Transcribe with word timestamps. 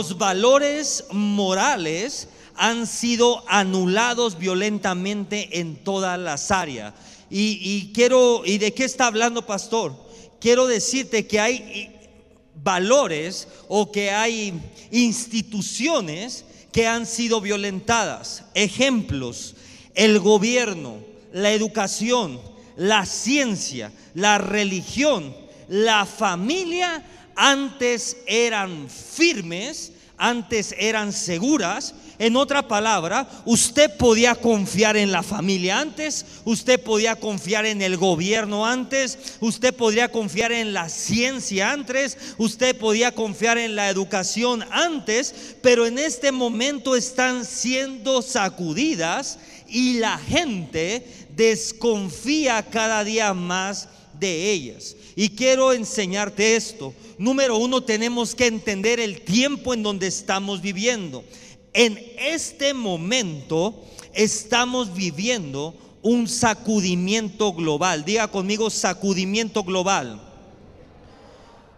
los 0.00 0.16
valores 0.16 1.04
morales 1.10 2.28
han 2.56 2.86
sido 2.86 3.44
anulados 3.46 4.38
violentamente 4.38 5.60
en 5.60 5.76
todas 5.76 6.18
las 6.18 6.50
áreas. 6.50 6.94
Y, 7.28 7.58
y 7.62 7.92
quiero, 7.92 8.40
¿y 8.46 8.56
de 8.56 8.72
qué 8.72 8.84
está 8.84 9.08
hablando, 9.08 9.44
pastor? 9.44 9.94
Quiero 10.40 10.66
decirte 10.66 11.26
que 11.26 11.38
hay 11.38 11.94
valores 12.64 13.46
o 13.68 13.92
que 13.92 14.10
hay 14.10 14.58
instituciones 14.90 16.46
que 16.72 16.86
han 16.86 17.04
sido 17.04 17.42
violentadas. 17.42 18.44
Ejemplos, 18.54 19.54
el 19.94 20.18
gobierno, 20.18 20.96
la 21.34 21.52
educación, 21.52 22.40
la 22.74 23.04
ciencia, 23.04 23.92
la 24.14 24.38
religión, 24.38 25.36
la 25.68 26.06
familia 26.06 27.04
antes 27.40 28.18
eran 28.26 28.90
firmes, 28.90 29.92
antes 30.18 30.74
eran 30.78 31.10
seguras. 31.10 31.94
En 32.18 32.36
otra 32.36 32.68
palabra, 32.68 33.26
usted 33.46 33.96
podía 33.96 34.34
confiar 34.34 34.98
en 34.98 35.10
la 35.10 35.22
familia 35.22 35.80
antes, 35.80 36.26
usted 36.44 36.78
podía 36.78 37.16
confiar 37.16 37.64
en 37.64 37.80
el 37.80 37.96
gobierno 37.96 38.66
antes, 38.66 39.38
usted 39.40 39.74
podría 39.74 40.12
confiar 40.12 40.52
en 40.52 40.74
la 40.74 40.90
ciencia 40.90 41.72
antes, 41.72 42.18
usted 42.36 42.76
podía 42.76 43.12
confiar 43.12 43.56
en 43.56 43.74
la 43.74 43.88
educación 43.88 44.62
antes, 44.70 45.56
pero 45.62 45.86
en 45.86 45.98
este 45.98 46.32
momento 46.32 46.94
están 46.94 47.46
siendo 47.46 48.20
sacudidas 48.20 49.38
y 49.66 49.94
la 49.94 50.18
gente 50.18 51.06
desconfía 51.34 52.62
cada 52.70 53.02
día 53.02 53.32
más 53.32 53.88
de 54.20 54.52
ellas. 54.52 54.94
Y 55.16 55.30
quiero 55.30 55.72
enseñarte 55.72 56.54
esto. 56.54 56.94
Número 57.18 57.56
uno, 57.56 57.82
tenemos 57.82 58.34
que 58.34 58.46
entender 58.46 59.00
el 59.00 59.22
tiempo 59.22 59.74
en 59.74 59.82
donde 59.82 60.06
estamos 60.06 60.60
viviendo. 60.60 61.24
En 61.72 61.98
este 62.18 62.74
momento 62.74 63.82
estamos 64.12 64.94
viviendo 64.94 65.74
un 66.02 66.28
sacudimiento 66.28 67.52
global. 67.52 68.04
Diga 68.04 68.28
conmigo 68.28 68.70
sacudimiento 68.70 69.64
global. 69.64 70.20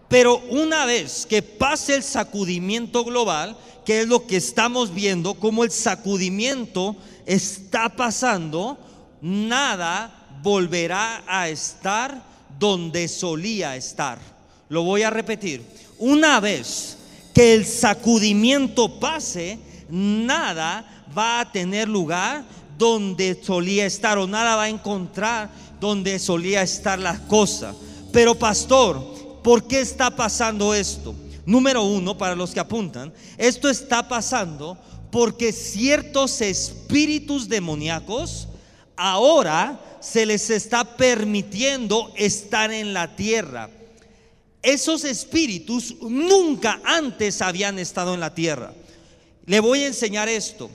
Pero 0.08 0.42
una 0.50 0.84
vez 0.84 1.27
que 1.27 1.41
pase 1.41 1.95
el 1.95 2.02
sacudimiento 2.02 3.02
global, 3.05 3.56
que 3.84 4.02
es 4.02 4.08
lo 4.08 4.27
que 4.27 4.36
estamos 4.36 4.92
viendo, 4.92 5.34
como 5.34 5.64
el 5.64 5.70
sacudimiento 5.70 6.97
está 7.24 7.89
pasando, 7.89 8.78
nada 9.22 10.41
volverá 10.42 11.22
a 11.27 11.48
estar 11.48 12.31
donde 12.62 13.08
solía 13.08 13.74
estar. 13.74 14.20
Lo 14.68 14.84
voy 14.84 15.02
a 15.02 15.10
repetir. 15.10 15.64
Una 15.98 16.38
vez 16.38 16.96
que 17.34 17.55
el 17.55 17.66
sacudimiento 17.66 19.00
pase, 19.00 19.58
nada 19.91 21.05
va 21.18 21.40
a 21.40 21.50
tener 21.50 21.88
lugar 21.88 22.44
donde 22.78 23.36
solía 23.42 23.84
estar 23.84 24.16
o 24.16 24.28
nada 24.28 24.55
va 24.55 24.62
a 24.62 24.68
encontrar 24.68 25.50
donde 25.80 26.20
solía 26.20 26.62
estar 26.62 27.00
la 27.00 27.18
cosa. 27.27 27.74
Pero 28.12 28.36
pastor, 28.36 29.40
¿por 29.42 29.66
qué 29.66 29.80
está 29.80 30.14
pasando 30.14 30.72
esto? 30.72 31.16
Número 31.44 31.83
uno, 31.83 32.16
para 32.16 32.36
los 32.36 32.52
que 32.52 32.60
apuntan, 32.60 33.12
esto 33.38 33.68
está 33.68 34.06
pasando 34.06 34.78
porque 35.10 35.50
ciertos 35.50 36.40
espíritus 36.40 37.48
demoníacos 37.48 38.46
ahora 39.03 39.81
se 40.00 40.25
les 40.25 40.48
está 40.50 40.84
permitiendo 40.97 42.12
estar 42.17 42.72
en 42.72 42.92
la 42.92 43.17
tierra. 43.17 43.69
Esos 44.62 45.05
espíritus 45.05 45.97
nunca 46.00 46.81
antes 46.84 47.42
habían 47.42 47.80
estado 47.80 48.14
en 48.14 48.20
la 48.20 48.33
tierra. 48.33 48.73
Le 49.45 49.58
voy 49.58 49.83
a 49.83 49.89
enseñar 49.89 50.29
esto. 50.29 50.70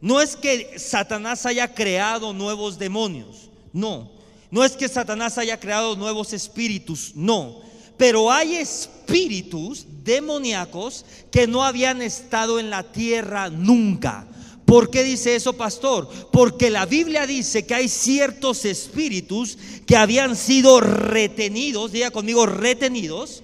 No 0.00 0.20
es 0.20 0.34
que 0.34 0.78
Satanás 0.78 1.46
haya 1.46 1.72
creado 1.72 2.32
nuevos 2.32 2.76
demonios, 2.78 3.50
no. 3.72 4.10
No 4.50 4.64
es 4.64 4.72
que 4.72 4.88
Satanás 4.88 5.38
haya 5.38 5.60
creado 5.60 5.94
nuevos 5.94 6.32
espíritus, 6.32 7.12
no. 7.14 7.60
Pero 7.96 8.32
hay 8.32 8.56
espíritus 8.56 9.86
demoníacos 10.02 11.04
que 11.30 11.46
no 11.46 11.62
habían 11.62 12.02
estado 12.02 12.58
en 12.58 12.70
la 12.70 12.82
tierra 12.82 13.48
nunca. 13.48 14.26
¿Por 14.70 14.88
qué 14.88 15.02
dice 15.02 15.34
eso, 15.34 15.54
pastor? 15.54 16.08
Porque 16.30 16.70
la 16.70 16.86
Biblia 16.86 17.26
dice 17.26 17.66
que 17.66 17.74
hay 17.74 17.88
ciertos 17.88 18.64
espíritus 18.64 19.58
que 19.84 19.96
habían 19.96 20.36
sido 20.36 20.80
retenidos, 20.80 21.90
diga 21.90 22.12
conmigo, 22.12 22.46
retenidos, 22.46 23.42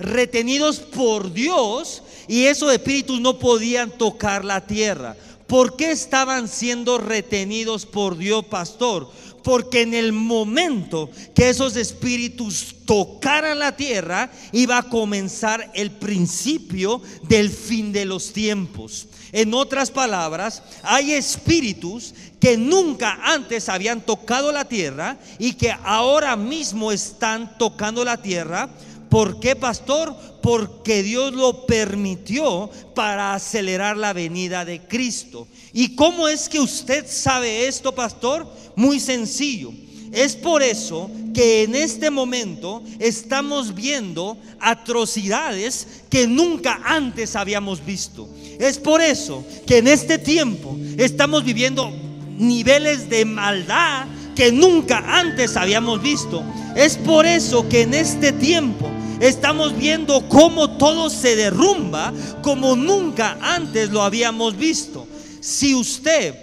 retenidos 0.00 0.80
por 0.80 1.32
Dios 1.32 2.02
y 2.26 2.46
esos 2.46 2.72
espíritus 2.72 3.20
no 3.20 3.38
podían 3.38 3.96
tocar 3.96 4.44
la 4.44 4.66
tierra. 4.66 5.16
¿Por 5.46 5.76
qué 5.76 5.92
estaban 5.92 6.48
siendo 6.48 6.98
retenidos 6.98 7.86
por 7.86 8.18
Dios, 8.18 8.44
pastor? 8.46 9.08
porque 9.44 9.82
en 9.82 9.94
el 9.94 10.12
momento 10.12 11.10
que 11.34 11.48
esos 11.48 11.76
espíritus 11.76 12.74
tocaran 12.84 13.58
la 13.60 13.74
tierra, 13.76 14.30
iba 14.52 14.76
a 14.76 14.88
comenzar 14.88 15.70
el 15.74 15.92
principio 15.92 17.00
del 17.22 17.48
fin 17.50 17.90
de 17.90 18.04
los 18.04 18.32
tiempos. 18.34 19.06
En 19.32 19.54
otras 19.54 19.90
palabras, 19.90 20.62
hay 20.82 21.12
espíritus 21.12 22.14
que 22.40 22.56
nunca 22.56 23.18
antes 23.22 23.68
habían 23.68 24.00
tocado 24.00 24.50
la 24.50 24.64
tierra 24.64 25.18
y 25.38 25.52
que 25.52 25.70
ahora 25.84 26.36
mismo 26.36 26.90
están 26.90 27.56
tocando 27.58 28.04
la 28.04 28.20
tierra. 28.20 28.68
¿Por 29.08 29.38
qué, 29.38 29.54
pastor? 29.54 30.16
Porque 30.42 31.02
Dios 31.02 31.32
lo 31.32 31.66
permitió 31.66 32.70
para 32.94 33.34
acelerar 33.34 33.96
la 33.96 34.12
venida 34.12 34.64
de 34.64 34.80
Cristo. 34.80 35.46
¿Y 35.72 35.94
cómo 35.94 36.26
es 36.26 36.48
que 36.48 36.60
usted 36.60 37.06
sabe 37.08 37.66
esto, 37.68 37.94
pastor? 37.94 38.46
Muy 38.74 38.98
sencillo. 38.98 39.72
Es 40.12 40.34
por 40.34 40.62
eso 40.62 41.08
que 41.32 41.62
en 41.62 41.76
este 41.76 42.10
momento 42.10 42.82
estamos 42.98 43.74
viendo 43.74 44.36
atrocidades 44.58 45.86
que 46.08 46.26
nunca 46.26 46.80
antes 46.84 47.36
habíamos 47.36 47.84
visto. 47.84 48.28
Es 48.60 48.76
por 48.76 49.00
eso 49.00 49.42
que 49.66 49.78
en 49.78 49.88
este 49.88 50.18
tiempo 50.18 50.76
estamos 50.98 51.44
viviendo 51.44 51.90
niveles 52.36 53.08
de 53.08 53.24
maldad 53.24 54.06
que 54.36 54.52
nunca 54.52 55.18
antes 55.18 55.56
habíamos 55.56 56.02
visto. 56.02 56.44
Es 56.76 56.98
por 56.98 57.24
eso 57.24 57.66
que 57.70 57.80
en 57.82 57.94
este 57.94 58.32
tiempo 58.32 58.90
estamos 59.18 59.74
viendo 59.78 60.28
cómo 60.28 60.76
todo 60.76 61.08
se 61.08 61.36
derrumba 61.36 62.12
como 62.42 62.76
nunca 62.76 63.38
antes 63.40 63.88
lo 63.88 64.02
habíamos 64.02 64.58
visto. 64.58 65.08
Si 65.40 65.74
usted 65.74 66.34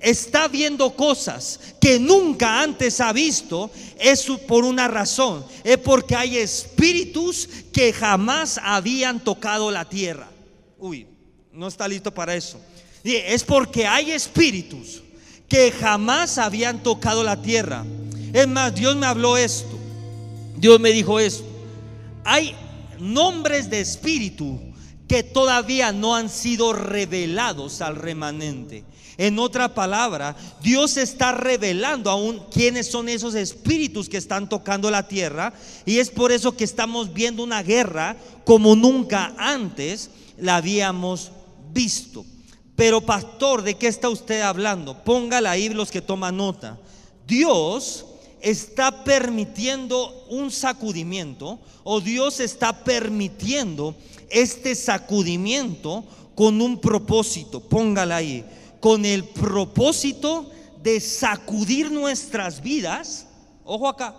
está 0.00 0.48
viendo 0.48 0.96
cosas 0.96 1.60
que 1.78 1.98
nunca 1.98 2.62
antes 2.62 3.02
ha 3.02 3.12
visto, 3.12 3.70
es 3.98 4.24
por 4.48 4.64
una 4.64 4.88
razón. 4.88 5.44
Es 5.62 5.76
porque 5.76 6.16
hay 6.16 6.38
espíritus 6.38 7.46
que 7.70 7.92
jamás 7.92 8.58
habían 8.62 9.20
tocado 9.20 9.70
la 9.70 9.86
tierra. 9.86 10.30
Uy, 10.78 11.06
no 11.56 11.68
está 11.68 11.88
listo 11.88 12.12
para 12.12 12.34
eso. 12.34 12.60
Es 13.02 13.42
porque 13.42 13.86
hay 13.86 14.10
espíritus 14.10 15.02
que 15.48 15.72
jamás 15.72 16.36
habían 16.38 16.82
tocado 16.82 17.22
la 17.22 17.40
tierra. 17.40 17.84
Es 18.32 18.46
más, 18.46 18.74
Dios 18.74 18.94
me 18.96 19.06
habló 19.06 19.36
esto. 19.38 19.78
Dios 20.58 20.78
me 20.80 20.90
dijo 20.90 21.18
esto. 21.18 21.46
Hay 22.24 22.54
nombres 22.98 23.70
de 23.70 23.80
espíritu 23.80 24.60
que 25.08 25.22
todavía 25.22 25.92
no 25.92 26.14
han 26.14 26.28
sido 26.28 26.72
revelados 26.72 27.80
al 27.80 27.96
remanente. 27.96 28.84
En 29.16 29.38
otra 29.38 29.72
palabra, 29.72 30.36
Dios 30.62 30.98
está 30.98 31.32
revelando 31.32 32.10
aún 32.10 32.42
quiénes 32.52 32.88
son 32.88 33.08
esos 33.08 33.34
espíritus 33.34 34.10
que 34.10 34.18
están 34.18 34.46
tocando 34.46 34.90
la 34.90 35.08
tierra 35.08 35.54
y 35.86 36.00
es 36.00 36.10
por 36.10 36.32
eso 36.32 36.54
que 36.54 36.64
estamos 36.64 37.14
viendo 37.14 37.42
una 37.42 37.62
guerra 37.62 38.16
como 38.44 38.76
nunca 38.76 39.32
antes 39.38 40.10
la 40.36 40.56
habíamos 40.56 41.30
visto. 41.76 42.24
Pero 42.74 43.00
pastor, 43.00 43.62
¿de 43.62 43.74
qué 43.74 43.86
está 43.86 44.08
usted 44.08 44.40
hablando? 44.40 45.04
Póngala 45.04 45.50
ahí 45.52 45.68
los 45.68 45.90
que 45.90 46.02
toman 46.02 46.38
nota. 46.38 46.78
Dios 47.26 48.06
está 48.40 49.04
permitiendo 49.04 50.26
un 50.28 50.50
sacudimiento 50.50 51.60
o 51.84 52.00
Dios 52.00 52.40
está 52.40 52.84
permitiendo 52.84 53.94
este 54.30 54.74
sacudimiento 54.74 56.04
con 56.34 56.60
un 56.60 56.80
propósito. 56.80 57.60
Póngala 57.60 58.16
ahí 58.16 58.44
con 58.80 59.04
el 59.04 59.24
propósito 59.24 60.50
de 60.82 61.00
sacudir 61.00 61.90
nuestras 61.90 62.60
vidas. 62.62 63.26
Ojo 63.64 63.88
acá. 63.88 64.14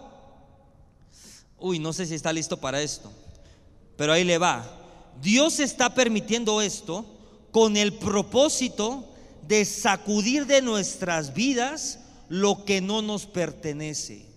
Uy, 1.60 1.80
no 1.80 1.92
sé 1.92 2.06
si 2.06 2.14
está 2.14 2.32
listo 2.32 2.58
para 2.58 2.82
esto, 2.82 3.12
pero 3.96 4.14
ahí 4.14 4.24
le 4.24 4.38
va. 4.38 4.66
Dios 5.22 5.60
está 5.60 5.94
permitiendo 5.94 6.62
esto 6.62 7.17
con 7.58 7.76
el 7.76 7.94
propósito 7.94 9.04
de 9.48 9.66
sacudir 9.66 10.46
de 10.46 10.62
nuestras 10.62 11.34
vidas 11.34 11.98
lo 12.30 12.66
que 12.66 12.82
no 12.82 13.02
nos 13.02 13.26
pertenece. 13.26 14.28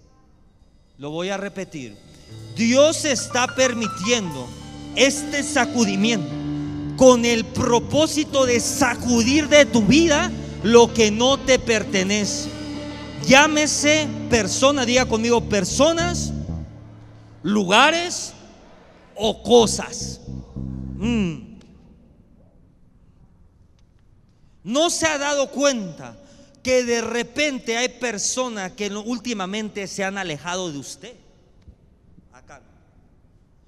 Lo 0.97 1.11
voy 1.11 1.29
a 1.29 1.37
repetir. 1.37 1.99
Dios 2.57 3.05
está 3.05 3.47
permitiendo 3.55 4.49
este 4.97 5.43
sacudimiento 5.43 6.31
con 6.97 7.27
el 7.27 7.45
propósito 7.45 8.47
de 8.47 8.59
sacudir 8.59 9.51
de 9.51 9.67
tu 9.67 9.83
vida 9.83 10.33
lo 10.63 10.95
que 10.95 11.11
no 11.11 11.39
te 11.39 11.59
pertenece. 11.59 12.49
Llámese 13.27 14.09
persona, 14.31 14.87
diga 14.87 15.05
conmigo 15.05 15.43
personas, 15.43 16.33
lugares 17.43 18.33
o 19.15 19.43
cosas. 19.43 20.23
Mm. 20.97 21.50
No 24.71 24.89
se 24.89 25.05
ha 25.05 25.19
dado 25.19 25.51
cuenta 25.51 26.17
que 26.63 26.85
de 26.85 27.01
repente 27.01 27.77
hay 27.77 27.89
personas 27.89 28.71
que 28.71 28.89
últimamente 28.89 29.89
se 29.89 30.05
han 30.05 30.17
alejado 30.17 30.71
de 30.71 30.79
usted. 30.79 31.15
Acá. 32.33 32.63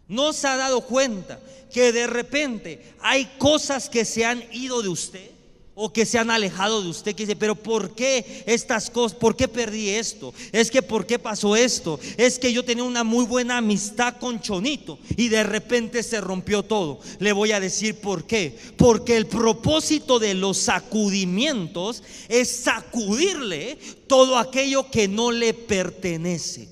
No 0.06 0.32
se 0.32 0.46
ha 0.46 0.56
dado 0.56 0.82
cuenta 0.82 1.40
que 1.72 1.90
de 1.90 2.06
repente 2.06 2.94
hay 3.00 3.24
cosas 3.36 3.88
que 3.88 4.04
se 4.04 4.24
han 4.24 4.44
ido 4.52 4.80
de 4.80 4.90
usted 4.90 5.31
o 5.74 5.92
que 5.92 6.04
se 6.04 6.18
han 6.18 6.30
alejado 6.30 6.82
de 6.82 6.88
usted, 6.88 7.14
que 7.14 7.24
dice, 7.24 7.36
pero 7.36 7.54
¿por 7.54 7.94
qué 7.94 8.44
estas 8.46 8.90
cosas? 8.90 9.16
¿Por 9.16 9.36
qué 9.36 9.48
perdí 9.48 9.88
esto? 9.88 10.34
Es 10.52 10.70
que 10.70 10.82
¿por 10.82 11.06
qué 11.06 11.18
pasó 11.18 11.56
esto? 11.56 11.98
Es 12.18 12.38
que 12.38 12.52
yo 12.52 12.64
tenía 12.64 12.84
una 12.84 13.04
muy 13.04 13.24
buena 13.24 13.58
amistad 13.58 14.16
con 14.18 14.40
Chonito 14.40 14.98
y 15.16 15.28
de 15.28 15.42
repente 15.42 16.02
se 16.02 16.20
rompió 16.20 16.62
todo. 16.62 17.00
Le 17.20 17.32
voy 17.32 17.52
a 17.52 17.60
decir 17.60 18.00
por 18.00 18.24
qué. 18.24 18.56
Porque 18.76 19.16
el 19.16 19.26
propósito 19.26 20.18
de 20.18 20.34
los 20.34 20.58
sacudimientos 20.58 22.02
es 22.28 22.50
sacudirle 22.50 23.78
todo 24.06 24.36
aquello 24.36 24.90
que 24.90 25.08
no 25.08 25.32
le 25.32 25.54
pertenece. 25.54 26.68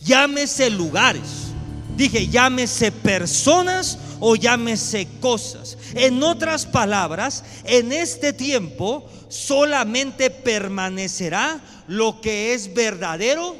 Llámese 0.00 0.70
lugares. 0.70 1.52
Dije, 1.96 2.26
llámese 2.28 2.90
personas 2.90 3.98
o 4.24 4.36
llámese 4.36 5.08
cosas. 5.20 5.76
En 5.94 6.22
otras 6.22 6.64
palabras, 6.64 7.42
en 7.64 7.90
este 7.90 8.32
tiempo 8.32 9.04
solamente 9.28 10.30
permanecerá 10.30 11.60
lo 11.88 12.20
que 12.20 12.54
es 12.54 12.72
verdadero, 12.72 13.56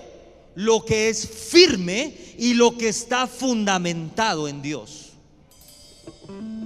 lo 0.54 0.84
que 0.84 1.08
es 1.08 1.28
firme 1.28 2.14
y 2.38 2.54
lo 2.54 2.78
que 2.78 2.90
está 2.90 3.26
fundamentado 3.26 4.46
en 4.46 4.62
Dios. 4.62 5.10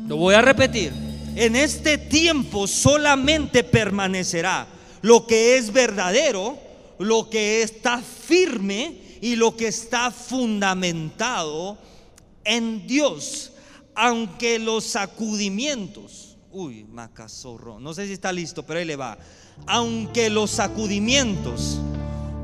Lo 0.06 0.16
voy 0.16 0.34
a 0.34 0.42
repetir. 0.42 0.92
En 1.34 1.56
este 1.56 1.96
tiempo 1.96 2.66
solamente 2.66 3.64
permanecerá 3.64 4.66
lo 5.00 5.26
que 5.26 5.56
es 5.56 5.72
verdadero, 5.72 6.58
lo 6.98 7.30
que 7.30 7.62
está 7.62 8.02
firme 8.02 8.98
y 9.22 9.36
lo 9.36 9.56
que 9.56 9.68
está 9.68 10.10
fundamentado 10.10 11.78
en 12.44 12.86
Dios 12.86 13.52
aunque 13.96 14.58
los 14.58 14.84
sacudimientos, 14.84 16.36
uy, 16.52 16.84
macazorro, 16.84 17.80
no 17.80 17.94
sé 17.94 18.06
si 18.06 18.12
está 18.12 18.30
listo, 18.30 18.62
pero 18.64 18.78
ahí 18.78 18.84
le 18.84 18.94
va. 18.94 19.18
Aunque 19.66 20.28
los 20.28 20.50
sacudimientos 20.50 21.78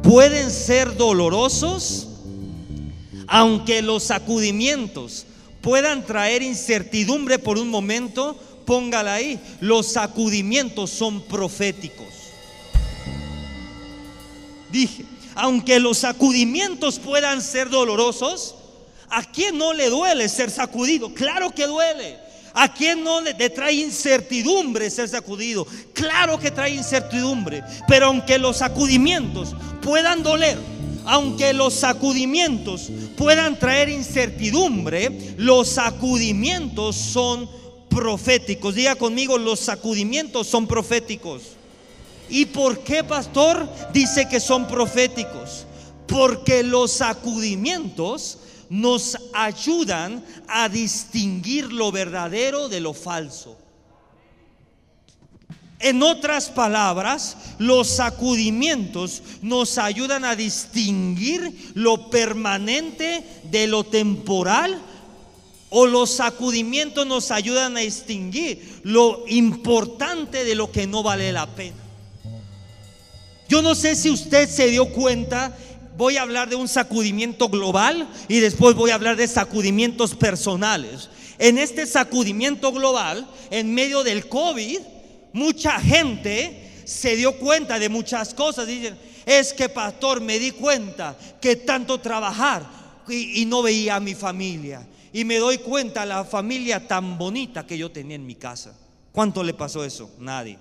pueden 0.02 0.50
ser 0.50 0.96
dolorosos, 0.96 2.08
aunque 3.28 3.82
los 3.82 4.04
sacudimientos 4.04 5.26
puedan 5.60 6.06
traer 6.06 6.42
incertidumbre 6.42 7.38
por 7.38 7.58
un 7.58 7.68
momento, 7.68 8.34
póngala 8.64 9.14
ahí, 9.14 9.38
los 9.60 9.86
sacudimientos 9.92 10.88
son 10.88 11.20
proféticos. 11.20 12.06
Dije, 14.70 15.04
aunque 15.34 15.78
los 15.80 15.98
sacudimientos 15.98 16.98
puedan 16.98 17.42
ser 17.42 17.68
dolorosos, 17.68 18.54
¿A 19.14 19.22
quién 19.22 19.58
no 19.58 19.74
le 19.74 19.90
duele 19.90 20.26
ser 20.26 20.50
sacudido? 20.50 21.12
Claro 21.12 21.50
que 21.50 21.66
duele. 21.66 22.16
¿A 22.54 22.72
quién 22.72 23.04
no 23.04 23.20
le, 23.20 23.34
trae 23.50 23.74
incertidumbre 23.74 24.88
ser 24.88 25.06
sacudido? 25.06 25.66
Claro 25.92 26.38
que 26.38 26.50
trae 26.50 26.74
incertidumbre. 26.74 27.62
Pero 27.86 28.06
aunque 28.06 28.38
los 28.38 28.56
sacudimientos 28.56 29.54
puedan 29.82 30.22
doler, 30.22 30.56
aunque 31.04 31.52
los 31.52 31.74
sacudimientos 31.74 32.88
puedan 33.14 33.58
traer 33.58 33.90
incertidumbre, 33.90 35.34
los 35.36 35.68
sacudimientos 35.68 36.96
son 36.96 37.50
proféticos. 37.90 38.74
Diga 38.74 38.94
conmigo, 38.94 39.36
los 39.36 39.60
sacudimientos 39.60 40.46
son 40.46 40.66
proféticos. 40.66 41.42
¿Y 42.30 42.46
por 42.46 42.78
qué, 42.78 43.04
pastor, 43.04 43.68
dice 43.92 44.26
que 44.26 44.40
son 44.40 44.66
proféticos? 44.66 45.66
Porque 46.06 46.62
los 46.62 46.92
sacudimientos 46.92 48.38
nos 48.72 49.18
ayudan 49.34 50.24
a 50.48 50.66
distinguir 50.70 51.70
lo 51.70 51.92
verdadero 51.92 52.70
de 52.70 52.80
lo 52.80 52.94
falso. 52.94 53.58
En 55.78 56.02
otras 56.02 56.48
palabras, 56.48 57.36
los 57.58 57.86
sacudimientos 57.88 59.22
nos 59.42 59.76
ayudan 59.76 60.24
a 60.24 60.36
distinguir 60.36 61.72
lo 61.74 62.08
permanente 62.08 63.22
de 63.50 63.66
lo 63.66 63.84
temporal 63.84 64.80
o 65.68 65.84
los 65.84 66.08
sacudimientos 66.08 67.06
nos 67.06 67.30
ayudan 67.30 67.76
a 67.76 67.80
distinguir 67.80 68.80
lo 68.84 69.24
importante 69.28 70.44
de 70.44 70.54
lo 70.54 70.72
que 70.72 70.86
no 70.86 71.02
vale 71.02 71.30
la 71.30 71.46
pena. 71.46 71.76
Yo 73.50 73.60
no 73.60 73.74
sé 73.74 73.96
si 73.96 74.08
usted 74.08 74.48
se 74.48 74.68
dio 74.68 74.90
cuenta 74.94 75.54
voy 75.96 76.16
a 76.16 76.22
hablar 76.22 76.48
de 76.48 76.56
un 76.56 76.68
sacudimiento 76.68 77.48
global 77.48 78.08
y 78.28 78.40
después 78.40 78.74
voy 78.74 78.90
a 78.90 78.94
hablar 78.94 79.16
de 79.16 79.28
sacudimientos 79.28 80.14
personales. 80.14 81.08
En 81.38 81.58
este 81.58 81.86
sacudimiento 81.86 82.72
global, 82.72 83.26
en 83.50 83.74
medio 83.74 84.02
del 84.02 84.28
COVID, 84.28 84.78
mucha 85.32 85.80
gente 85.80 86.70
se 86.84 87.16
dio 87.16 87.38
cuenta 87.38 87.78
de 87.78 87.88
muchas 87.88 88.34
cosas. 88.34 88.66
Dicen, 88.66 88.96
es 89.26 89.52
que 89.52 89.68
pastor, 89.68 90.20
me 90.20 90.38
di 90.38 90.50
cuenta 90.50 91.16
que 91.40 91.56
tanto 91.56 91.98
trabajar 91.98 92.64
y, 93.08 93.44
no 93.46 93.62
veía 93.62 93.96
a 93.96 94.00
mi 94.00 94.14
familia. 94.14 94.86
Y 95.12 95.24
me 95.24 95.36
doy 95.36 95.58
cuenta 95.58 96.06
la 96.06 96.24
familia 96.24 96.86
tan 96.86 97.18
bonita 97.18 97.66
que 97.66 97.76
yo 97.76 97.90
tenía 97.90 98.16
en 98.16 98.26
mi 98.26 98.34
casa. 98.34 98.74
¿Cuánto 99.12 99.42
le 99.42 99.52
pasó 99.52 99.84
eso? 99.84 100.10
Nadie. 100.18 100.58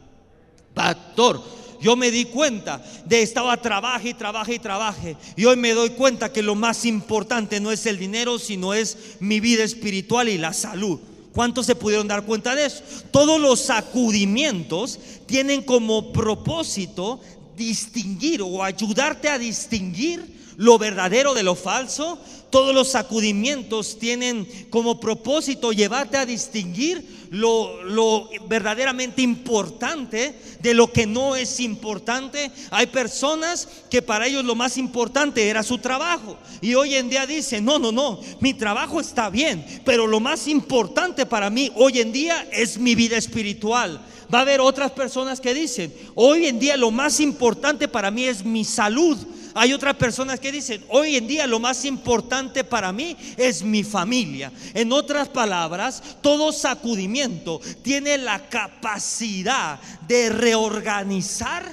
Pastor, 0.74 1.42
yo 1.82 1.96
me 1.96 2.12
di 2.12 2.26
cuenta 2.26 2.84
de 3.06 3.22
estaba 3.22 3.58
trabaje 3.58 4.10
y 4.10 4.14
trabaje 4.14 4.56
y 4.56 4.60
trabaje. 4.60 5.18
Y 5.36 5.46
hoy 5.46 5.58
me 5.58 5.74
doy 5.74 5.90
cuenta 5.92 6.32
que 6.32 6.44
lo 6.44 6.56
más 6.56 6.86
importante 6.86 7.60
no 7.60 7.72
es 7.72 7.86
el 7.86 7.98
dinero, 7.98 8.38
sino 8.38 8.74
es 8.74 9.16
mi 9.20 9.40
vida 9.40 9.64
espiritual 9.64 10.30
y 10.30 10.38
la 10.38 10.54
salud. 10.54 11.00
¿Cuántos 11.34 11.66
se 11.66 11.76
pudieron 11.76 12.08
dar 12.08 12.26
cuenta 12.26 12.56
de 12.56 12.66
eso? 12.66 12.84
Todos 13.10 13.40
los 13.40 13.62
sacudimientos 13.62 15.00
tienen 15.26 15.64
como 15.64 16.12
propósito 16.12 17.20
distinguir 17.58 18.42
o 18.42 18.64
ayudarte 18.64 19.30
a 19.30 19.40
distinguir 19.40 20.41
lo 20.62 20.78
verdadero 20.78 21.34
de 21.34 21.42
lo 21.42 21.56
falso. 21.56 22.20
Todos 22.52 22.76
los 22.76 22.90
sacudimientos 22.90 23.98
tienen 23.98 24.48
como 24.70 25.00
propósito 25.00 25.72
llevarte 25.72 26.18
a 26.18 26.26
distinguir 26.26 27.28
lo, 27.32 28.30
verdaderamente 28.48 29.24
importante 29.24 30.36
de 30.60 30.74
lo 30.76 30.94
que 30.94 31.08
no 31.08 31.36
es 31.36 31.60
importante. 31.60 32.52
Hay 32.70 32.88
personas 32.88 33.68
que 33.90 34.04
para 34.04 34.28
ellos 34.28 34.46
lo 34.46 34.54
más 34.54 34.78
importante 34.78 35.50
era 35.50 35.64
su 35.64 35.80
trabajo. 35.80 36.38
Y 36.62 36.76
hoy 36.76 36.94
en 36.94 37.10
día 37.10 37.26
dicen, 37.26 37.66
no, 37.66 37.80
no, 37.80 37.92
no, 37.92 38.20
mi 38.40 38.54
trabajo 38.54 39.02
está 39.02 39.32
bien, 39.32 39.66
pero 39.84 40.06
lo 40.06 40.20
más 40.20 40.48
importante 40.48 41.26
para 41.26 41.50
mí 41.50 41.72
hoy 41.76 42.02
en 42.02 42.12
día 42.12 42.48
es 42.52 42.78
mi 42.78 42.94
vida 42.94 43.18
espiritual. 43.18 44.00
Va 44.32 44.40
a 44.40 44.42
haber 44.44 44.62
otras 44.62 44.92
personas 44.92 45.42
que 45.42 45.56
dicen, 45.56 45.92
hoy 46.14 46.46
en 46.46 46.60
día 46.60 46.78
lo 46.78 46.92
más 46.92 47.20
importante 47.20 47.88
para 47.88 48.12
mí 48.12 48.26
es 48.26 48.46
mi 48.46 48.64
salud. 48.64 49.18
Hay 49.54 49.74
otras 49.74 49.96
personas 49.96 50.40
que 50.40 50.52
dicen, 50.52 50.84
hoy 50.90 51.16
en 51.16 51.28
día 51.28 51.48
lo 51.48 51.60
más 51.60 51.86
importante 51.86 52.64
para 52.64 52.92
mí 52.92 53.16
es 53.38 53.64
mi 53.64 53.84
familia. 53.84 54.52
En 54.74 54.92
otras 54.92 55.30
palabras, 55.30 56.02
todo 56.22 56.52
sacudimiento 56.52 57.60
tiene 57.82 58.18
la 58.18 58.50
capacidad 58.50 59.80
de 60.08 60.30
reorganizar 60.30 61.64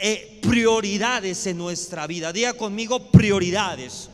eh, 0.00 0.38
prioridades 0.42 1.46
en 1.46 1.58
nuestra 1.58 2.06
vida. 2.06 2.32
Diga 2.32 2.54
conmigo 2.54 3.10
prioridades. 3.10 4.08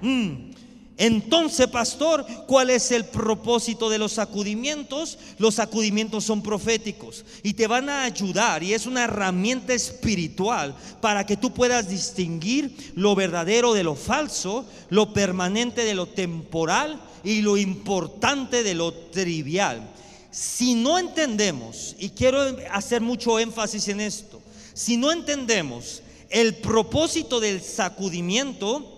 Mm. 0.00 0.53
Entonces, 0.96 1.66
pastor, 1.66 2.24
¿cuál 2.46 2.70
es 2.70 2.92
el 2.92 3.04
propósito 3.04 3.90
de 3.90 3.98
los 3.98 4.12
sacudimientos? 4.12 5.18
Los 5.38 5.56
sacudimientos 5.56 6.24
son 6.24 6.40
proféticos 6.40 7.24
y 7.42 7.54
te 7.54 7.66
van 7.66 7.88
a 7.88 8.04
ayudar 8.04 8.62
y 8.62 8.74
es 8.74 8.86
una 8.86 9.04
herramienta 9.04 9.74
espiritual 9.74 10.76
para 11.00 11.26
que 11.26 11.36
tú 11.36 11.52
puedas 11.52 11.88
distinguir 11.88 12.92
lo 12.94 13.16
verdadero 13.16 13.74
de 13.74 13.82
lo 13.82 13.96
falso, 13.96 14.66
lo 14.88 15.12
permanente 15.12 15.84
de 15.84 15.94
lo 15.94 16.06
temporal 16.06 17.00
y 17.24 17.42
lo 17.42 17.56
importante 17.56 18.62
de 18.62 18.74
lo 18.74 18.92
trivial. 18.94 19.90
Si 20.30 20.74
no 20.74 20.98
entendemos, 20.98 21.96
y 21.98 22.10
quiero 22.10 22.40
hacer 22.70 23.00
mucho 23.00 23.40
énfasis 23.40 23.88
en 23.88 24.00
esto, 24.00 24.40
si 24.74 24.96
no 24.96 25.10
entendemos 25.10 26.02
el 26.30 26.54
propósito 26.56 27.40
del 27.40 27.60
sacudimiento, 27.62 28.94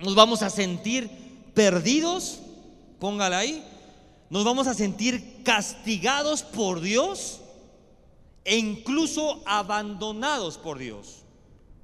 nos 0.00 0.14
vamos 0.14 0.42
a 0.42 0.50
sentir 0.50 1.21
perdidos, 1.54 2.38
póngala 2.98 3.38
ahí, 3.38 3.62
nos 4.30 4.44
vamos 4.44 4.66
a 4.66 4.74
sentir 4.74 5.42
castigados 5.44 6.42
por 6.42 6.80
Dios 6.80 7.40
e 8.44 8.56
incluso 8.56 9.42
abandonados 9.44 10.58
por 10.58 10.78
Dios. 10.78 11.22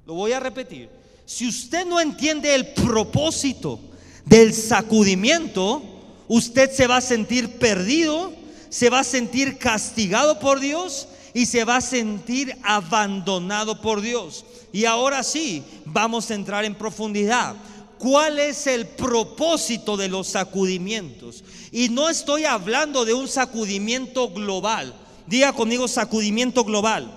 Lo 0.05 0.15
voy 0.15 0.31
a 0.31 0.39
repetir. 0.39 0.89
Si 1.25 1.47
usted 1.47 1.85
no 1.85 1.99
entiende 1.99 2.55
el 2.55 2.73
propósito 2.73 3.79
del 4.25 4.53
sacudimiento, 4.53 5.81
usted 6.27 6.71
se 6.71 6.87
va 6.87 6.97
a 6.97 7.01
sentir 7.01 7.59
perdido, 7.59 8.33
se 8.69 8.89
va 8.89 9.01
a 9.01 9.03
sentir 9.03 9.59
castigado 9.59 10.39
por 10.39 10.59
Dios 10.59 11.07
y 11.33 11.45
se 11.45 11.63
va 11.63 11.77
a 11.77 11.81
sentir 11.81 12.57
abandonado 12.63 13.81
por 13.81 14.01
Dios. 14.01 14.45
Y 14.71 14.85
ahora 14.85 15.23
sí, 15.23 15.63
vamos 15.85 16.29
a 16.29 16.35
entrar 16.35 16.65
en 16.65 16.75
profundidad. 16.75 17.55
¿Cuál 17.99 18.39
es 18.39 18.65
el 18.65 18.87
propósito 18.87 19.97
de 19.97 20.07
los 20.07 20.29
sacudimientos? 20.29 21.43
Y 21.71 21.89
no 21.89 22.09
estoy 22.09 22.45
hablando 22.45 23.03
de 23.03 23.13
un 23.13 23.27
sacudimiento 23.27 24.29
global. 24.29 24.95
Diga 25.27 25.51
conmigo 25.51 25.87
sacudimiento 25.87 26.63
global. 26.63 27.13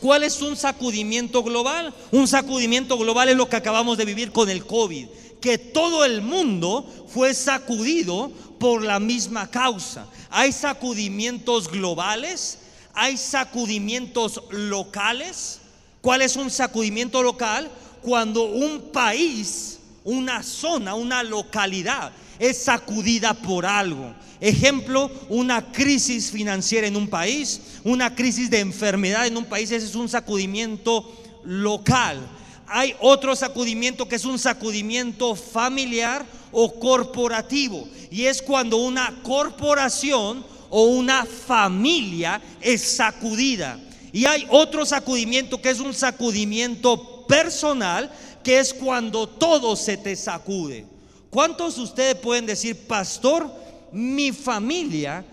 ¿Cuál 0.00 0.24
es 0.24 0.42
un 0.42 0.56
sacudimiento 0.56 1.42
global? 1.42 1.94
Un 2.12 2.28
sacudimiento 2.28 2.98
global 2.98 3.30
es 3.30 3.36
lo 3.36 3.48
que 3.48 3.56
acabamos 3.56 3.96
de 3.96 4.04
vivir 4.04 4.30
con 4.30 4.50
el 4.50 4.66
COVID, 4.66 5.08
que 5.40 5.56
todo 5.56 6.04
el 6.04 6.20
mundo 6.20 6.86
fue 7.08 7.32
sacudido 7.32 8.30
por 8.58 8.84
la 8.84 9.00
misma 9.00 9.50
causa. 9.50 10.06
Hay 10.28 10.52
sacudimientos 10.52 11.68
globales, 11.70 12.58
hay 12.92 13.16
sacudimientos 13.16 14.42
locales. 14.50 15.60
¿Cuál 16.02 16.20
es 16.20 16.36
un 16.36 16.50
sacudimiento 16.50 17.22
local? 17.22 17.70
Cuando 18.06 18.44
un 18.44 18.92
país, 18.92 19.80
una 20.04 20.40
zona, 20.44 20.94
una 20.94 21.24
localidad 21.24 22.12
es 22.38 22.56
sacudida 22.56 23.34
por 23.34 23.66
algo. 23.66 24.14
Ejemplo, 24.40 25.10
una 25.28 25.72
crisis 25.72 26.30
financiera 26.30 26.86
en 26.86 26.94
un 26.94 27.08
país, 27.08 27.60
una 27.82 28.14
crisis 28.14 28.48
de 28.48 28.60
enfermedad 28.60 29.26
en 29.26 29.36
un 29.36 29.44
país, 29.44 29.72
ese 29.72 29.86
es 29.86 29.96
un 29.96 30.08
sacudimiento 30.08 31.12
local. 31.42 32.20
Hay 32.68 32.94
otro 33.00 33.34
sacudimiento 33.34 34.06
que 34.06 34.14
es 34.14 34.24
un 34.24 34.38
sacudimiento 34.38 35.34
familiar 35.34 36.24
o 36.52 36.78
corporativo. 36.78 37.88
Y 38.12 38.26
es 38.26 38.40
cuando 38.40 38.76
una 38.76 39.20
corporación 39.24 40.46
o 40.70 40.84
una 40.84 41.24
familia 41.24 42.40
es 42.60 42.82
sacudida. 42.82 43.80
Y 44.12 44.26
hay 44.26 44.46
otro 44.48 44.86
sacudimiento 44.86 45.60
que 45.60 45.70
es 45.70 45.80
un 45.80 45.92
sacudimiento 45.92 47.15
personal, 47.26 48.10
que 48.42 48.58
es 48.58 48.72
cuando 48.72 49.28
todo 49.28 49.76
se 49.76 49.96
te 49.96 50.14
sacude. 50.16 50.86
¿Cuántos 51.30 51.76
de 51.76 51.82
ustedes 51.82 52.14
pueden 52.16 52.46
decir, 52.46 52.86
pastor, 52.86 53.52
mi 53.92 54.32
familia 54.32 55.24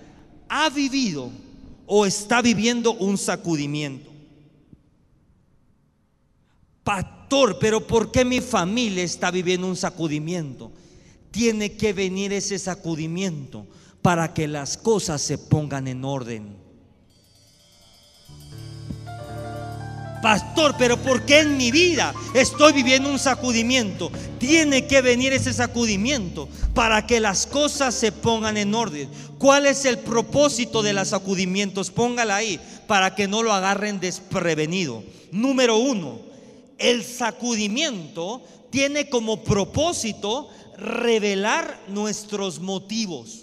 ha 0.50 0.70
vivido 0.70 1.30
o 1.86 2.06
está 2.06 2.42
viviendo 2.42 2.94
un 2.94 3.18
sacudimiento? 3.18 4.12
Pastor, 6.84 7.58
pero 7.60 7.86
¿por 7.86 8.12
qué 8.12 8.26
mi 8.26 8.42
familia 8.42 9.04
está 9.04 9.32
viviendo 9.32 9.68
un 9.68 9.76
sacudimiento? 9.76 10.72
Tiene 11.32 11.74
que 11.74 11.94
venir 11.94 12.34
ese 12.34 12.60
sacudimiento 12.60 13.66
para 14.02 14.34
que 14.34 14.48
las 14.48 14.78
cosas 14.78 15.22
se 15.22 15.38
pongan 15.38 15.88
en 15.88 16.04
orden. 16.04 16.63
Pastor, 20.24 20.76
pero 20.78 20.96
¿por 20.96 21.26
qué 21.26 21.40
en 21.40 21.58
mi 21.58 21.70
vida 21.70 22.14
estoy 22.34 22.72
viviendo 22.72 23.10
un 23.10 23.20
sacudimiento? 23.20 24.10
Tiene 24.40 24.88
que 24.88 25.02
venir 25.02 25.34
ese 25.34 25.52
sacudimiento 25.52 26.48
para 26.74 27.06
que 27.06 27.20
las 27.20 27.46
cosas 27.46 27.94
se 27.94 28.14
pongan 28.14 28.56
en 28.56 28.74
orden. 28.74 29.10
¿Cuál 29.38 29.66
es 29.66 29.84
el 29.84 30.00
propósito 30.00 30.82
de 30.82 30.94
los 30.94 31.10
sacudimientos? 31.10 31.92
Póngala 31.92 32.38
ahí 32.38 32.58
para 32.88 33.16
que 33.16 33.28
no 33.28 33.44
lo 33.44 33.52
agarren 33.52 34.00
desprevenido. 34.00 35.04
Número 35.34 35.76
uno, 35.76 36.20
el 36.78 37.04
sacudimiento 37.04 38.42
tiene 38.70 39.10
como 39.10 39.44
propósito 39.44 40.48
revelar 40.78 41.82
nuestros 41.90 42.62
motivos. 42.62 43.42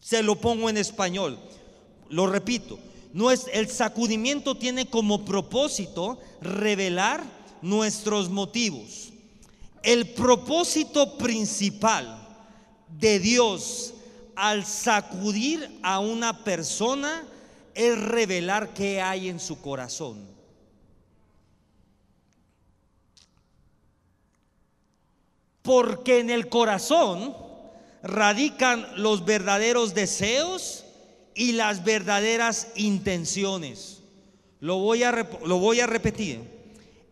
Se 0.00 0.22
lo 0.22 0.36
pongo 0.36 0.68
en 0.68 0.76
español. 0.76 1.38
Lo 2.10 2.26
repito 2.26 2.78
el 3.52 3.68
sacudimiento 3.68 4.54
tiene 4.56 4.88
como 4.88 5.24
propósito 5.24 6.18
revelar 6.40 7.22
nuestros 7.62 8.28
motivos. 8.28 9.12
El 9.82 10.10
propósito 10.10 11.16
principal 11.18 12.26
de 12.98 13.18
Dios 13.18 13.94
al 14.34 14.64
sacudir 14.64 15.80
a 15.82 15.98
una 16.00 16.44
persona 16.44 17.24
es 17.74 17.98
revelar 17.98 18.74
qué 18.74 19.00
hay 19.00 19.28
en 19.28 19.40
su 19.40 19.60
corazón. 19.60 20.26
Porque 25.62 26.20
en 26.20 26.30
el 26.30 26.48
corazón 26.48 27.36
radican 28.02 28.86
los 28.96 29.24
verdaderos 29.24 29.94
deseos 29.94 30.84
y 31.38 31.52
las 31.52 31.84
verdaderas 31.84 32.66
intenciones. 32.74 34.00
Lo 34.58 34.78
voy 34.78 35.04
a, 35.04 35.12
lo 35.46 35.58
voy 35.58 35.78
a 35.78 35.86
repetir. 35.86 36.40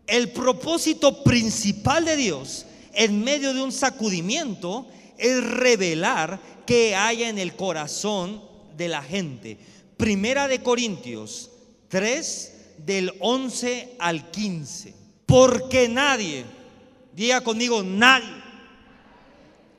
El 0.05 0.31
propósito 0.31 1.23
principal 1.23 2.03
de 2.03 2.17
Dios 2.17 2.65
en 2.93 3.23
medio 3.23 3.53
de 3.53 3.61
un 3.61 3.71
sacudimiento 3.71 4.85
es 5.17 5.41
revelar 5.41 6.41
qué 6.65 6.93
hay 6.93 7.23
en 7.23 7.39
el 7.39 7.55
corazón 7.55 8.41
de 8.75 8.89
la 8.89 9.01
gente. 9.01 9.57
Primera 9.95 10.49
de 10.49 10.61
Corintios 10.61 11.49
3 11.87 12.53
del 12.85 13.13
11 13.21 13.95
al 13.97 14.29
15. 14.29 14.93
Porque 15.25 15.87
nadie, 15.87 16.43
diga 17.15 17.39
conmigo 17.39 17.81
nadie, 17.81 18.43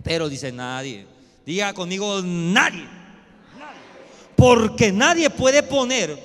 pero 0.03 0.27
dice 0.27 0.53
nadie, 0.53 1.07
diga 1.45 1.75
conmigo 1.75 2.23
nadie 2.23 2.98
porque 4.39 4.93
nadie 4.93 5.31
puede 5.31 5.65
poner, 5.65 6.17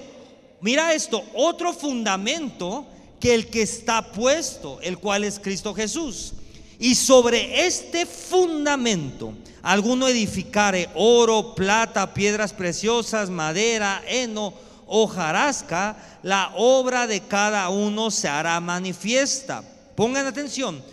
mira 0.62 0.94
esto, 0.94 1.24
otro 1.34 1.74
fundamento 1.74 2.86
que 3.20 3.34
el 3.34 3.48
que 3.48 3.64
está 3.64 4.12
puesto, 4.12 4.80
el 4.82 5.00
cual 5.00 5.24
es 5.24 5.40
Cristo 5.40 5.74
Jesús. 5.74 6.34
Y 6.78 6.94
sobre 6.94 7.66
este 7.66 8.06
fundamento, 8.06 9.34
alguno 9.64 10.08
edificare 10.08 10.90
oro, 10.94 11.56
plata, 11.56 12.14
piedras 12.14 12.54
preciosas, 12.54 13.32
madera, 13.32 14.04
heno, 14.08 14.54
hojarasca, 14.86 15.98
la 16.22 16.52
obra 16.56 17.08
de 17.08 17.22
cada 17.22 17.70
uno 17.70 18.12
se 18.12 18.28
hará 18.28 18.60
manifiesta. 18.60 19.64
Pongan 19.96 20.28
atención, 20.28 20.84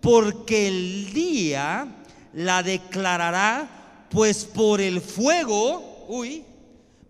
porque 0.00 0.68
el 0.68 1.12
día 1.12 1.88
la 2.32 2.62
declarará, 2.62 4.06
pues 4.08 4.46
por 4.46 4.80
el 4.80 5.02
fuego, 5.02 6.06
uy, 6.08 6.44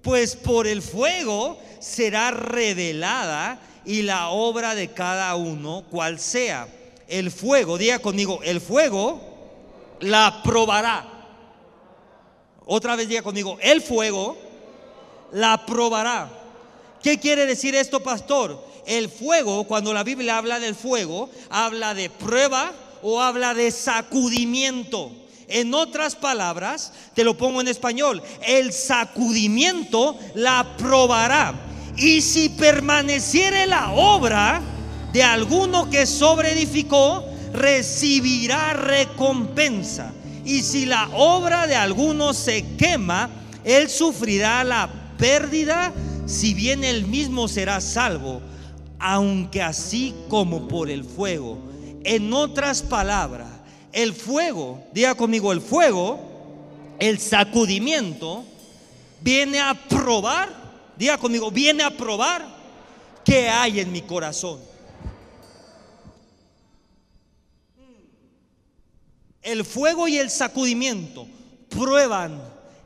pues 0.02 0.36
por 0.36 0.66
el 0.66 0.82
fuego 0.82 1.58
será 1.78 2.30
revelada 2.30 3.60
y 3.84 4.02
la 4.02 4.30
obra 4.30 4.74
de 4.74 4.88
cada 4.88 5.34
uno, 5.36 5.84
cual 5.90 6.18
sea. 6.18 6.68
El 7.08 7.30
fuego, 7.30 7.76
diga 7.76 7.98
conmigo, 7.98 8.40
el 8.42 8.60
fuego 8.60 9.20
la 10.00 10.42
probará. 10.44 11.06
Otra 12.66 12.96
vez 12.96 13.08
diga 13.08 13.22
conmigo, 13.22 13.58
el 13.60 13.82
fuego 13.82 14.38
la 15.32 15.66
probará. 15.66 16.30
¿Qué 17.02 17.18
quiere 17.18 17.46
decir 17.46 17.74
esto, 17.74 18.00
pastor? 18.00 18.64
El 18.86 19.08
fuego, 19.08 19.64
cuando 19.64 19.92
la 19.92 20.04
Biblia 20.04 20.38
habla 20.38 20.60
del 20.60 20.74
fuego, 20.74 21.30
habla 21.48 21.94
de 21.94 22.10
prueba 22.10 22.72
o 23.02 23.20
habla 23.20 23.54
de 23.54 23.70
sacudimiento. 23.70 25.10
En 25.50 25.74
otras 25.74 26.14
palabras, 26.14 26.92
te 27.14 27.24
lo 27.24 27.36
pongo 27.36 27.60
en 27.60 27.68
español, 27.68 28.22
el 28.46 28.72
sacudimiento 28.72 30.16
la 30.34 30.76
probará. 30.78 31.54
Y 31.96 32.22
si 32.22 32.48
permaneciere 32.48 33.66
la 33.66 33.90
obra 33.92 34.62
de 35.12 35.22
alguno 35.22 35.90
que 35.90 36.06
sobreedificó, 36.06 37.24
recibirá 37.52 38.74
recompensa. 38.74 40.12
Y 40.44 40.62
si 40.62 40.86
la 40.86 41.08
obra 41.14 41.66
de 41.66 41.74
alguno 41.74 42.32
se 42.32 42.64
quema, 42.76 43.28
él 43.64 43.90
sufrirá 43.90 44.62
la 44.64 44.88
pérdida, 45.18 45.92
si 46.26 46.54
bien 46.54 46.84
él 46.84 47.06
mismo 47.06 47.48
será 47.48 47.80
salvo, 47.80 48.40
aunque 49.00 49.62
así 49.62 50.14
como 50.28 50.68
por 50.68 50.90
el 50.90 51.04
fuego. 51.04 51.58
En 52.04 52.32
otras 52.32 52.82
palabras, 52.82 53.49
el 53.92 54.14
fuego, 54.14 54.82
diga 54.92 55.14
conmigo, 55.14 55.52
el 55.52 55.60
fuego, 55.60 56.20
el 56.98 57.18
sacudimiento, 57.18 58.44
viene 59.20 59.60
a 59.60 59.74
probar, 59.74 60.48
diga 60.96 61.18
conmigo, 61.18 61.50
viene 61.50 61.82
a 61.82 61.90
probar 61.90 62.46
qué 63.24 63.48
hay 63.48 63.80
en 63.80 63.90
mi 63.92 64.02
corazón. 64.02 64.60
El 69.42 69.64
fuego 69.64 70.06
y 70.06 70.18
el 70.18 70.30
sacudimiento 70.30 71.26
prueban 71.70 72.40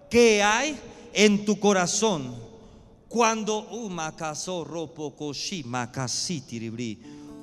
qué 0.08 0.42
hay 0.42 0.78
en 1.12 1.44
tu 1.44 1.58
corazón. 1.58 2.42
Cuando 3.08 3.60
uh, 3.70 3.90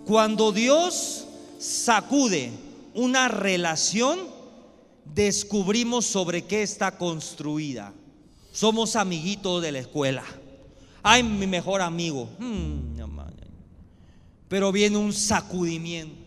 cuando 0.05 0.51
Dios 0.51 1.27
sacude 1.59 2.51
una 2.93 3.27
relación, 3.27 4.19
descubrimos 5.13 6.05
sobre 6.05 6.43
qué 6.43 6.63
está 6.63 6.98
construida. 6.98 7.93
Somos 8.51 8.95
amiguitos 8.95 9.62
de 9.62 9.71
la 9.71 9.79
escuela. 9.79 10.24
Ay, 11.03 11.24
mi 11.24 11.48
mejor 11.48 11.81
amigo. 11.81 12.29
Hmm, 12.38 13.00
Pero 14.48 14.71
viene 14.71 14.98
un 14.98 15.13
sacudimiento. 15.13 16.21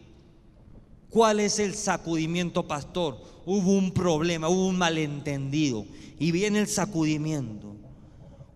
¿Cuál 1.11 1.41
es 1.41 1.59
el 1.59 1.75
sacudimiento, 1.75 2.67
pastor? 2.67 3.19
Hubo 3.47 3.73
un 3.73 3.93
problema, 3.93 4.49
hubo 4.49 4.67
un 4.67 4.79
malentendido. 4.79 5.87
Y 6.19 6.33
viene 6.33 6.59
el 6.59 6.67
sacudimiento. 6.67 7.77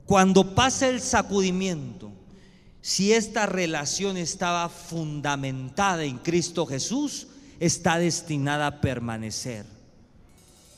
Cuando 0.07 0.55
pasa 0.55 0.88
el 0.88 1.00
sacudimiento, 1.00 2.11
si 2.81 3.12
esta 3.12 3.47
relación 3.47 4.17
estaba 4.17 4.69
fundamentada 4.71 6.05
en 6.05 6.19
Cristo 6.19 6.65
Jesús, 6.65 7.29
está 7.61 7.99
destinada 7.99 8.67
a 8.67 8.81
permanecer. 8.81 9.65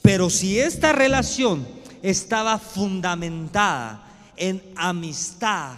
Pero 0.02 0.30
si 0.30 0.58
esta 0.58 0.92
relación 0.92 1.66
estaba 2.02 2.58
fundamentada 2.58 4.06
en 4.36 4.62
amistad, 4.76 5.74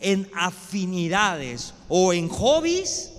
en 0.00 0.28
afinidades 0.34 1.74
o 1.88 2.12
en 2.12 2.28
hobbies, 2.28 3.10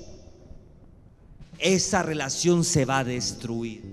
esa 1.60 2.04
relación 2.04 2.64
se 2.64 2.86
va 2.86 3.00
a 3.00 3.04
destruir. 3.04 3.84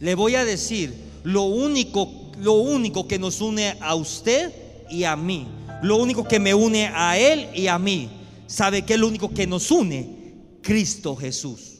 Le 0.00 0.14
voy 0.14 0.34
a 0.34 0.44
decir, 0.44 0.94
lo 1.22 1.44
único, 1.44 2.32
lo 2.40 2.54
único 2.54 3.08
que 3.08 3.18
nos 3.18 3.40
une 3.40 3.76
a 3.80 3.94
usted 3.94 4.52
y 4.90 5.04
a 5.04 5.16
mí, 5.16 5.46
lo 5.82 5.96
único 5.96 6.24
que 6.24 6.40
me 6.40 6.54
une 6.54 6.86
a 6.86 7.18
él 7.18 7.48
y 7.54 7.66
a 7.66 7.78
mí, 7.78 8.10
¿sabe 8.46 8.82
qué 8.82 8.94
es 8.94 9.00
lo 9.00 9.08
único 9.08 9.32
que 9.32 9.46
nos 9.46 9.70
une? 9.70 10.24
Cristo 10.62 11.16
Jesús. 11.16 11.73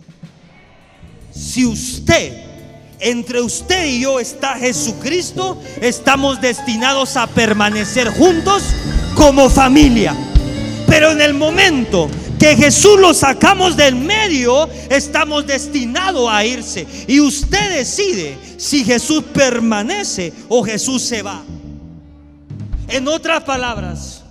Si 1.34 1.66
usted 1.66 2.44
entre 3.00 3.40
usted 3.42 3.86
y 3.86 4.00
yo 4.00 4.18
está 4.18 4.54
Jesucristo, 4.54 5.60
estamos 5.80 6.40
destinados 6.40 7.16
a 7.16 7.26
permanecer 7.26 8.08
juntos 8.08 8.62
como 9.14 9.50
familia. 9.50 10.16
Pero 10.86 11.10
en 11.10 11.20
el 11.20 11.34
momento 11.34 12.08
que 12.38 12.56
Jesús 12.56 12.98
lo 12.98 13.12
sacamos 13.12 13.76
del 13.76 13.94
medio, 13.94 14.68
estamos 14.90 15.46
destinados 15.46 16.28
a 16.30 16.44
irse. 16.44 16.86
Y 17.06 17.20
usted 17.20 17.76
decide 17.76 18.38
si 18.56 18.84
Jesús 18.84 19.24
permanece 19.32 20.32
o 20.48 20.62
Jesús 20.62 21.02
se 21.02 21.22
va. 21.22 21.42
En 22.88 23.08
otras 23.08 23.42
palabras, 23.44 24.22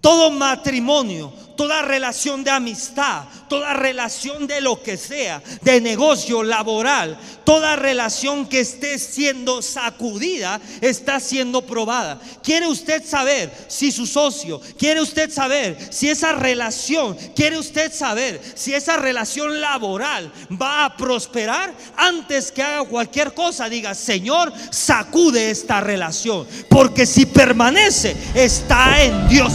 todo 0.00 0.30
matrimonio, 0.30 1.32
toda 1.56 1.82
relación 1.82 2.44
de 2.44 2.50
amistad, 2.50 3.24
toda 3.48 3.72
relación 3.72 4.46
de 4.46 4.60
lo 4.60 4.82
que 4.82 4.96
sea, 4.96 5.42
de 5.62 5.80
negocio, 5.80 6.42
laboral, 6.42 7.18
toda 7.44 7.76
relación 7.76 8.46
que 8.46 8.60
esté 8.60 8.98
siendo 8.98 9.62
sacudida, 9.62 10.60
está 10.80 11.18
siendo 11.20 11.62
probada. 11.62 12.20
¿Quiere 12.42 12.66
usted 12.66 13.04
saber 13.04 13.50
si 13.68 13.90
su 13.90 14.06
socio, 14.06 14.60
quiere 14.78 15.00
usted 15.00 15.30
saber 15.30 15.78
si 15.90 16.08
esa 16.08 16.32
relación, 16.32 17.16
quiere 17.34 17.58
usted 17.58 17.92
saber 17.92 18.40
si 18.54 18.74
esa 18.74 18.96
relación 18.96 19.60
laboral 19.60 20.32
va 20.60 20.84
a 20.84 20.96
prosperar? 20.96 21.72
Antes 21.96 22.52
que 22.52 22.62
haga 22.62 22.84
cualquier 22.84 23.32
cosa, 23.32 23.68
diga, 23.68 23.94
Señor, 23.94 24.52
sacude 24.70 25.50
esta 25.50 25.80
relación, 25.80 26.46
porque 26.68 27.06
si 27.06 27.26
permanece, 27.26 28.16
está 28.34 29.02
en 29.02 29.28
Dios. 29.28 29.52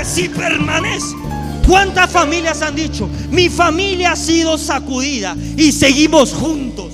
Porque 0.00 0.14
si 0.14 0.28
permanece, 0.30 1.14
¿cuántas 1.68 2.10
familias 2.10 2.62
han 2.62 2.74
dicho? 2.74 3.06
Mi 3.30 3.50
familia 3.50 4.12
ha 4.12 4.16
sido 4.16 4.56
sacudida 4.56 5.36
y 5.58 5.72
seguimos 5.72 6.32
juntos. 6.32 6.90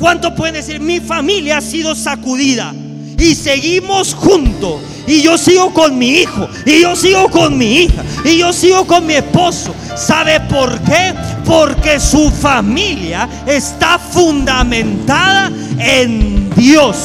¿Cuánto 0.00 0.34
pueden 0.34 0.54
decir? 0.54 0.80
Mi 0.80 0.98
familia 0.98 1.58
ha 1.58 1.60
sido 1.60 1.94
sacudida 1.94 2.74
y 3.16 3.36
seguimos 3.36 4.14
juntos. 4.14 4.80
Y 5.06 5.22
yo 5.22 5.38
sigo 5.38 5.72
con 5.72 5.96
mi 5.96 6.08
hijo, 6.08 6.48
y 6.66 6.82
yo 6.82 6.96
sigo 6.96 7.28
con 7.30 7.56
mi 7.56 7.82
hija, 7.82 8.02
y 8.24 8.38
yo 8.38 8.52
sigo 8.52 8.84
con 8.84 9.06
mi 9.06 9.14
esposo. 9.14 9.72
¿Sabe 9.96 10.40
por 10.40 10.76
qué? 10.80 11.14
Porque 11.46 12.00
su 12.00 12.30
familia 12.30 13.28
está 13.46 13.96
fundamentada 13.98 15.52
en 15.78 16.50
Dios. 16.56 16.96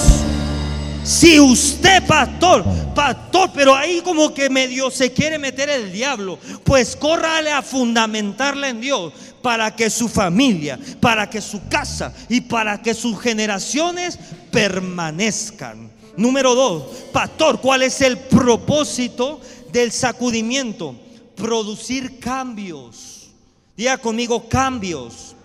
Si 1.03 1.37
usted, 1.37 2.05
pastor, 2.07 2.63
pastor, 2.95 3.51
pero 3.53 3.75
ahí 3.75 3.99
como 4.01 4.33
que 4.33 4.49
medio 4.49 4.89
se 4.89 5.11
quiere 5.11 5.37
meter 5.37 5.69
el 5.69 5.91
diablo, 5.91 6.39
pues 6.63 6.95
córrale 6.95 7.51
a 7.51 7.61
fundamentarla 7.61 8.69
en 8.69 8.79
Dios 8.79 9.11
para 9.41 9.75
que 9.75 9.89
su 9.89 10.07
familia, 10.07 10.79
para 11.01 11.29
que 11.29 11.41
su 11.41 11.67
casa 11.67 12.13
y 12.29 12.39
para 12.39 12.81
que 12.81 12.93
sus 12.93 13.19
generaciones 13.19 14.17
permanezcan. 14.49 15.91
Número 16.15 16.55
dos, 16.55 16.83
pastor, 17.11 17.59
¿cuál 17.59 17.83
es 17.83 17.99
el 17.99 18.17
propósito 18.17 19.41
del 19.73 19.91
sacudimiento? 19.91 20.95
Producir 21.35 22.19
cambios. 22.19 23.29
Diga 23.75 23.97
conmigo 23.97 24.47
cambios. 24.47 25.35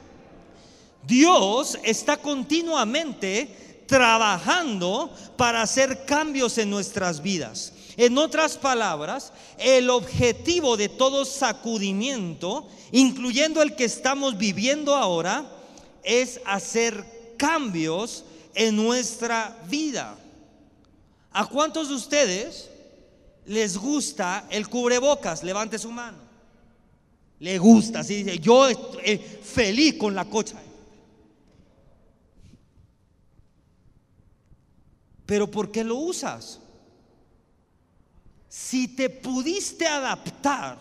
Dios 1.05 1.79
está 1.83 2.19
continuamente 2.19 3.68
trabajando 3.89 5.11
para 5.37 5.63
hacer 5.63 6.05
cambios 6.05 6.59
en 6.59 6.71
nuestras 6.71 7.23
vidas. 7.23 7.73
En 7.97 8.17
otras 8.17 8.57
palabras, 8.57 9.33
el 9.59 9.91
objetivo 9.91 10.77
de 10.77 10.89
todo 10.89 11.25
sacudimiento, 11.25 12.69
incluyendo 12.93 13.61
el 13.61 13.75
que 13.75 13.87
estamos 13.87 14.39
viviendo 14.39 14.95
ahora, 14.95 15.51
es 16.05 16.41
hacer 16.45 17.35
cambios 17.37 18.25
en 18.55 18.77
nuestra 18.77 19.59
vida. 19.69 20.17
¿A 21.33 21.47
cuántos 21.47 21.89
de 21.89 21.95
ustedes 21.95 22.71
les 23.47 23.77
gusta 23.77 24.47
el 24.51 24.69
cubrebocas? 24.69 25.43
Levante 25.43 25.79
su 25.79 25.91
mano. 25.91 26.19
Le 27.41 27.59
gusta, 27.59 28.01
así 28.01 28.23
dice, 28.23 28.39
yo 28.39 28.69
estoy 28.69 29.19
feliz 29.19 29.95
con 29.95 30.15
la 30.15 30.25
cocha. 30.25 30.57
Pero 35.29 35.47
¿por 35.47 35.71
qué 35.71 35.85
lo 35.85 35.97
usas? 35.97 36.59
Si 38.49 38.89
te 38.89 39.11
pudiste 39.11 39.87
adaptar 39.87 40.79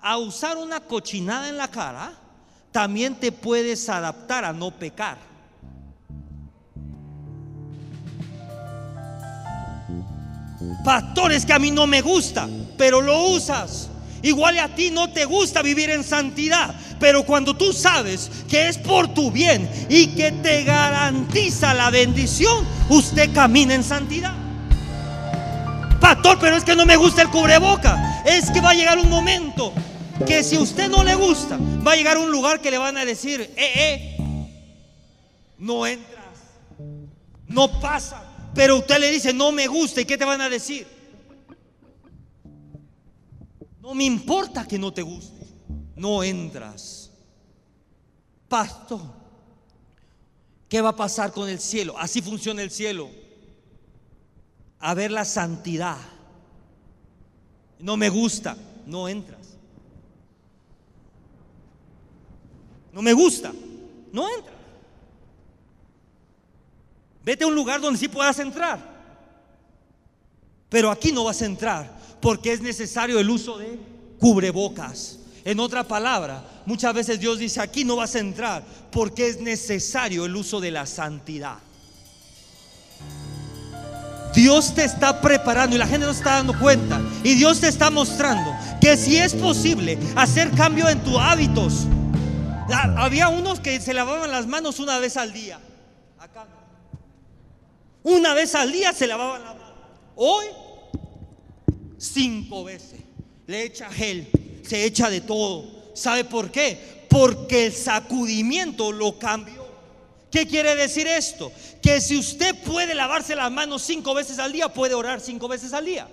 a 0.00 0.18
usar 0.18 0.56
una 0.56 0.80
cochinada 0.80 1.48
en 1.48 1.56
la 1.56 1.68
cara, 1.68 2.12
también 2.72 3.14
te 3.14 3.30
puedes 3.30 3.88
adaptar 3.88 4.44
a 4.44 4.52
no 4.52 4.72
pecar. 4.72 5.16
Pastores 10.84 11.46
que 11.46 11.52
a 11.52 11.60
mí 11.60 11.70
no 11.70 11.86
me 11.86 12.02
gusta, 12.02 12.48
pero 12.76 13.00
lo 13.00 13.28
usas. 13.28 13.88
Igual 14.22 14.58
a 14.58 14.68
ti 14.74 14.90
no 14.90 15.10
te 15.10 15.24
gusta 15.24 15.62
vivir 15.62 15.90
en 15.90 16.02
santidad, 16.02 16.74
pero 16.98 17.24
cuando 17.24 17.54
tú 17.54 17.72
sabes 17.72 18.30
que 18.48 18.68
es 18.68 18.78
por 18.78 19.14
tu 19.14 19.30
bien 19.30 19.68
y 19.88 20.08
que 20.08 20.32
te 20.32 20.64
garantiza 20.64 21.74
la 21.74 21.90
bendición, 21.90 22.66
usted 22.88 23.32
camina 23.32 23.74
en 23.74 23.84
santidad. 23.84 24.34
Pastor, 26.00 26.38
pero 26.40 26.56
es 26.56 26.64
que 26.64 26.76
no 26.76 26.86
me 26.86 26.96
gusta 26.96 27.22
el 27.22 27.28
cubreboca. 27.28 28.22
Es 28.24 28.50
que 28.50 28.60
va 28.60 28.70
a 28.70 28.74
llegar 28.74 28.98
un 28.98 29.10
momento 29.10 29.72
que 30.26 30.42
si 30.42 30.56
a 30.56 30.60
usted 30.60 30.88
no 30.88 31.04
le 31.04 31.14
gusta, 31.14 31.58
va 31.86 31.92
a 31.92 31.96
llegar 31.96 32.18
un 32.18 32.30
lugar 32.30 32.60
que 32.60 32.70
le 32.70 32.78
van 32.78 32.96
a 32.96 33.04
decir, 33.04 33.40
eh, 33.56 33.72
eh, 33.76 34.48
no 35.58 35.86
entras, 35.86 36.24
no 37.46 37.80
pasa. 37.80 38.24
Pero 38.54 38.78
usted 38.78 38.98
le 38.98 39.10
dice, 39.10 39.32
no 39.32 39.52
me 39.52 39.66
gusta, 39.66 40.00
¿y 40.00 40.04
qué 40.04 40.18
te 40.18 40.24
van 40.24 40.40
a 40.40 40.48
decir? 40.48 40.97
No 43.88 43.94
me 43.94 44.04
importa 44.04 44.68
que 44.68 44.78
no 44.78 44.92
te 44.92 45.00
guste, 45.00 45.46
no 45.96 46.22
entras. 46.22 47.10
Pastor, 48.46 49.00
¿qué 50.68 50.82
va 50.82 50.90
a 50.90 50.96
pasar 50.96 51.32
con 51.32 51.48
el 51.48 51.58
cielo? 51.58 51.96
Así 51.96 52.20
funciona 52.20 52.60
el 52.60 52.70
cielo. 52.70 53.08
A 54.78 54.92
ver 54.92 55.10
la 55.10 55.24
santidad. 55.24 55.96
No 57.78 57.96
me 57.96 58.10
gusta, 58.10 58.58
no 58.84 59.08
entras. 59.08 59.56
No 62.92 63.00
me 63.00 63.14
gusta, 63.14 63.54
no 64.12 64.28
entras. 64.28 64.56
Vete 67.24 67.44
a 67.44 67.46
un 67.46 67.54
lugar 67.54 67.80
donde 67.80 67.98
sí 67.98 68.08
puedas 68.08 68.38
entrar. 68.38 68.80
Pero 70.68 70.90
aquí 70.90 71.10
no 71.10 71.24
vas 71.24 71.40
a 71.40 71.46
entrar 71.46 71.97
porque 72.20 72.52
es 72.52 72.60
necesario 72.60 73.18
el 73.18 73.30
uso 73.30 73.58
de 73.58 73.78
cubrebocas. 74.18 75.18
En 75.44 75.60
otra 75.60 75.84
palabra, 75.84 76.44
muchas 76.66 76.92
veces 76.92 77.20
Dios 77.20 77.38
dice, 77.38 77.60
aquí 77.60 77.84
no 77.84 77.96
vas 77.96 78.14
a 78.14 78.18
entrar 78.18 78.64
porque 78.90 79.28
es 79.28 79.40
necesario 79.40 80.26
el 80.26 80.36
uso 80.36 80.60
de 80.60 80.70
la 80.70 80.84
santidad. 80.86 81.58
Dios 84.34 84.74
te 84.74 84.84
está 84.84 85.20
preparando 85.20 85.74
y 85.74 85.78
la 85.78 85.86
gente 85.86 86.06
no 86.06 86.12
está 86.12 86.34
dando 86.34 86.58
cuenta. 86.58 87.00
Y 87.24 87.34
Dios 87.34 87.60
te 87.60 87.68
está 87.68 87.90
mostrando 87.90 88.54
que 88.80 88.96
si 88.96 89.16
es 89.16 89.34
posible 89.34 89.98
hacer 90.14 90.50
cambio 90.52 90.88
en 90.88 91.02
tus 91.02 91.16
hábitos. 91.16 91.86
Había 92.96 93.28
unos 93.28 93.60
que 93.60 93.80
se 93.80 93.94
lavaban 93.94 94.30
las 94.30 94.46
manos 94.46 94.78
una 94.78 94.98
vez 94.98 95.16
al 95.16 95.32
día. 95.32 95.58
Acá. 96.18 96.46
Una 98.02 98.34
vez 98.34 98.54
al 98.54 98.70
día 98.70 98.92
se 98.92 99.06
lavaban 99.06 99.42
las 99.42 99.54
manos. 99.54 99.72
Hoy, 100.14 100.44
cinco 101.98 102.64
veces. 102.64 103.00
Le 103.46 103.64
echa 103.64 103.90
gel, 103.90 104.28
se 104.62 104.84
echa 104.84 105.10
de 105.10 105.20
todo. 105.20 105.92
¿Sabe 105.94 106.24
por 106.24 106.50
qué? 106.50 107.06
Porque 107.08 107.66
el 107.66 107.72
sacudimiento 107.72 108.92
lo 108.92 109.18
cambió. 109.18 109.66
¿Qué 110.30 110.46
quiere 110.46 110.76
decir 110.76 111.06
esto? 111.06 111.50
Que 111.82 112.00
si 112.00 112.16
usted 112.16 112.54
puede 112.62 112.94
lavarse 112.94 113.34
las 113.34 113.50
manos 113.50 113.82
cinco 113.82 114.14
veces 114.14 114.38
al 114.38 114.52
día, 114.52 114.68
puede 114.68 114.94
orar 114.94 115.20
cinco 115.20 115.48
veces 115.48 115.72
al 115.72 115.86
día. 115.86 116.06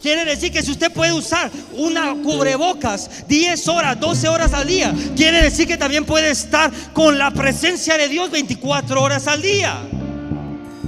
Quiere 0.00 0.24
decir 0.24 0.50
que 0.50 0.62
si 0.62 0.72
usted 0.72 0.92
puede 0.92 1.12
usar 1.12 1.50
una 1.74 2.14
cubrebocas 2.14 3.26
10 3.28 3.68
horas, 3.68 4.00
12 4.00 4.28
horas 4.28 4.52
al 4.52 4.66
día, 4.66 4.92
quiere 5.14 5.40
decir 5.42 5.68
que 5.68 5.76
también 5.76 6.04
puede 6.04 6.30
estar 6.30 6.72
con 6.92 7.18
la 7.18 7.30
presencia 7.30 7.96
de 7.96 8.08
Dios 8.08 8.30
24 8.30 9.00
horas 9.00 9.28
al 9.28 9.40
día. 9.40 9.80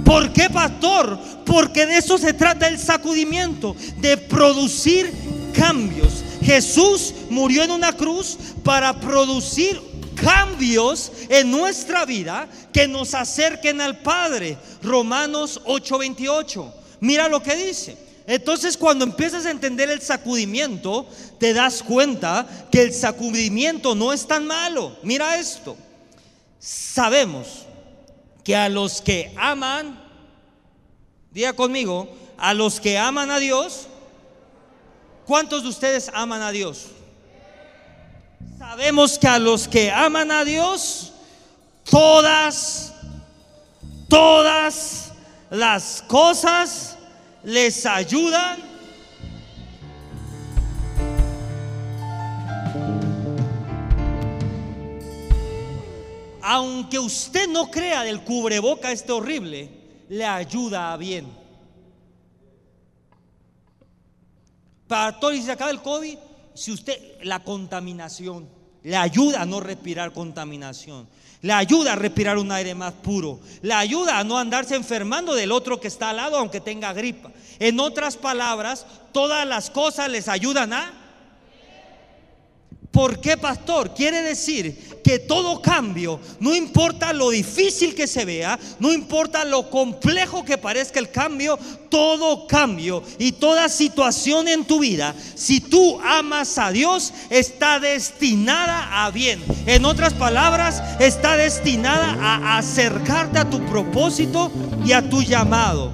¿Por 0.05 0.31
qué, 0.31 0.49
pastor? 0.51 1.19
Porque 1.43 1.87
de 1.87 1.97
eso 1.97 2.19
se 2.19 2.31
trata 2.31 2.67
el 2.67 2.77
sacudimiento, 2.77 3.75
de 3.97 4.15
producir 4.15 5.11
cambios. 5.51 6.23
Jesús 6.43 7.13
murió 7.31 7.63
en 7.63 7.71
una 7.71 7.91
cruz 7.91 8.37
para 8.63 8.99
producir 8.99 9.81
cambios 10.15 11.11
en 11.27 11.49
nuestra 11.49 12.05
vida 12.05 12.47
que 12.71 12.87
nos 12.87 13.15
acerquen 13.15 13.81
al 13.81 13.97
Padre. 13.99 14.57
Romanos 14.83 15.59
8:28. 15.65 16.71
Mira 16.99 17.27
lo 17.27 17.41
que 17.41 17.55
dice. 17.55 17.97
Entonces 18.27 18.77
cuando 18.77 19.05
empiezas 19.05 19.45
a 19.47 19.51
entender 19.51 19.89
el 19.89 20.01
sacudimiento, 20.01 21.07
te 21.39 21.53
das 21.53 21.81
cuenta 21.81 22.47
que 22.71 22.83
el 22.83 22.93
sacudimiento 22.93 23.95
no 23.95 24.13
es 24.13 24.27
tan 24.27 24.45
malo. 24.45 24.95
Mira 25.01 25.39
esto. 25.39 25.75
Sabemos 26.59 27.64
que 28.45 28.55
a 28.55 28.69
los 28.69 29.01
que 29.01 29.33
aman, 29.37 29.99
diga 31.31 31.53
conmigo, 31.53 32.07
a 32.37 32.53
los 32.53 32.79
que 32.79 32.95
aman 32.97 33.31
a 33.31 33.39
Dios, 33.39 33.87
¿cuántos 35.25 35.63
de 35.63 35.69
ustedes 35.69 36.11
aman 36.13 36.43
a 36.43 36.51
Dios? 36.51 36.85
Sabemos 38.59 39.17
que 39.17 39.27
a 39.27 39.39
los 39.39 39.67
que 39.67 39.91
aman 39.91 40.31
a 40.31 40.45
Dios, 40.45 41.11
todas, 41.89 42.93
todas 44.07 45.11
las 45.49 46.03
cosas 46.07 46.97
les 47.43 47.83
ayudan. 47.87 48.74
Aunque 56.47 56.99
usted 56.99 57.47
no 57.49 57.71
crea 57.71 58.03
del 58.03 58.23
cubreboca 58.23 58.91
este 58.91 59.11
horrible, 59.11 59.67
le 60.09 60.23
ayuda 60.23 60.93
a 60.93 60.97
bien. 60.97 61.27
Para 64.87 65.19
todos, 65.19 65.33
si 65.33 65.41
se 65.41 65.51
acaba 65.51 65.71
el 65.71 65.81
COVID, 65.81 66.15
si 66.53 66.71
usted, 66.71 67.17
la 67.23 67.43
contaminación, 67.43 68.47
le 68.83 68.95
ayuda 68.95 69.41
a 69.41 69.45
no 69.47 69.59
respirar 69.59 70.13
contaminación, 70.13 71.07
le 71.41 71.51
ayuda 71.51 71.93
a 71.93 71.95
respirar 71.95 72.37
un 72.37 72.51
aire 72.51 72.75
más 72.75 72.93
puro, 72.93 73.39
le 73.63 73.73
ayuda 73.73 74.19
a 74.19 74.23
no 74.23 74.37
andarse 74.37 74.75
enfermando 74.75 75.33
del 75.33 75.51
otro 75.51 75.79
que 75.79 75.87
está 75.87 76.11
al 76.11 76.17
lado 76.17 76.37
aunque 76.37 76.61
tenga 76.61 76.93
gripa. 76.93 77.31
En 77.57 77.79
otras 77.79 78.17
palabras, 78.17 78.85
todas 79.11 79.47
las 79.47 79.71
cosas 79.71 80.11
les 80.11 80.27
ayudan 80.27 80.73
a 80.73 81.04
¿Por 82.95 83.19
qué, 83.19 83.35
pastor? 83.35 83.93
Quiere 83.93 84.21
decir 84.21 85.01
que 85.03 85.19
todo 85.19 85.61
cambio, 85.61 86.17
no 86.39 86.55
importa 86.55 87.11
lo 87.11 87.29
difícil 87.29 87.93
que 87.93 88.07
se 88.07 88.23
vea, 88.23 88.57
no 88.79 88.93
importa 88.93 89.43
lo 89.43 89.69
complejo 89.69 90.45
que 90.45 90.57
parezca 90.57 91.01
el 91.01 91.11
cambio, 91.11 91.59
todo 91.89 92.47
cambio 92.47 93.03
y 93.19 93.33
toda 93.33 93.67
situación 93.67 94.47
en 94.47 94.63
tu 94.63 94.79
vida, 94.79 95.13
si 95.35 95.59
tú 95.59 95.99
amas 96.05 96.57
a 96.57 96.71
Dios, 96.71 97.13
está 97.29 97.81
destinada 97.81 99.03
a 99.03 99.11
bien. 99.11 99.43
En 99.65 99.83
otras 99.83 100.13
palabras, 100.13 100.81
está 101.01 101.35
destinada 101.35 102.13
a 102.21 102.57
acercarte 102.57 103.39
a 103.39 103.49
tu 103.49 103.59
propósito 103.65 104.53
y 104.85 104.93
a 104.93 105.09
tu 105.09 105.21
llamado. 105.21 105.91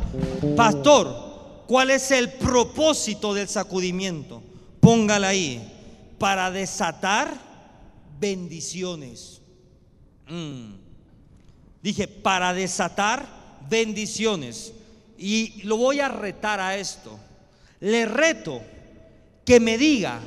Pastor, 0.56 1.64
¿cuál 1.66 1.90
es 1.90 2.12
el 2.12 2.32
propósito 2.34 3.34
del 3.34 3.50
sacudimiento? 3.50 4.44
Póngala 4.80 5.30
ahí 5.30 5.71
para 6.22 6.52
desatar 6.52 7.36
bendiciones. 8.20 9.42
Mm. 10.30 10.74
Dije, 11.82 12.08
para 12.08 12.54
desatar 12.54 13.26
bendiciones. 13.68 14.72
Y 15.18 15.64
lo 15.64 15.78
voy 15.78 16.00
a 16.00 16.10
retar 16.10 16.60
a 16.60 16.78
esto. 16.78 17.20
Le 17.80 18.06
reto 18.06 18.62
que 19.44 19.60
me 19.60 19.80
diga 19.80 20.22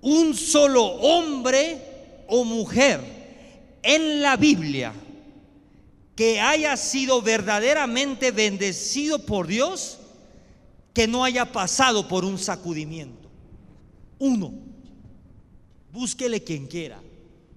un 0.00 0.34
solo 0.34 0.84
hombre 0.84 2.24
o 2.26 2.42
mujer 2.42 3.78
en 3.84 4.20
la 4.20 4.36
Biblia 4.36 4.92
que 6.16 6.40
haya 6.40 6.76
sido 6.76 7.22
verdaderamente 7.22 8.32
bendecido 8.32 9.20
por 9.20 9.46
Dios, 9.46 9.98
que 10.92 11.06
no 11.06 11.22
haya 11.22 11.52
pasado 11.52 12.08
por 12.08 12.24
un 12.24 12.36
sacudimiento. 12.36 13.30
Uno. 14.18 14.71
Búsquele 15.92 16.42
quien 16.42 16.66
quiera. 16.66 16.98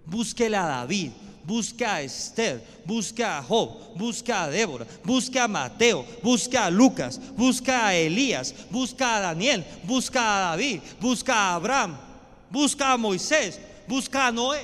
Búsquele 0.05 0.57
a 0.57 0.65
David, 0.65 1.11
busca 1.43 1.95
a 1.95 2.01
Esther, 2.01 2.61
busca 2.85 3.37
a 3.37 3.43
Job, 3.43 3.95
busca 3.95 4.43
a 4.43 4.49
Débora, 4.49 4.85
busca 5.03 5.45
a 5.45 5.47
Mateo, 5.47 6.05
busca 6.21 6.65
a 6.65 6.69
Lucas, 6.69 7.19
busca 7.35 7.87
a 7.87 7.95
Elías, 7.95 8.53
busca 8.69 9.17
a 9.17 9.19
Daniel, 9.21 9.65
busca 9.83 10.21
a 10.21 10.49
David, 10.51 10.81
busca 10.99 11.33
a 11.33 11.55
Abraham, 11.55 11.97
busca 12.51 12.91
a 12.91 12.97
Moisés, 12.97 13.59
busca 13.87 14.27
a 14.27 14.31
Noé. 14.31 14.63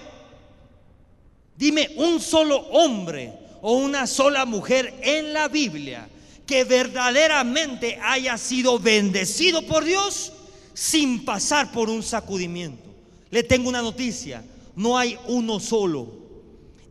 Dime 1.57 1.89
un 1.97 2.19
solo 2.19 2.57
hombre 2.57 3.34
o 3.62 3.73
una 3.73 4.05
sola 4.05 4.45
mujer 4.45 4.93
en 5.01 5.34
la 5.34 5.47
Biblia 5.47 6.07
que 6.45 6.65
verdaderamente 6.65 7.97
haya 8.03 8.38
sido 8.38 8.77
bendecido 8.77 9.62
por 9.65 9.86
Dios 9.86 10.34
sin 10.73 11.23
pasar 11.23 11.71
por 11.71 11.89
un 11.89 12.03
sacudimiento. 12.03 12.90
Le 13.32 13.44
tengo 13.44 13.70
una 13.70 13.82
noticia, 13.82 14.44
no 14.76 14.98
hay 14.98 15.17
uno 15.28 15.60
solo. 15.60 16.20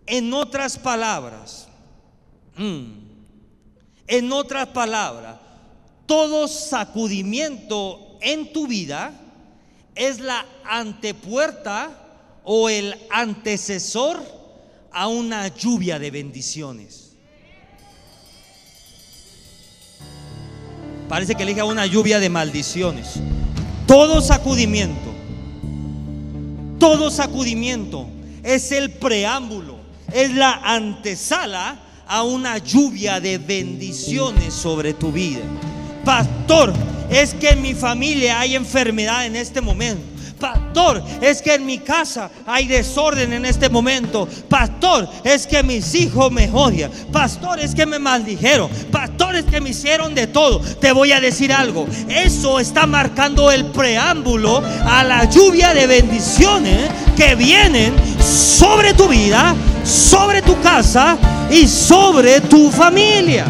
En 0.07 0.33
otras 0.33 0.79
palabras, 0.79 1.69
mm, 2.57 2.85
en 4.07 4.33
otras 4.33 4.69
palabras, 4.69 5.37
todo 6.07 6.49
sacudimiento 6.49 8.17
en 8.21 8.53
tu 8.53 8.67
vida 8.67 9.13
es 9.95 10.19
la 10.19 10.47
antepuerta 10.65 12.41
o 12.43 12.69
el 12.69 12.97
antecesor 13.11 14.21
a 14.91 15.07
una 15.09 15.49
lluvia 15.49 15.99
de 15.99 16.11
bendiciones. 16.11 17.13
Parece 21.09 21.35
que 21.35 21.43
elige 21.43 21.63
una 21.63 21.87
lluvia 21.87 22.19
de 22.19 22.31
maldiciones. 22.31 23.15
Todo 23.87 24.21
sacudimiento 24.21 25.10
todo 26.81 27.11
sacudimiento 27.11 28.09
es 28.43 28.73
el 28.73 28.91
preámbulo, 28.91 29.77
es 30.13 30.35
la 30.35 30.55
antesala 30.65 31.79
a 32.09 32.25
una 32.25 32.59
lluvia 32.59 33.21
de 33.21 33.39
bendiciones 33.39 34.53
sobre 34.53 34.95
tu 34.95 35.13
vida. 35.13 35.43
Pastor, 36.05 36.73
es 37.09 37.35
que 37.35 37.51
en 37.51 37.63
mi 37.63 37.75
familia 37.75 38.41
hay 38.41 38.57
enfermedad 38.57 39.27
en 39.27 39.37
este 39.37 39.61
momento. 39.61 40.03
Pastor, 40.41 41.03
es 41.21 41.43
que 41.43 41.55
en 41.55 41.67
mi 41.67 41.79
casa 41.79 42.31
hay 42.47 42.67
desorden 42.67 43.35
en 43.35 43.45
este 43.45 43.69
momento. 43.69 44.27
Pastor, 44.49 45.07
es 45.23 45.47
que 45.47 45.63
mis 45.63 45.95
hijos 45.95 46.33
me 46.33 46.51
odian. 46.51 46.91
Pastor, 47.13 47.61
es 47.61 47.75
que 47.75 47.85
me 47.85 47.99
maldijeron. 47.99 48.71
Pastor, 48.91 49.37
es 49.37 49.45
que 49.45 49.61
me 49.61 49.71
hicieron 49.71 50.15
de 50.15 50.27
todo. 50.27 50.61
Te 50.61 50.93
voy 50.93 51.13
a 51.13 51.21
decir 51.21 51.53
algo. 51.53 51.87
Eso 52.09 52.59
está 52.59 52.87
marcando 52.87 53.51
el 53.51 53.67
preámbulo 53.67 54.63
a 54.87 55.05
la 55.05 55.25
lluvia 55.27 55.75
de 55.75 55.87
bendiciones 55.87 56.91
que 57.17 57.35
vienen 57.35 57.95
sobre 58.19 58.95
tu 58.95 59.09
vida, 59.09 59.55
sobre 59.85 60.41
tu 60.41 60.59
casa 60.63 61.19
y 61.51 61.69
sobre 61.69 62.41
tu 62.41 62.71
familia. 62.71 63.45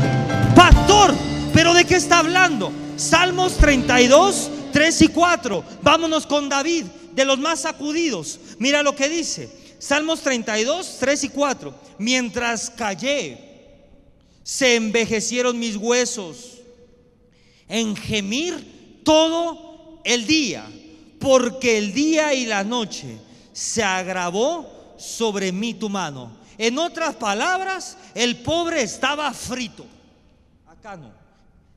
Pastor, 0.56 1.14
pero 1.54 1.72
¿de 1.72 1.84
qué 1.84 1.94
está 1.94 2.18
hablando? 2.18 2.72
Salmos 2.96 3.56
32 3.56 4.50
3 4.72 5.02
y 5.02 5.08
4. 5.08 5.64
Vámonos 5.82 6.26
con 6.26 6.48
David, 6.48 6.84
de 7.12 7.24
los 7.24 7.38
más 7.38 7.60
sacudidos. 7.60 8.38
Mira 8.58 8.82
lo 8.82 8.94
que 8.94 9.08
dice. 9.08 9.50
Salmos 9.78 10.20
32, 10.20 10.96
3 11.00 11.24
y 11.24 11.28
4. 11.30 11.74
Mientras 11.98 12.70
callé, 12.70 13.38
se 14.42 14.76
envejecieron 14.76 15.58
mis 15.58 15.76
huesos 15.76 16.58
en 17.68 17.96
gemir 17.96 19.02
todo 19.04 20.00
el 20.04 20.26
día, 20.26 20.66
porque 21.18 21.78
el 21.78 21.92
día 21.92 22.34
y 22.34 22.46
la 22.46 22.64
noche 22.64 23.18
se 23.52 23.82
agravó 23.82 24.94
sobre 24.98 25.52
mí 25.52 25.74
tu 25.74 25.88
mano. 25.88 26.36
En 26.58 26.78
otras 26.78 27.14
palabras, 27.14 27.96
el 28.14 28.36
pobre 28.42 28.82
estaba 28.82 29.32
frito. 29.32 29.86
Acá 30.66 30.96
no. 30.96 31.10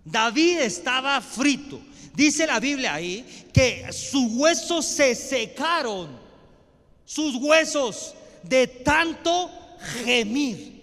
David 0.03 0.59
estaba 0.59 1.21
frito. 1.21 1.79
Dice 2.13 2.45
la 2.45 2.59
Biblia 2.59 2.93
ahí 2.93 3.25
que 3.51 3.91
sus 3.91 4.31
huesos 4.33 4.85
se 4.85 5.15
secaron. 5.15 6.09
Sus 7.05 7.35
huesos 7.35 8.13
de 8.43 8.67
tanto 8.67 9.49
gemir. 10.05 10.73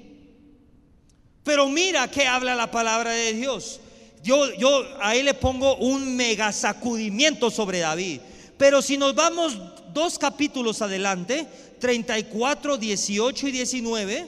Pero 1.45 1.69
mira 1.69 2.11
que 2.11 2.27
habla 2.27 2.55
la 2.55 2.71
palabra 2.71 3.13
de 3.13 3.33
Dios. 3.33 3.81
Yo, 4.23 4.53
yo 4.55 4.85
ahí 5.01 5.23
le 5.23 5.35
pongo 5.35 5.77
un 5.77 6.17
mega 6.17 6.53
sacudimiento 6.53 7.51
sobre 7.51 7.79
David. 7.79 8.21
Pero 8.59 8.83
si 8.83 8.99
nos 8.99 9.15
vamos 9.15 9.57
dos 9.95 10.19
capítulos 10.19 10.83
adelante, 10.83 11.47
34, 11.79 12.77
18 12.77 13.49
y 13.49 13.53
19, 13.53 14.27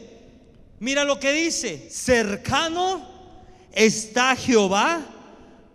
mira 0.78 1.04
lo 1.04 1.20
que 1.20 1.32
dice. 1.32 1.88
Cercano 1.90 3.06
está 3.72 4.34
Jehová 4.34 5.11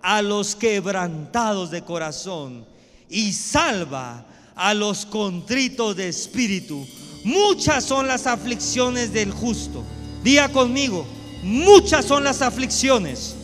a 0.08 0.22
los 0.22 0.56
quebrantados 0.56 1.70
de 1.70 1.82
corazón 1.82 2.66
y 3.10 3.34
salva 3.34 4.24
a 4.56 4.74
los 4.74 5.06
contritos 5.06 5.98
de 5.98 6.08
espíritu. 6.08 6.88
Muchas 7.26 7.84
son 7.84 8.08
las 8.08 8.26
aflicciones 8.26 9.12
del 9.12 9.34
justo. 9.34 9.84
Diga 10.24 10.48
conmigo, 10.48 11.06
muchas 11.44 12.06
son 12.06 12.24
las 12.24 12.42
aflicciones. 12.42 13.36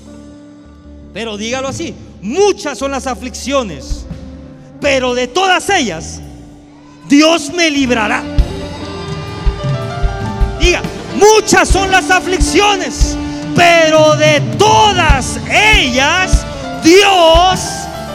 Pero 1.13 1.36
dígalo 1.36 1.67
así, 1.67 1.93
muchas 2.21 2.78
son 2.78 2.91
las 2.91 3.08
aflicciones. 3.08 4.06
Pero 4.80 5.13
de 5.15 5.28
todas 5.28 5.69
ellas, 5.69 6.21
Dios 7.10 7.52
me 7.54 7.69
librará. 7.69 8.23
Diga, 10.62 10.82
muchas 11.15 11.67
son 11.67 11.91
las 11.91 12.10
aflicciones, 12.10 13.17
pero 13.54 14.15
de 14.15 14.39
todas 14.58 15.41
ellas 15.52 16.45
Dios 16.84 17.60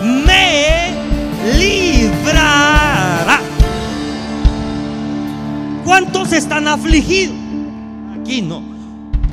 me 0.03 0.93
librará. 1.59 3.41
¿Cuántos 5.85 6.33
están 6.33 6.69
afligidos? 6.69 7.37
Aquí 8.21 8.43
no. 8.43 8.63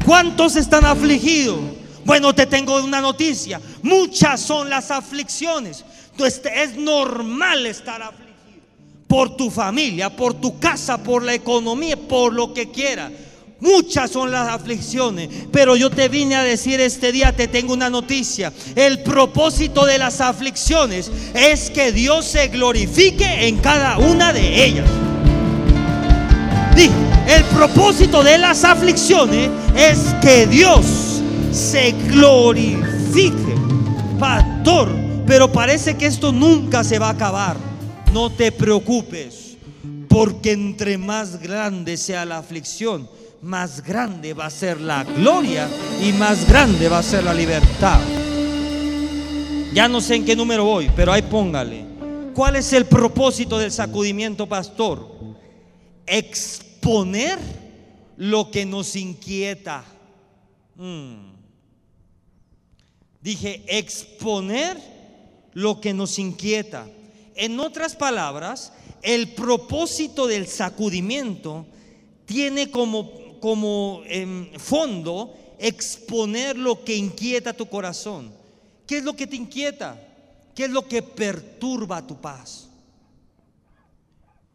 ¿Cuántos 0.05 0.55
están 0.55 0.85
afligidos? 0.85 1.59
Bueno, 2.05 2.33
te 2.33 2.45
tengo 2.45 2.81
una 2.83 3.01
noticia. 3.01 3.59
Muchas 3.81 4.39
son 4.39 4.69
las 4.69 4.91
aflicciones. 4.91 5.83
Entonces 6.11 6.41
es 6.55 6.77
normal 6.77 7.65
estar 7.65 8.01
afligido 8.01 8.25
por 9.07 9.35
tu 9.35 9.49
familia, 9.49 10.15
por 10.15 10.33
tu 10.33 10.59
casa, 10.59 10.97
por 11.01 11.23
la 11.23 11.33
economía, 11.33 11.97
por 11.97 12.33
lo 12.33 12.53
que 12.53 12.71
quiera. 12.71 13.11
Muchas 13.65 14.11
son 14.11 14.31
las 14.31 14.47
aflicciones, 14.47 15.27
pero 15.51 15.75
yo 15.75 15.89
te 15.89 16.07
vine 16.07 16.35
a 16.35 16.43
decir 16.43 16.79
este 16.79 17.11
día, 17.11 17.35
te 17.35 17.47
tengo 17.47 17.73
una 17.73 17.89
noticia. 17.89 18.53
El 18.75 19.01
propósito 19.01 19.87
de 19.87 19.97
las 19.97 20.21
aflicciones 20.21 21.09
es 21.33 21.71
que 21.71 21.91
Dios 21.91 22.25
se 22.25 22.49
glorifique 22.49 23.47
en 23.47 23.57
cada 23.57 23.97
una 23.97 24.31
de 24.31 24.65
ellas. 24.65 24.87
el 27.27 27.43
propósito 27.55 28.23
de 28.23 28.37
las 28.37 28.63
aflicciones 28.63 29.49
es 29.75 30.13
que 30.21 30.45
Dios 30.45 30.85
se 31.51 31.91
glorifique. 32.07 33.55
Pastor, 34.19 34.89
pero 35.25 35.51
parece 35.51 35.97
que 35.97 36.05
esto 36.05 36.31
nunca 36.31 36.83
se 36.83 36.99
va 36.99 37.07
a 37.07 37.13
acabar. 37.13 37.57
No 38.13 38.29
te 38.29 38.51
preocupes, 38.51 39.57
porque 40.07 40.51
entre 40.51 40.99
más 40.99 41.39
grande 41.41 41.97
sea 41.97 42.25
la 42.25 42.37
aflicción, 42.37 43.09
más 43.45 43.83
grande 43.83 44.33
va 44.33 44.47
a 44.47 44.49
ser 44.49 44.81
la 44.81 45.03
gloria 45.03 45.69
y 46.01 46.11
más 46.13 46.47
grande 46.49 46.89
va 46.89 46.97
a 46.97 47.03
ser 47.03 47.23
la 47.23 47.33
libertad. 47.33 48.01
Ya 49.71 49.87
no 49.87 50.01
sé 50.01 50.15
en 50.15 50.25
qué 50.25 50.35
número 50.35 50.65
voy, 50.65 50.89
pero 50.95 51.13
ahí 51.13 51.21
póngale. 51.21 51.85
¿Cuál 52.33 52.55
es 52.55 52.73
el 52.73 52.85
propósito 52.85 53.59
del 53.59 53.71
sacudimiento, 53.71 54.47
pastor? 54.47 55.07
Exponer 56.07 57.37
lo 58.17 58.49
que 58.49 58.65
nos 58.65 58.95
inquieta. 58.95 59.85
Mm. 60.75 61.33
Dije, 63.21 63.63
exponer 63.67 64.75
lo 65.53 65.79
que 65.79 65.93
nos 65.93 66.17
inquieta. 66.17 66.87
En 67.35 67.59
otras 67.59 67.95
palabras, 67.95 68.73
el 69.03 69.33
propósito 69.33 70.25
del 70.25 70.47
sacudimiento 70.47 71.67
tiene 72.25 72.71
como, 72.71 73.24
como 73.45 74.01
em, 74.07 74.57
fondo 74.57 75.31
exponer 75.59 76.57
lo 76.57 76.83
que 76.83 76.95
inquieta 76.95 77.53
tu 77.53 77.67
corazón. 77.69 78.33
¿Qué 78.87 78.97
es 78.97 79.03
lo 79.03 79.15
que 79.15 79.27
te 79.27 79.35
inquieta? 79.35 80.01
¿Qué 80.55 80.63
es 80.63 80.71
lo 80.71 80.87
que 80.87 81.03
perturba 81.03 82.07
tu 82.07 82.19
paz? 82.19 82.67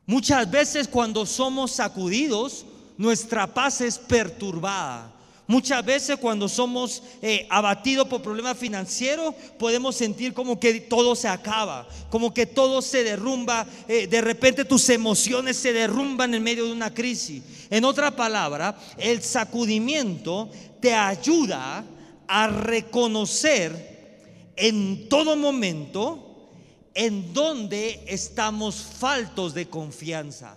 Muchas 0.06 0.50
veces 0.50 0.88
cuando 0.88 1.24
somos 1.24 1.70
sacudidos, 1.70 2.66
nuestra 2.98 3.54
paz 3.54 3.80
es 3.80 3.96
perturbada. 3.96 5.14
Muchas 5.50 5.84
veces 5.84 6.16
cuando 6.18 6.48
somos 6.48 7.02
eh, 7.20 7.44
abatidos 7.50 8.06
por 8.06 8.22
problemas 8.22 8.56
financieros, 8.56 9.34
podemos 9.58 9.96
sentir 9.96 10.32
como 10.32 10.60
que 10.60 10.82
todo 10.82 11.16
se 11.16 11.26
acaba, 11.26 11.88
como 12.08 12.32
que 12.32 12.46
todo 12.46 12.80
se 12.80 13.02
derrumba, 13.02 13.66
eh, 13.88 14.06
de 14.06 14.20
repente 14.20 14.64
tus 14.64 14.88
emociones 14.90 15.56
se 15.56 15.72
derrumban 15.72 16.32
en 16.34 16.44
medio 16.44 16.66
de 16.66 16.72
una 16.72 16.94
crisis. 16.94 17.42
En 17.68 17.84
otra 17.84 18.14
palabra, 18.14 18.78
el 18.96 19.22
sacudimiento 19.22 20.48
te 20.78 20.94
ayuda 20.94 21.84
a 22.28 22.46
reconocer 22.46 24.52
en 24.54 25.08
todo 25.08 25.34
momento 25.34 26.48
en 26.94 27.34
donde 27.34 28.04
estamos 28.06 28.76
faltos 28.76 29.52
de 29.52 29.68
confianza. 29.68 30.56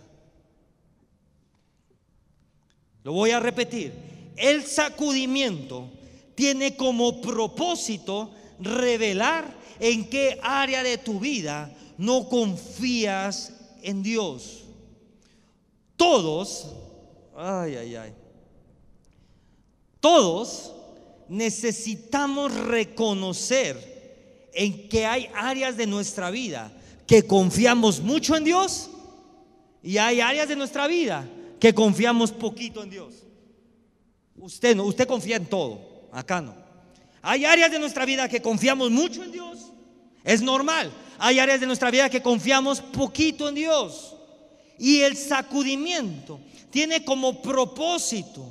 Lo 3.04 3.14
voy 3.14 3.32
a 3.32 3.40
repetir 3.40 4.13
el 4.38 4.64
sacudimiento 4.64 5.90
tiene 6.36 6.76
como 6.76 7.22
propósito 7.22 8.32
revelar 8.60 9.54
en 9.80 10.10
qué 10.10 10.40
área 10.42 10.84
de 10.84 10.98
tu 10.98 11.20
vida 11.20 11.76
no 11.98 12.28
confías 12.30 13.54
en 13.82 14.04
Dios. 14.04 14.64
Todos, 15.96 16.68
ay, 17.36 17.76
ay, 17.76 17.96
ay, 17.96 18.14
todos 20.00 20.74
necesitamos 21.30 22.54
reconocer 22.54 24.50
en 24.54 24.90
que 24.90 25.06
hay 25.06 25.30
áreas 25.34 25.78
de 25.78 25.88
nuestra 25.88 26.30
vida 26.30 26.72
que 27.08 27.26
confiamos 27.26 28.02
mucho 28.02 28.36
en 28.36 28.44
Dios 28.44 28.90
y 29.82 29.98
hay 29.98 30.22
áreas 30.22 30.48
de 30.48 30.56
nuestra 30.56 30.88
vida 30.88 31.28
que 31.60 31.74
confiamos 31.74 32.32
poquito 32.32 32.84
en 32.84 32.90
Dios. 32.90 33.23
Usted 34.44 34.76
no, 34.76 34.84
usted 34.84 35.08
confía 35.08 35.38
en 35.38 35.46
todo, 35.46 35.80
acá 36.12 36.42
no. 36.42 36.54
Hay 37.22 37.46
áreas 37.46 37.72
de 37.72 37.80
nuestra 37.80 38.04
vida 38.04 38.28
que 38.28 38.42
confiamos 38.42 38.92
mucho 38.92 39.24
en 39.24 39.32
Dios, 39.32 39.72
es 40.26 40.42
normal. 40.42 40.92
Hay 41.18 41.40
áreas 41.40 41.62
de 41.62 41.66
nuestra 41.66 41.90
vida 41.90 42.10
que 42.10 42.22
confiamos 42.22 42.82
poquito 42.82 43.48
en 43.48 43.56
Dios. 43.56 44.18
Y 44.78 45.00
el 45.00 45.16
sacudimiento 45.16 46.42
tiene 46.72 47.06
como 47.06 47.42
propósito 47.42 48.46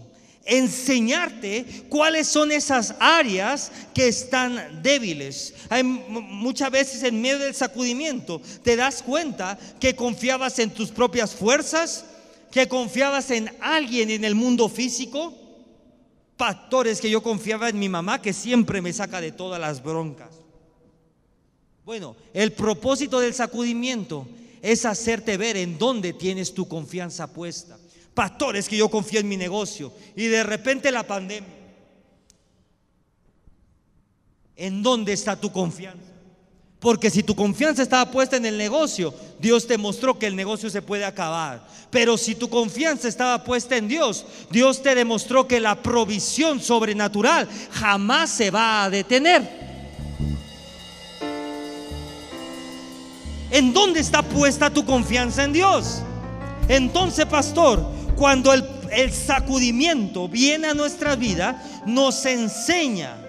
enseñarte 0.46 1.85
cuáles 1.90 2.26
son 2.26 2.52
esas 2.52 2.94
áreas 2.98 3.70
que 3.92 4.09
están 4.09 4.83
débiles. 4.83 5.52
Hay 5.68 5.83
muchas 5.83 6.70
veces 6.70 7.02
en 7.02 7.20
medio 7.20 7.38
del 7.38 7.55
sacudimiento 7.55 8.40
te 8.62 8.76
das 8.76 9.02
cuenta 9.02 9.59
que 9.78 9.94
confiabas 9.94 10.59
en 10.59 10.70
tus 10.70 10.90
propias 10.90 11.35
fuerzas, 11.35 12.07
que 12.50 12.66
confiabas 12.66 13.31
en 13.31 13.55
alguien 13.61 14.11
en 14.11 14.24
el 14.24 14.35
mundo 14.35 14.70
físico, 14.70 15.41
factores 16.37 17.01
que 17.01 17.11
yo 17.11 17.23
confiaba 17.23 17.68
en 17.68 17.79
mi 17.79 17.88
mamá 17.88 18.21
que 18.21 18.33
siempre 18.33 18.83
me 18.83 18.92
saca 18.92 19.21
de 19.21 19.33
todas 19.33 19.61
las 19.61 19.83
broncas. 19.83 20.31
Bueno, 21.85 22.16
el 22.33 22.53
propósito 22.53 23.21
del 23.21 23.35
sacudimiento 23.35 24.27
es 24.61 24.85
hacerte 24.85 25.37
ver 25.37 25.57
en 25.57 25.79
dónde 25.79 26.12
tienes 26.12 26.55
tu 26.55 26.68
confianza 26.68 27.33
puesta. 27.33 27.79
Pastores 28.14 28.68
que 28.68 28.77
yo 28.77 28.88
confío 28.88 29.21
en 29.21 29.29
mi 29.29 29.37
negocio 29.37 29.92
y 30.14 30.27
de 30.27 30.42
repente 30.42 30.92
la 30.92 31.03
pandemia. 31.03 31.62
¿En 34.55 34.83
dónde 34.83 35.12
está 35.12 35.40
tu 35.40 35.51
confianza? 35.51 36.12
Porque 36.83 37.11
si 37.11 37.23
tu 37.23 37.37
confianza 37.37 37.81
estaba 37.81 38.11
puesta 38.11 38.37
en 38.37 38.45
el 38.45 38.59
negocio, 38.59 39.14
Dios 39.38 39.68
te 39.68 39.79
mostró 39.79 40.18
que 40.18 40.27
el 40.27 40.35
negocio 40.35 40.68
se 40.68 40.83
puede 40.83 41.05
acabar. 41.05 41.64
Pero 41.92 42.18
si 42.18 42.35
tu 42.35 42.51
confianza 42.51 43.07
estaba 43.07 43.45
puesta 43.45 43.77
en 43.77 43.87
Dios, 43.87 44.27
Dios 44.51 44.83
te 44.83 44.97
demostró 44.97 45.47
que 45.47 45.61
la 45.61 45.81
provisión 45.81 46.61
sobrenatural 46.61 47.49
jamás 47.71 48.31
se 48.31 48.51
va 48.51 48.83
a 48.83 48.90
detener. 48.90 49.49
¿En 53.53 53.73
dónde 53.73 54.01
está 54.01 54.23
puesta 54.23 54.68
tu 54.68 54.85
confianza 54.85 55.45
en 55.45 55.53
Dios? 55.53 56.03
Entonces, 56.66 57.27
pastor, 57.27 57.87
cuando 58.16 58.53
el, 58.53 59.12
sacudimiento 59.12 60.29
viene 60.29 60.66
a 60.66 60.75
nuestra 60.75 61.14
vida, 61.14 61.62
nos 61.87 62.27
enseña 62.27 63.22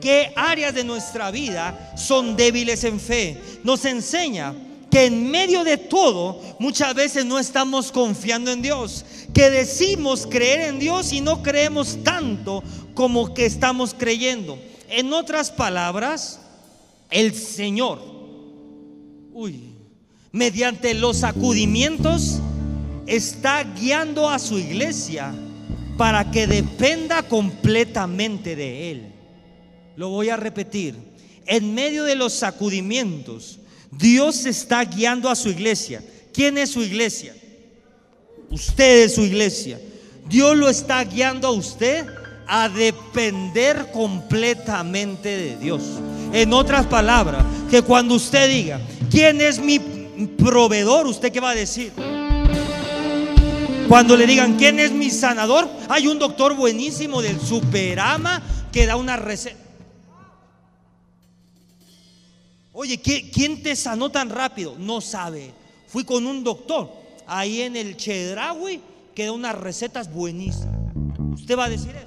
qué 0.00 0.32
áreas 0.36 0.74
de 0.74 0.84
nuestra 0.84 1.30
vida 1.30 1.92
son 1.96 2.36
débiles 2.36 2.84
en 2.84 3.00
fe. 3.00 3.36
Nos 3.64 3.84
enseña 3.84 4.54
que 4.90 5.06
en 5.06 5.30
medio 5.30 5.64
de 5.64 5.76
todo 5.76 6.40
muchas 6.58 6.94
veces 6.94 7.24
no 7.24 7.38
estamos 7.38 7.92
confiando 7.92 8.50
en 8.50 8.62
Dios, 8.62 9.04
que 9.34 9.50
decimos 9.50 10.26
creer 10.26 10.70
en 10.70 10.78
Dios 10.78 11.12
y 11.12 11.20
no 11.20 11.42
creemos 11.42 12.02
tanto 12.02 12.62
como 12.94 13.34
que 13.34 13.46
estamos 13.46 13.94
creyendo. 13.96 14.58
En 14.88 15.12
otras 15.12 15.50
palabras, 15.50 16.40
el 17.10 17.34
Señor, 17.34 18.00
uy, 19.32 19.74
mediante 20.32 20.94
los 20.94 21.18
sacudimientos, 21.18 22.40
está 23.06 23.64
guiando 23.64 24.28
a 24.28 24.38
su 24.38 24.58
iglesia 24.58 25.34
para 25.96 26.30
que 26.30 26.46
dependa 26.46 27.22
completamente 27.22 28.56
de 28.56 28.90
Él. 28.90 29.17
Lo 29.98 30.10
voy 30.10 30.28
a 30.28 30.36
repetir. 30.36 30.94
En 31.44 31.74
medio 31.74 32.04
de 32.04 32.14
los 32.14 32.32
sacudimientos, 32.32 33.58
Dios 33.90 34.46
está 34.46 34.84
guiando 34.84 35.28
a 35.28 35.34
su 35.34 35.48
iglesia. 35.48 36.04
¿Quién 36.32 36.56
es 36.56 36.70
su 36.70 36.82
iglesia? 36.82 37.34
Usted 38.48 39.06
es 39.06 39.16
su 39.16 39.22
iglesia. 39.22 39.80
Dios 40.28 40.56
lo 40.56 40.68
está 40.68 41.02
guiando 41.02 41.48
a 41.48 41.50
usted 41.50 42.06
a 42.46 42.68
depender 42.68 43.90
completamente 43.92 45.36
de 45.36 45.56
Dios. 45.56 45.82
En 46.32 46.52
otras 46.52 46.86
palabras, 46.86 47.44
que 47.68 47.82
cuando 47.82 48.14
usted 48.14 48.48
diga, 48.48 48.80
¿quién 49.10 49.40
es 49.40 49.58
mi 49.58 49.80
proveedor? 49.80 51.08
¿Usted 51.08 51.32
qué 51.32 51.40
va 51.40 51.50
a 51.50 51.54
decir? 51.56 51.90
Cuando 53.88 54.16
le 54.16 54.28
digan, 54.28 54.56
¿quién 54.56 54.78
es 54.78 54.92
mi 54.92 55.10
sanador? 55.10 55.68
Hay 55.88 56.06
un 56.06 56.20
doctor 56.20 56.54
buenísimo 56.54 57.20
del 57.20 57.40
Superama 57.40 58.40
que 58.70 58.86
da 58.86 58.94
una 58.94 59.16
receta. 59.16 59.67
Oye, 62.80 63.00
¿quién 63.00 63.60
te 63.60 63.74
sanó 63.74 64.08
tan 64.08 64.30
rápido? 64.30 64.76
No 64.78 65.00
sabe. 65.00 65.50
Fui 65.88 66.04
con 66.04 66.24
un 66.28 66.44
doctor 66.44 66.88
ahí 67.26 67.62
en 67.62 67.74
el 67.74 67.96
Chedraui 67.96 68.80
que 69.16 69.24
da 69.24 69.32
unas 69.32 69.56
recetas 69.56 70.08
buenísimas. 70.08 70.78
¿Usted 71.34 71.58
va 71.58 71.64
a 71.64 71.70
decir 71.70 71.90
eso? 71.96 72.06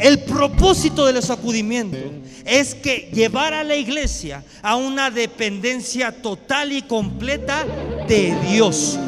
El 0.00 0.24
propósito 0.24 1.06
del 1.06 1.22
sacudimiento 1.22 1.96
es 2.44 2.74
que 2.74 3.08
llevar 3.14 3.54
a 3.54 3.62
la 3.62 3.76
iglesia 3.76 4.44
a 4.62 4.74
una 4.74 5.12
dependencia 5.12 6.10
total 6.20 6.72
y 6.72 6.82
completa 6.82 7.64
de 8.08 8.36
Dios. 8.50 8.98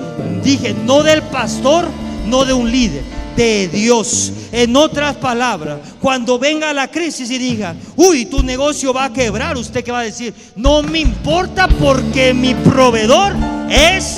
Dije, 0.45 0.73
no 0.73 1.03
del 1.03 1.21
pastor, 1.21 1.89
no 2.27 2.45
de 2.45 2.53
un 2.53 2.71
líder 2.71 3.22
de 3.37 3.69
Dios. 3.69 4.33
En 4.53 4.77
otras 4.77 5.17
palabras, 5.17 5.79
cuando 6.01 6.39
venga 6.39 6.73
la 6.73 6.89
crisis 6.89 7.31
y 7.31 7.39
diga, 7.39 7.75
uy, 7.97 8.27
tu 8.27 8.43
negocio 8.43 8.93
va 8.93 9.07
a 9.07 9.13
quebrar, 9.13 9.57
usted 9.57 9.83
que 9.85 9.93
va 9.93 10.01
a 10.01 10.05
decir, 10.05 10.35
no 10.57 10.83
me 10.83 11.01
importa 11.01 11.69
porque 11.69 12.35
mi 12.35 12.55
proveedor 12.55 13.35
es 13.71 14.17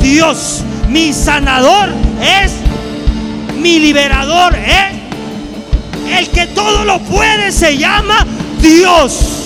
Dios, 0.00 0.62
mi 0.88 1.12
sanador 1.12 1.90
es, 2.20 2.52
mi 3.60 3.78
liberador 3.78 4.54
es, 4.56 6.18
el 6.18 6.28
que 6.30 6.46
todo 6.48 6.84
lo 6.84 6.98
puede 7.00 7.52
se 7.52 7.78
llama 7.78 8.26
Dios. 8.60 9.36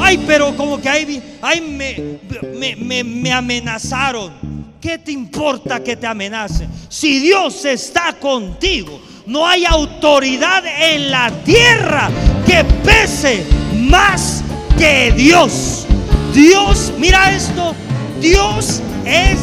Ay, 0.00 0.22
pero 0.26 0.56
como 0.56 0.80
que 0.80 0.88
ahí, 0.88 1.22
ay, 1.42 1.60
me, 1.60 2.76
me, 2.76 3.02
me 3.02 3.32
amenazaron. 3.32 4.45
¿Qué 4.86 4.98
te 4.98 5.10
importa 5.10 5.82
que 5.82 5.96
te 5.96 6.06
amenacen? 6.06 6.70
Si 6.88 7.18
Dios 7.18 7.64
está 7.64 8.12
contigo, 8.12 9.00
no 9.26 9.44
hay 9.44 9.64
autoridad 9.64 10.62
en 10.64 11.10
la 11.10 11.28
tierra 11.42 12.08
que 12.46 12.62
pese 12.84 13.44
más 13.80 14.44
que 14.78 15.10
Dios. 15.10 15.88
Dios, 16.32 16.92
mira 16.98 17.34
esto, 17.34 17.74
Dios 18.20 18.80
es 19.04 19.40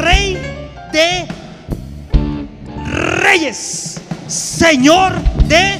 rey 0.00 0.38
de 0.94 1.26
reyes, 3.20 4.00
Señor 4.28 5.12
de 5.44 5.78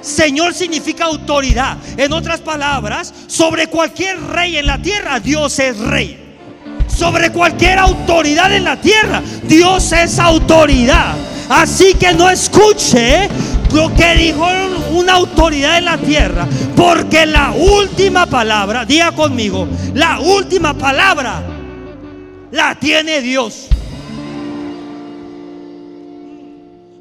Señor 0.00 0.54
significa 0.54 1.06
autoridad. 1.06 1.76
En 1.96 2.12
otras 2.12 2.40
palabras, 2.40 3.12
sobre 3.26 3.66
cualquier 3.66 4.16
rey 4.28 4.58
en 4.58 4.66
la 4.66 4.80
tierra, 4.80 5.18
Dios 5.18 5.58
es 5.58 5.76
rey 5.76 6.25
sobre 6.96 7.30
cualquier 7.30 7.78
autoridad 7.78 8.54
en 8.54 8.64
la 8.64 8.80
tierra. 8.80 9.22
Dios 9.44 9.92
es 9.92 10.18
autoridad. 10.18 11.14
Así 11.48 11.94
que 11.94 12.12
no 12.14 12.28
escuche 12.30 13.28
lo 13.72 13.94
que 13.94 14.14
dijo 14.14 14.46
una 14.92 15.14
autoridad 15.14 15.78
en 15.78 15.84
la 15.84 15.98
tierra. 15.98 16.48
Porque 16.74 17.26
la 17.26 17.52
última 17.52 18.26
palabra, 18.26 18.84
diga 18.84 19.12
conmigo, 19.12 19.68
la 19.94 20.20
última 20.20 20.74
palabra 20.74 21.42
la 22.50 22.74
tiene 22.76 23.20
Dios. 23.20 23.68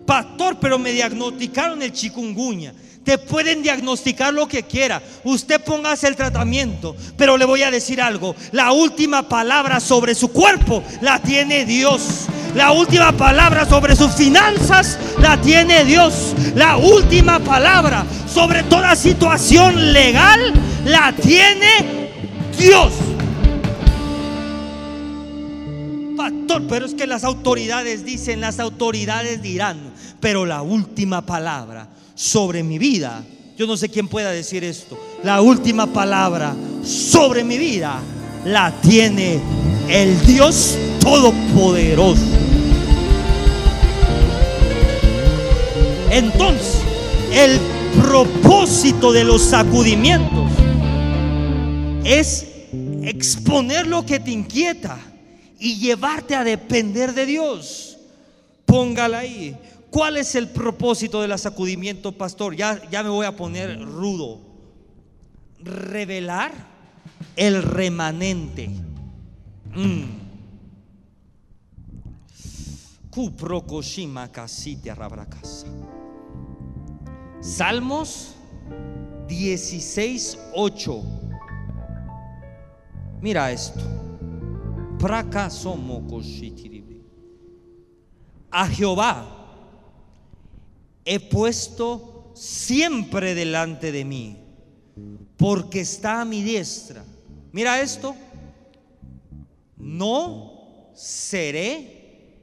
Pastor, 0.06 0.58
pero 0.60 0.78
me 0.78 0.92
diagnosticaron 0.92 1.82
el 1.82 1.92
chikungunya. 1.92 2.74
Te 3.06 3.20
pueden 3.20 3.62
diagnosticar 3.62 4.34
lo 4.34 4.48
que 4.48 4.64
quiera. 4.64 5.00
Usted 5.24 5.62
póngase 5.64 6.08
el 6.08 6.16
tratamiento. 6.16 6.96
Pero 7.16 7.38
le 7.38 7.46
voy 7.46 7.62
a 7.62 7.70
decir 7.70 8.02
algo. 8.02 8.36
La 8.52 8.72
última 8.72 9.30
palabra 9.30 9.80
sobre 9.80 10.16
su 10.16 10.30
cuerpo 10.30 10.84
la 11.02 11.20
tiene 11.20 11.66
Dios. 11.66 12.26
La 12.56 12.72
última 12.72 13.12
palabra 13.12 13.70
sobre 13.70 13.96
sus 13.96 14.14
finanzas 14.14 14.98
la 15.20 15.40
tiene 15.40 15.86
Dios. 15.86 16.34
La 16.56 16.78
última 16.78 17.40
palabra 17.40 18.04
sobre 18.28 18.64
toda 18.64 18.96
situación 18.96 19.94
legal 19.94 20.52
la 20.86 21.14
tiene 21.14 22.10
Dios. 22.58 22.92
Pastor, 26.18 26.64
pero 26.68 26.88
es 26.88 26.96
que 26.96 27.06
las 27.06 27.24
autoridades 27.24 28.04
dicen, 28.04 28.42
las 28.42 28.60
autoridades 28.60 29.44
dirán, 29.44 29.78
pero 30.20 30.48
la 30.48 30.64
última 30.64 31.24
palabra 31.24 31.88
sobre 32.16 32.64
mi 32.64 32.80
vida. 32.80 33.24
Yo 33.58 33.68
no 33.68 33.78
sé 33.78 33.90
quién 33.90 34.08
pueda 34.08 34.32
decir 34.32 34.64
esto. 34.64 34.98
La 35.24 35.42
última 35.42 35.88
palabra 35.88 36.56
sobre 36.84 37.44
mi 37.44 37.58
vida 37.58 38.00
la 38.46 38.72
tiene 38.82 39.40
el 39.90 40.26
Dios 40.26 40.78
Todopoderoso. 41.00 42.22
Entonces, 46.10 46.82
el 47.32 47.60
propósito 48.02 49.12
de 49.12 49.24
los 49.24 49.42
sacudimientos 49.42 50.50
es 52.04 52.46
exponer 53.04 53.88
lo 53.88 54.06
que 54.06 54.20
te 54.20 54.32
inquieta 54.32 54.98
y 55.60 55.78
llevarte 55.78 56.36
a 56.36 56.44
depender 56.44 57.14
de 57.14 57.26
Dios. 57.26 57.98
Póngala 58.66 59.20
ahí. 59.20 59.56
¿Cuál 59.96 60.18
es 60.18 60.36
el 60.36 60.50
propósito 60.50 61.22
del 61.22 61.40
sacudimiento, 61.40 62.12
pastor? 62.12 62.54
Ya, 62.54 62.82
ya 62.90 63.02
me 63.02 63.08
voy 63.08 63.26
a 63.26 63.34
poner 63.34 63.80
rudo. 63.82 64.42
Revelar 65.62 66.52
el 67.38 67.64
remanente. 67.64 68.70
Mm. 69.74 70.04
Salmos 77.40 78.36
16, 79.30 80.38
8. 80.56 81.04
Mira 83.22 83.50
esto. 83.50 83.80
A 88.52 88.68
Jehová 88.68 89.45
he 91.06 91.20
puesto 91.20 92.34
siempre 92.36 93.36
delante 93.36 93.92
de 93.92 94.04
mí, 94.04 94.38
porque 95.38 95.82
está 95.82 96.22
a 96.22 96.26
mi 96.26 96.42
diestra. 96.42 97.06
Mira 97.52 97.80
esto, 97.80 98.16
no 99.78 100.92
seré 100.94 102.34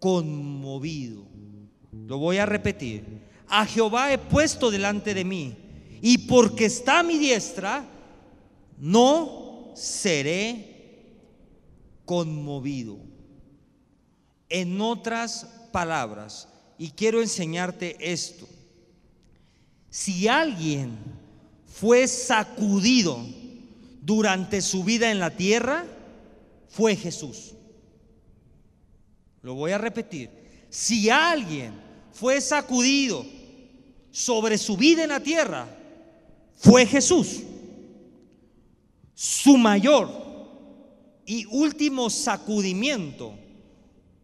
conmovido. 0.00 1.26
Lo 1.92 2.18
voy 2.18 2.38
a 2.38 2.46
repetir. 2.46 3.28
a 3.50 3.64
Jehová 3.64 4.12
he 4.12 4.18
puesto 4.18 4.70
delante 4.70 5.14
de 5.14 5.24
mí, 5.24 5.56
y 6.02 6.18
porque 6.18 6.66
está 6.66 7.00
a 7.00 7.02
mi 7.02 7.18
diestra, 7.18 7.84
no 8.78 9.72
seré 9.74 10.78
conmovido. 12.04 12.98
En 14.48 14.80
otras 14.80 15.46
palabras, 15.72 16.48
y 16.78 16.90
quiero 16.90 17.20
enseñarte 17.20 17.96
esto, 18.00 18.48
si 19.90 20.28
alguien 20.28 20.96
fue 21.66 22.06
sacudido 22.06 23.18
durante 24.00 24.62
su 24.62 24.84
vida 24.84 25.10
en 25.10 25.18
la 25.18 25.30
tierra, 25.30 25.84
fue 26.68 26.94
Jesús. 26.94 27.54
Lo 29.42 29.54
voy 29.54 29.72
a 29.72 29.78
repetir. 29.78 30.30
Si 30.70 31.10
alguien 31.10 31.72
fue 32.12 32.40
sacudido 32.40 33.26
sobre 34.10 34.56
su 34.56 34.76
vida 34.76 35.02
en 35.02 35.08
la 35.08 35.20
tierra, 35.20 35.68
fue 36.54 36.86
Jesús. 36.86 37.42
Su 39.14 39.56
mayor 39.56 40.10
y 41.26 41.44
último 41.46 42.08
sacudimiento 42.08 43.34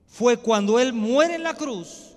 fue 0.07 0.37
cuando 0.37 0.79
Él 0.79 0.93
muere 0.93 1.35
en 1.35 1.43
la 1.43 1.55
cruz 1.55 2.14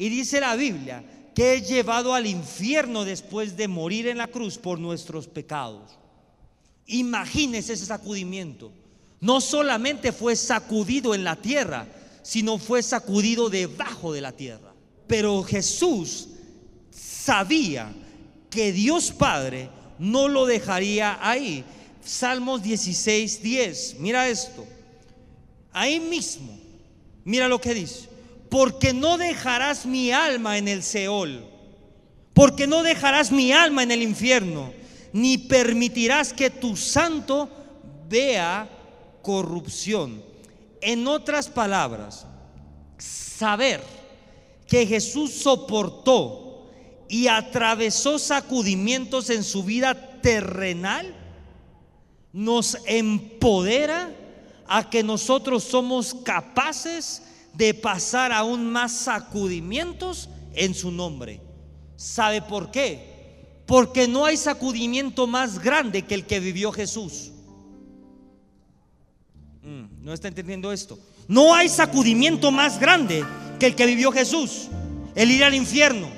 y 0.00 0.08
dice 0.08 0.40
la 0.40 0.56
Biblia 0.56 1.04
que 1.34 1.56
es 1.56 1.68
llevado 1.68 2.14
al 2.14 2.26
infierno 2.26 3.04
después 3.04 3.54
de 3.54 3.68
morir 3.68 4.06
en 4.06 4.16
la 4.16 4.28
cruz 4.28 4.56
por 4.56 4.78
nuestros 4.78 5.28
pecados. 5.28 5.98
Imagínese 6.86 7.74
ese 7.74 7.84
sacudimiento. 7.84 8.72
No 9.20 9.42
solamente 9.42 10.10
fue 10.12 10.36
sacudido 10.36 11.14
en 11.14 11.22
la 11.22 11.36
tierra, 11.36 11.86
sino 12.22 12.56
fue 12.56 12.82
sacudido 12.82 13.50
debajo 13.50 14.14
de 14.14 14.22
la 14.22 14.32
tierra. 14.32 14.72
Pero 15.06 15.42
Jesús 15.42 16.28
sabía 16.90 17.92
que 18.48 18.72
Dios 18.72 19.12
Padre 19.12 19.68
no 19.98 20.28
lo 20.28 20.46
dejaría 20.46 21.18
ahí. 21.20 21.62
Salmos 22.02 22.62
16, 22.62 23.42
10. 23.42 23.96
Mira 23.98 24.30
esto. 24.30 24.66
Ahí 25.72 26.00
mismo, 26.00 26.58
mira 27.22 27.48
lo 27.48 27.60
que 27.60 27.74
dice. 27.74 28.09
Porque 28.50 28.92
no 28.92 29.16
dejarás 29.16 29.86
mi 29.86 30.12
alma 30.12 30.58
en 30.58 30.68
el 30.68 30.82
Seol. 30.82 31.46
Porque 32.34 32.66
no 32.66 32.82
dejarás 32.82 33.30
mi 33.30 33.52
alma 33.52 33.82
en 33.82 33.92
el 33.92 34.02
infierno. 34.02 34.72
Ni 35.12 35.38
permitirás 35.38 36.32
que 36.32 36.50
tu 36.50 36.76
santo 36.76 37.48
vea 38.08 38.68
corrupción. 39.22 40.22
En 40.80 41.06
otras 41.06 41.48
palabras, 41.48 42.26
saber 42.98 43.82
que 44.66 44.86
Jesús 44.86 45.32
soportó 45.32 46.70
y 47.08 47.26
atravesó 47.26 48.18
sacudimientos 48.18 49.30
en 49.30 49.42
su 49.42 49.64
vida 49.64 50.20
terrenal, 50.20 51.14
nos 52.32 52.78
empodera 52.86 54.14
a 54.68 54.88
que 54.88 55.02
nosotros 55.02 55.64
somos 55.64 56.14
capaces 56.14 57.22
de 57.54 57.74
pasar 57.74 58.32
aún 58.32 58.70
más 58.70 58.92
sacudimientos 58.92 60.28
en 60.54 60.74
su 60.74 60.90
nombre. 60.90 61.40
¿Sabe 61.96 62.42
por 62.42 62.70
qué? 62.70 63.62
Porque 63.66 64.08
no 64.08 64.24
hay 64.24 64.36
sacudimiento 64.36 65.26
más 65.26 65.58
grande 65.58 66.02
que 66.02 66.14
el 66.14 66.26
que 66.26 66.40
vivió 66.40 66.72
Jesús. 66.72 67.30
Mm, 69.62 70.02
no 70.02 70.12
está 70.12 70.28
entendiendo 70.28 70.72
esto. 70.72 70.98
No 71.28 71.54
hay 71.54 71.68
sacudimiento 71.68 72.50
más 72.50 72.80
grande 72.80 73.24
que 73.58 73.66
el 73.66 73.76
que 73.76 73.86
vivió 73.86 74.10
Jesús, 74.10 74.68
el 75.14 75.30
ir 75.30 75.44
al 75.44 75.54
infierno. 75.54 76.08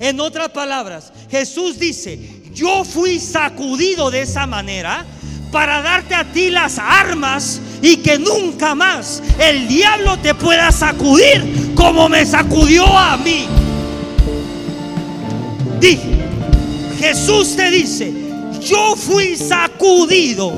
En 0.00 0.20
otras 0.20 0.50
palabras, 0.50 1.12
Jesús 1.30 1.78
dice, 1.78 2.42
yo 2.52 2.84
fui 2.84 3.18
sacudido 3.18 4.10
de 4.10 4.22
esa 4.22 4.46
manera 4.46 5.06
para 5.50 5.82
darte 5.82 6.14
a 6.14 6.24
ti 6.24 6.50
las 6.50 6.78
armas 6.78 7.60
y 7.82 7.98
que 7.98 8.18
nunca 8.18 8.74
más 8.74 9.22
el 9.38 9.68
diablo 9.68 10.18
te 10.18 10.34
pueda 10.34 10.70
sacudir 10.72 11.74
como 11.74 12.08
me 12.08 12.26
sacudió 12.26 12.86
a 12.86 13.16
mí. 13.16 13.46
Dije, 15.80 16.18
Jesús 16.98 17.54
te 17.54 17.70
dice, 17.70 18.12
yo 18.60 18.96
fui 18.96 19.36
sacudido 19.36 20.52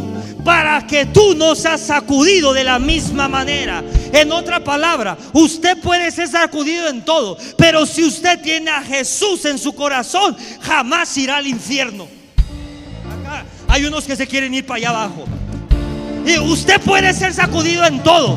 para 0.45 0.87
que 0.87 1.07
tú 1.07 1.35
no 1.35 1.55
seas 1.55 1.81
sacudido 1.83 2.53
de 2.55 2.65
la 2.65 2.79
misma 2.79 3.29
manera. 3.29 3.85
En 4.13 4.33
otra 4.33 4.65
palabra, 4.65 5.17
usted 5.35 5.79
puede 5.81 6.11
ser 6.11 6.29
sacudido 6.29 6.89
en 6.89 7.05
todo, 7.05 7.37
pero 7.57 7.87
si 7.87 8.03
usted 8.03 8.41
tiene 8.41 8.71
a 8.71 8.83
Jesús 8.83 9.45
en 9.45 9.59
su 9.59 9.75
corazón, 9.75 10.37
jamás 10.63 11.17
irá 11.19 11.37
al 11.37 11.47
infierno. 11.47 12.20
Hay 13.71 13.85
unos 13.85 14.05
que 14.05 14.17
se 14.17 14.27
quieren 14.27 14.53
ir 14.53 14.67
para 14.67 14.79
allá 14.79 14.91
abajo. 14.91 15.25
Y 16.27 16.39
usted 16.41 16.81
puede 16.81 17.15
ser 17.15 17.33
sacudido 17.33 17.85
en 17.87 18.03
todo. 18.03 18.37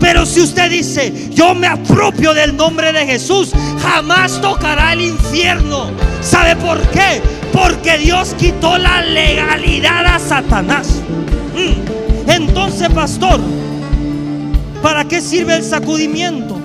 Pero 0.00 0.26
si 0.26 0.40
usted 0.40 0.68
dice, 0.68 1.30
yo 1.30 1.54
me 1.54 1.68
apropio 1.68 2.34
del 2.34 2.56
nombre 2.56 2.92
de 2.92 3.06
Jesús, 3.06 3.52
jamás 3.80 4.40
tocará 4.40 4.92
el 4.92 5.02
infierno. 5.02 5.90
¿Sabe 6.20 6.56
por 6.56 6.80
qué? 6.90 7.22
Porque 7.52 7.98
Dios 7.98 8.34
quitó 8.36 8.76
la 8.76 9.00
legalidad 9.00 10.06
a 10.06 10.18
Satanás. 10.18 10.88
Mm. 11.54 12.30
Entonces, 12.30 12.88
pastor, 12.90 13.40
¿para 14.82 15.04
qué 15.04 15.20
sirve 15.20 15.54
el 15.54 15.62
sacudimiento? 15.62 16.60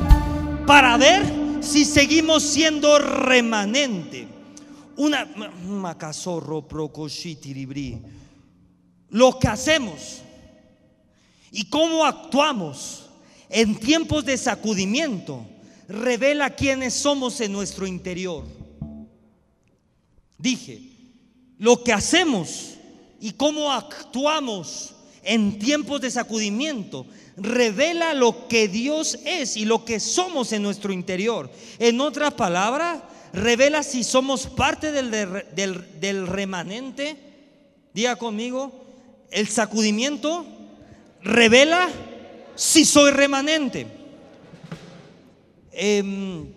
Para 0.66 0.98
ver 0.98 1.22
si 1.62 1.86
seguimos 1.86 2.42
siendo 2.42 2.98
remanente. 2.98 4.29
Una 5.00 5.26
lo 9.10 9.40
que 9.40 9.48
hacemos 9.48 10.18
y 11.52 11.70
cómo 11.70 12.04
actuamos 12.04 13.06
en 13.50 13.80
tiempos 13.80 14.26
de 14.26 14.38
sacudimiento 14.38 15.46
revela 15.88 16.50
quiénes 16.50 16.96
somos 16.96 17.40
en 17.40 17.54
nuestro 17.54 17.88
interior. 17.88 18.44
Dije, 20.38 20.82
lo 21.58 21.82
que 21.82 21.94
hacemos 21.94 22.76
y 23.22 23.32
cómo 23.32 23.72
actuamos 23.72 24.96
en 25.24 25.60
tiempos 25.60 26.02
de 26.02 26.12
sacudimiento 26.12 27.06
revela 27.38 28.14
lo 28.14 28.50
que 28.50 28.68
Dios 28.68 29.18
es 29.26 29.56
y 29.56 29.64
lo 29.64 29.86
que 29.86 30.02
somos 30.02 30.52
en 30.52 30.62
nuestro 30.62 30.92
interior. 30.92 31.50
En 31.80 32.02
otra 32.02 32.32
palabra, 32.32 33.09
revela 33.34 33.84
si 33.84 34.04
somos 34.04 34.48
parte 34.48 34.92
del, 34.92 35.12
del, 35.12 36.28
remanente. 36.28 37.18
Diga 37.94 38.16
conmigo, 38.16 38.72
el 39.32 39.48
sacudimiento 39.48 40.46
revela 41.22 41.90
si 42.56 42.86
soy 42.86 43.12
remanente. 43.12 43.88
Em, 45.72 46.48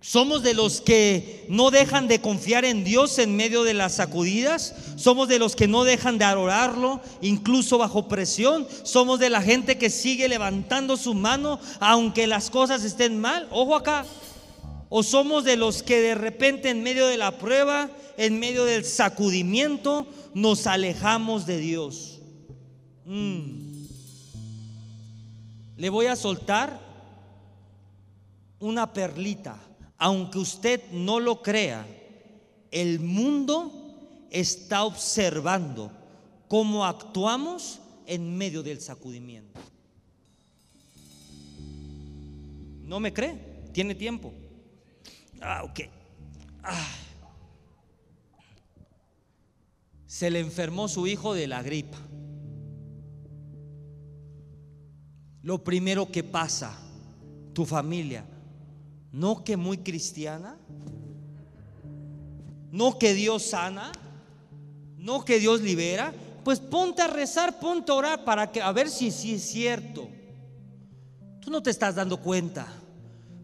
somos 0.00 0.42
de 0.42 0.54
los 0.54 0.80
que 0.80 1.44
no 1.50 1.70
dejan 1.70 2.08
de 2.08 2.22
confiar 2.22 2.64
en 2.64 2.82
Dios 2.82 3.18
en 3.18 3.36
medio 3.36 3.62
de 3.62 3.74
las 3.74 3.96
sacudidas. 3.96 4.74
Somos 4.96 5.28
de 5.28 5.38
los 5.38 5.54
que 5.54 5.68
no 5.68 5.84
dejan 5.84 6.16
de 6.16 6.24
adorarlo, 6.24 7.02
incluso 7.20 7.76
bajo 7.76 8.08
presión. 8.08 8.66
Somos 8.84 9.18
de 9.18 9.28
la 9.28 9.42
gente 9.42 9.76
que 9.76 9.90
sigue 9.90 10.28
levantando 10.28 10.96
su 10.96 11.12
mano 11.12 11.60
aunque 11.78 12.26
las 12.26 12.48
cosas 12.48 12.84
estén 12.84 13.20
mal. 13.20 13.48
Ojo 13.50 13.76
acá. 13.76 14.06
O 14.88 15.02
somos 15.02 15.44
de 15.44 15.56
los 15.56 15.82
que 15.82 16.00
de 16.00 16.14
repente 16.14 16.70
en 16.70 16.82
medio 16.82 17.06
de 17.06 17.16
la 17.16 17.38
prueba, 17.38 17.90
en 18.16 18.38
medio 18.38 18.64
del 18.64 18.84
sacudimiento, 18.84 20.06
nos 20.34 20.66
alejamos 20.66 21.46
de 21.46 21.58
Dios. 21.58 22.20
Mm. 23.04 23.68
Le 25.76 25.90
voy 25.90 26.06
a 26.06 26.16
soltar 26.16 26.80
una 28.60 28.92
perlita 28.92 29.58
aunque 29.98 30.38
usted 30.38 30.80
no 30.92 31.18
lo 31.18 31.42
crea, 31.42 31.84
el 32.70 33.00
mundo 33.00 33.72
está 34.30 34.84
observando 34.84 35.90
cómo 36.46 36.86
actuamos 36.86 37.80
en 38.06 38.38
medio 38.38 38.62
del 38.62 38.80
sacudimiento. 38.80 39.58
¿No 42.84 43.00
me 43.00 43.12
cree? 43.12 43.36
¿Tiene 43.72 43.94
tiempo? 43.94 44.32
Ah, 45.40 45.62
ok. 45.64 45.80
Ah. 46.62 46.88
Se 50.06 50.30
le 50.30 50.40
enfermó 50.40 50.88
su 50.88 51.06
hijo 51.06 51.34
de 51.34 51.46
la 51.46 51.62
gripa. 51.62 51.98
Lo 55.42 55.62
primero 55.62 56.10
que 56.10 56.24
pasa, 56.24 56.76
tu 57.54 57.64
familia, 57.64 58.24
no 59.12 59.44
que 59.44 59.56
muy 59.56 59.78
cristiana, 59.78 60.56
no 62.70 62.98
que 62.98 63.14
Dios 63.14 63.44
sana, 63.44 63.92
no 64.96 65.24
que 65.24 65.38
Dios 65.38 65.60
libera, 65.60 66.12
pues 66.44 66.60
ponte 66.60 67.02
a 67.02 67.06
rezar, 67.06 67.60
ponte 67.60 67.92
a 67.92 67.94
orar 67.94 68.24
para 68.24 68.50
que 68.50 68.60
a 68.60 68.72
ver 68.72 68.90
si, 68.90 69.10
si 69.10 69.34
es 69.34 69.42
cierto. 69.42 70.08
Tú 71.40 71.50
no 71.50 71.62
te 71.62 71.70
estás 71.70 71.94
dando 71.94 72.20
cuenta, 72.20 72.66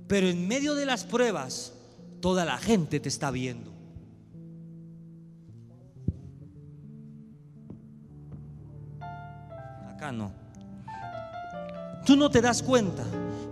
pero 0.07 0.28
en 0.28 0.47
medio 0.47 0.74
de 0.74 0.86
las 0.86 1.05
pruebas, 1.05 1.72
toda 2.25 2.47
la 2.47 2.57
gente 2.57 3.01
te 3.01 3.11
está 3.11 3.31
viendo. 3.31 3.70
Acá 9.91 10.11
no. 10.11 10.33
Tú 12.07 12.16
no 12.16 12.31
te 12.31 12.41
das 12.41 12.62
cuenta, 12.62 13.05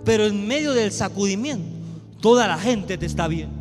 pero 0.07 0.25
en 0.25 0.49
medio 0.49 0.73
del 0.73 0.91
sacudimiento, 0.91 1.69
toda 2.23 2.49
la 2.49 2.57
gente 2.57 2.97
te 2.97 3.05
está 3.05 3.29
viendo. 3.29 3.55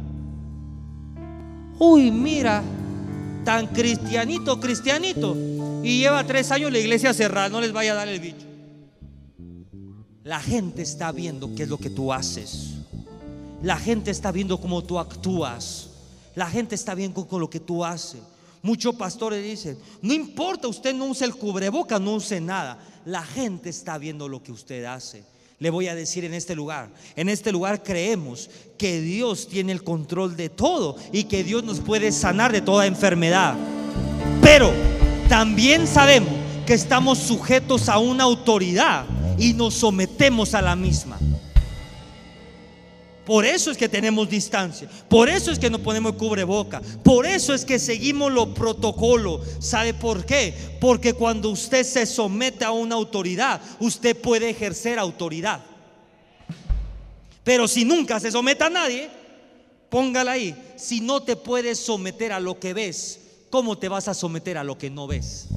Uy, 1.78 2.10
mira, 2.10 2.64
tan 3.44 3.68
cristianito, 3.68 4.62
cristianito. 4.62 5.36
Y 5.84 6.00
lleva 6.00 6.24
tres 6.24 6.54
años 6.54 6.72
la 6.72 6.80
iglesia 6.80 7.14
cerrada, 7.14 7.50
no 7.50 7.60
les 7.60 7.74
vaya 7.74 7.92
a 7.92 7.96
dar 7.96 8.08
el 8.08 8.22
bicho. 8.22 8.48
La 10.24 10.40
gente 10.40 10.82
está 10.82 11.12
viendo 11.12 11.54
qué 11.54 11.64
es 11.64 11.70
lo 11.70 11.78
que 11.78 11.90
tú 11.90 12.14
haces. 12.14 12.81
La 13.64 13.78
gente 13.78 14.12
está 14.12 14.32
viendo 14.32 14.60
cómo 14.60 14.84
tú 14.84 14.98
actúas. 14.98 15.90
La 16.36 16.50
gente 16.50 16.76
está 16.76 16.96
viendo 16.96 17.28
con 17.28 17.40
lo 17.40 17.50
que 17.50 17.60
tú 17.60 17.86
haces. 17.86 18.22
Muchos 18.64 18.96
pastores 18.96 19.44
dicen, 19.44 19.78
no 20.02 20.14
importa, 20.14 20.68
usted 20.68 20.94
no 20.94 21.06
use 21.06 21.26
el 21.26 21.36
cubreboca, 21.36 22.00
no 22.00 22.16
use 22.16 22.40
nada. 22.40 22.78
La 23.06 23.24
gente 23.24 23.70
está 23.70 23.98
viendo 23.98 24.28
lo 24.28 24.42
que 24.42 24.52
usted 24.52 24.86
hace. 24.86 25.24
Le 25.60 25.70
voy 25.70 25.88
a 25.88 25.96
decir 25.96 26.26
en 26.26 26.34
este 26.34 26.56
lugar, 26.56 26.90
en 27.16 27.30
este 27.30 27.52
lugar 27.52 27.84
creemos 27.84 28.50
que 28.80 29.00
Dios 29.00 29.48
tiene 29.48 29.72
el 29.72 29.84
control 29.84 30.36
de 30.36 30.50
todo 30.50 30.96
y 31.12 31.26
que 31.26 31.44
Dios 31.44 31.64
nos 31.64 31.80
puede 31.80 32.12
sanar 32.12 32.52
de 32.52 32.62
toda 32.62 32.88
enfermedad. 32.88 33.56
Pero 34.42 34.72
también 35.30 35.86
sabemos 35.86 36.34
que 36.66 36.74
estamos 36.74 37.20
sujetos 37.20 37.90
a 37.90 38.00
una 38.00 38.24
autoridad 38.24 39.06
y 39.38 39.54
nos 39.54 39.76
sometemos 39.76 40.56
a 40.56 40.62
la 40.64 40.76
misma. 40.76 41.20
Por 43.32 43.46
eso 43.46 43.72
es 43.72 43.78
que 43.78 43.88
tenemos 43.88 44.30
distancia. 44.30 44.90
Por 45.08 45.30
eso 45.30 45.54
es 45.54 45.58
que 45.58 45.70
no 45.70 45.80
ponemos 45.80 46.16
cubreboca. 46.16 46.82
Por 47.02 47.26
eso 47.26 47.54
es 47.54 47.64
que 47.64 47.80
seguimos 47.80 48.30
los 48.30 48.50
protocolos. 48.50 49.48
¿Sabe 49.60 49.94
por 49.94 50.26
qué? 50.26 50.54
Porque 50.82 51.14
cuando 51.14 51.50
usted 51.50 51.86
se 51.86 52.06
somete 52.06 52.66
a 52.66 52.72
una 52.72 52.96
autoridad, 52.96 53.62
usted 53.80 54.20
puede 54.20 54.50
ejercer 54.50 55.00
autoridad. 55.00 55.62
Pero 57.46 57.70
si 57.70 57.86
nunca 57.86 58.20
se 58.20 58.34
somete 58.34 58.66
a 58.66 58.70
nadie, 58.70 59.10
póngala 59.90 60.34
ahí. 60.34 60.54
Si 60.76 61.00
no 61.00 61.24
te 61.24 61.38
puedes 61.38 61.80
someter 61.80 62.34
a 62.34 62.40
lo 62.42 62.60
que 62.60 62.74
ves, 62.74 63.22
¿cómo 63.50 63.78
te 63.78 63.88
vas 63.88 64.10
a 64.10 64.14
someter 64.14 64.58
a 64.58 64.66
lo 64.66 64.78
que 64.78 64.90
no 64.90 65.08
ves? 65.08 65.48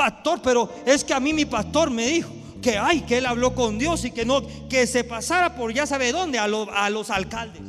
Pastor, 0.00 0.40
pero 0.42 0.72
es 0.86 1.04
que 1.04 1.12
a 1.12 1.20
mí 1.20 1.34
mi 1.34 1.44
pastor 1.44 1.90
me 1.90 2.06
dijo 2.06 2.30
que 2.62 2.78
ay, 2.78 3.02
que 3.02 3.18
él 3.18 3.26
habló 3.26 3.54
con 3.54 3.78
Dios 3.78 4.02
y 4.06 4.10
que 4.10 4.24
no, 4.24 4.42
que 4.66 4.86
se 4.86 5.04
pasara 5.04 5.54
por 5.54 5.74
ya 5.74 5.86
sabe 5.86 6.10
dónde 6.10 6.38
a, 6.38 6.44
a 6.44 6.88
los 6.88 7.10
alcaldes. 7.10 7.60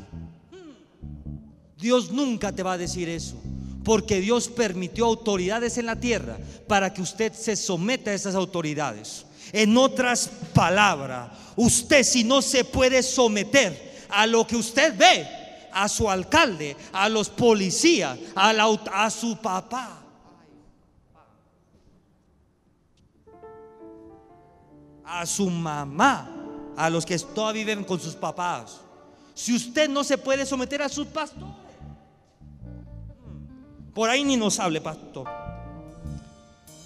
Dios 1.78 2.10
nunca 2.12 2.54
te 2.54 2.64
va 2.64 2.74
a 2.74 2.78
decir 2.78 3.10
eso, 3.10 3.36
porque 3.84 4.22
Dios 4.22 4.48
permitió 4.48 5.08
autoridades 5.08 5.78
en 5.78 5.88
la 5.88 5.98
tierra 5.98 6.38
para 6.70 6.94
que 6.94 7.02
usted 7.02 7.34
se 7.34 7.58
someta 7.58 8.12
a 8.12 8.14
esas 8.14 8.36
autoridades. 8.36 9.26
En 9.52 9.76
otras 9.76 10.30
palabras, 10.54 11.32
usted 11.58 12.04
si 12.04 12.24
no 12.24 12.42
se 12.42 12.64
puede 12.64 13.04
someter 13.04 14.06
a 14.08 14.26
lo 14.26 14.48
que 14.48 14.56
usted 14.56 14.98
ve, 14.98 15.28
a 15.74 15.90
su 15.90 16.10
alcalde, 16.10 16.78
a 16.94 17.10
los 17.10 17.28
policías, 17.28 18.18
a 18.36 19.10
su 19.10 19.36
papá, 19.36 20.01
a 25.12 25.26
su 25.26 25.50
mamá, 25.50 26.30
a 26.78 26.90
los 26.90 27.06
que 27.06 27.20
todavía 27.20 27.66
viven 27.66 27.84
con 27.84 28.00
sus 28.00 28.16
papás. 28.16 28.80
Si 29.34 29.54
usted 29.54 29.90
no 29.90 30.04
se 30.04 30.18
puede 30.18 30.46
someter 30.46 30.82
a 30.82 30.90
sus 30.90 31.08
pastores, 31.08 31.48
hmm, 33.26 33.92
por 33.94 34.10
ahí 34.10 34.24
ni 34.24 34.38
nos 34.38 34.60
hable, 34.60 34.80
pastor. 34.80 35.28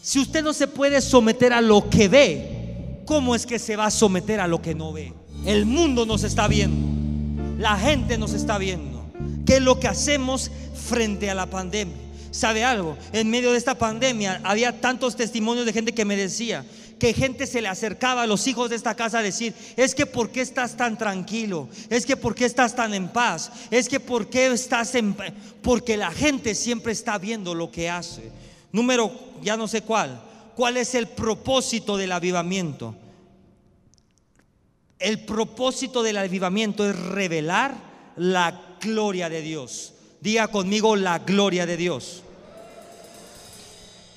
Si 0.01 0.19
usted 0.19 0.43
no 0.43 0.53
se 0.53 0.67
puede 0.67 1.01
someter 1.01 1.53
a 1.53 1.61
lo 1.61 1.89
que 1.89 2.07
ve, 2.07 3.01
¿cómo 3.05 3.35
es 3.35 3.45
que 3.45 3.59
se 3.59 3.75
va 3.75 3.85
a 3.85 3.91
someter 3.91 4.39
a 4.39 4.47
lo 4.47 4.61
que 4.61 4.73
no 4.73 4.91
ve? 4.91 5.13
El 5.45 5.65
mundo 5.65 6.05
nos 6.05 6.23
está 6.23 6.47
viendo, 6.47 7.59
la 7.59 7.77
gente 7.77 8.17
nos 8.17 8.33
está 8.33 8.57
viendo. 8.57 9.05
¿Qué 9.45 9.57
es 9.57 9.61
lo 9.61 9.79
que 9.79 9.87
hacemos 9.87 10.49
frente 10.73 11.29
a 11.29 11.35
la 11.35 11.45
pandemia? 11.45 11.95
¿Sabe 12.31 12.63
algo? 12.63 12.97
En 13.13 13.29
medio 13.29 13.51
de 13.51 13.57
esta 13.57 13.75
pandemia 13.75 14.41
había 14.43 14.81
tantos 14.81 15.15
testimonios 15.15 15.65
de 15.65 15.73
gente 15.73 15.93
que 15.93 16.05
me 16.05 16.17
decía, 16.17 16.65
que 16.99 17.13
gente 17.13 17.45
se 17.45 17.61
le 17.61 17.67
acercaba 17.67 18.23
a 18.23 18.27
los 18.27 18.47
hijos 18.47 18.69
de 18.69 18.75
esta 18.75 18.95
casa 18.95 19.19
a 19.19 19.23
decir, 19.23 19.53
es 19.75 19.93
que 19.93 20.05
¿por 20.05 20.29
qué 20.29 20.41
estás 20.41 20.77
tan 20.77 20.97
tranquilo? 20.97 21.67
Es 21.89 22.05
que 22.05 22.15
¿por 22.15 22.35
qué 22.35 22.45
estás 22.45 22.75
tan 22.75 22.93
en 22.93 23.09
paz? 23.09 23.51
Es 23.69 23.89
que 23.89 23.99
¿por 23.99 24.29
qué 24.29 24.47
estás 24.47 24.95
en... 24.95 25.15
Porque 25.61 25.97
la 25.97 26.11
gente 26.11 26.55
siempre 26.55 26.93
está 26.93 27.17
viendo 27.17 27.53
lo 27.53 27.71
que 27.71 27.89
hace. 27.89 28.31
Número, 28.71 29.11
ya 29.41 29.57
no 29.57 29.67
sé 29.67 29.81
cuál. 29.81 30.21
¿Cuál 30.55 30.77
es 30.77 30.95
el 30.95 31.07
propósito 31.07 31.97
del 31.97 32.11
avivamiento? 32.11 32.95
El 34.97 35.25
propósito 35.25 36.01
del 36.01 36.17
avivamiento 36.17 36.89
es 36.89 36.97
revelar 36.97 37.75
la 38.15 38.77
gloria 38.79 39.29
de 39.29 39.41
Dios. 39.41 39.93
Diga 40.21 40.47
conmigo 40.47 40.95
la 40.95 41.19
gloria 41.19 41.65
de 41.65 41.75
Dios. 41.75 42.23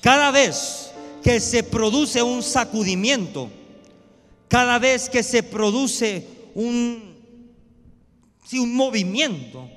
Cada 0.01 0.31
vez 0.31 0.88
que 1.23 1.39
se 1.39 1.63
produce 1.63 2.21
un 2.23 2.43
sacudimiento, 2.43 3.49
cada 4.47 4.79
vez 4.79 5.09
que 5.09 5.23
se 5.23 5.43
produce 5.43 6.27
un, 6.55 7.15
un 8.53 8.75
movimiento, 8.75 9.69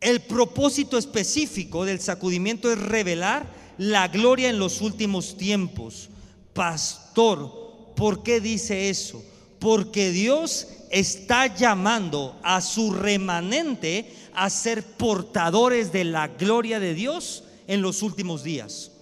el 0.00 0.20
propósito 0.20 0.98
específico 0.98 1.84
del 1.84 2.00
sacudimiento 2.00 2.70
es 2.72 2.78
revelar 2.78 3.46
la 3.78 4.08
gloria 4.08 4.48
en 4.48 4.58
los 4.58 4.80
últimos 4.80 5.36
tiempos. 5.36 6.08
Pastor, 6.52 7.94
¿por 7.94 8.22
qué 8.22 8.40
dice 8.40 8.88
eso? 8.88 9.22
Porque 9.58 10.10
Dios 10.10 10.68
está 10.90 11.54
llamando 11.54 12.38
a 12.42 12.60
su 12.60 12.92
remanente 12.92 14.12
a 14.34 14.48
ser 14.50 14.82
portadores 14.82 15.92
de 15.92 16.04
la 16.04 16.28
gloria 16.28 16.78
de 16.78 16.94
Dios 16.94 17.44
en 17.66 17.82
los 17.82 18.02
últimos 18.02 18.42
días. 18.42 18.92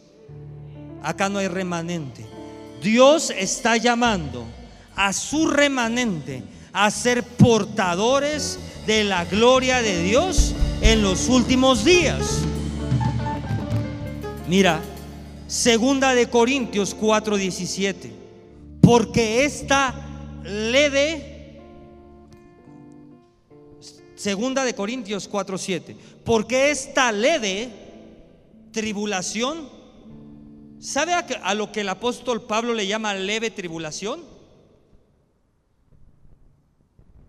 Acá 1.04 1.28
no 1.28 1.38
hay 1.38 1.48
remanente. 1.48 2.26
Dios 2.82 3.30
está 3.30 3.76
llamando 3.76 4.44
a 4.96 5.12
su 5.12 5.46
remanente 5.48 6.42
a 6.72 6.90
ser 6.90 7.22
portadores 7.22 8.58
de 8.86 9.04
la 9.04 9.26
gloria 9.26 9.82
de 9.82 10.02
Dios 10.02 10.54
en 10.80 11.02
los 11.02 11.28
últimos 11.28 11.84
días. 11.84 12.40
Mira, 14.48 14.80
segunda 15.46 16.14
de 16.14 16.28
Corintios 16.30 16.96
4:17. 16.96 18.10
Porque 18.80 19.44
esta 19.44 19.94
leve 20.42 21.34
Segunda 24.16 24.64
de 24.64 24.74
Corintios 24.74 25.28
4:7. 25.28 25.96
Porque 26.24 26.70
esta 26.70 27.12
leve 27.12 27.68
tribulación 28.72 29.68
¿Sabe 30.84 31.14
a, 31.14 31.54
lo 31.54 31.72
que 31.72 31.80
el 31.80 31.88
apóstol 31.88 32.42
Pablo 32.42 32.74
le 32.74 32.86
llama 32.86 33.14
leve 33.14 33.50
tribulación? 33.50 34.22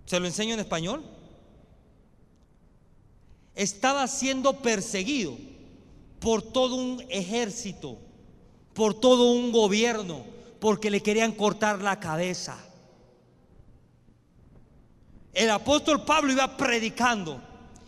¿Se 0.06 0.20
lo 0.20 0.26
enseño 0.26 0.56
en 0.56 0.60
español? 0.60 1.01
Estaba 3.56 4.10
siendo 4.10 4.62
perseguido 4.62 5.38
por 6.20 6.41
todo 6.41 6.76
un 6.76 7.06
ejército, 7.08 7.97
por 8.74 8.93
todo 8.93 9.32
un 9.32 9.53
gobierno, 9.53 10.26
porque 10.60 10.89
le 10.89 11.01
querían 11.01 11.32
cortar 11.32 11.82
la 11.82 11.97
cabeza. 11.97 12.58
El 15.34 15.49
apóstol 15.49 16.03
Pablo 16.03 16.34
iba 16.34 16.58
predicando 16.58 17.41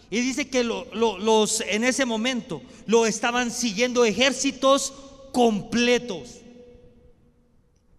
y 0.10 0.22
dice 0.22 0.50
que 0.50 0.64
los 0.64 1.60
en 1.60 1.84
ese 1.84 2.06
momento 2.06 2.62
lo 2.86 3.06
estaban 3.06 3.52
siguiendo 3.52 4.06
ejércitos 4.06 4.94
completos. 5.38 6.42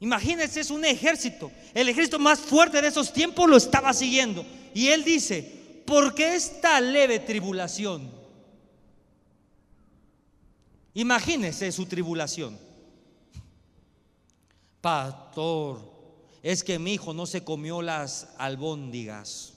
Imagínense, 0.01 0.59
es 0.59 0.73
un 0.73 0.85
ejército. 0.85 1.53
El 1.73 1.89
ejército 1.89 2.19
más 2.19 2.41
fuerte 2.41 2.83
de 2.83 2.89
esos 2.89 3.13
tiempos 3.13 3.49
lo 3.49 3.57
estaba 3.57 3.95
siguiendo. 3.95 4.45
Y 4.75 4.89
él 4.89 5.05
dice, 5.05 5.83
porque 5.87 6.35
esta 6.35 6.81
leve 6.81 7.21
tribulación? 7.21 8.11
Imagínense 10.95 11.71
su 11.71 11.87
tribulación. 11.87 12.59
Pastor, 14.81 15.81
es 16.43 16.65
que 16.65 16.81
mi 16.81 16.95
hijo 16.95 17.15
no 17.15 17.25
se 17.25 17.45
comió 17.45 17.83
las 17.83 18.31
albóndigas. 18.37 19.53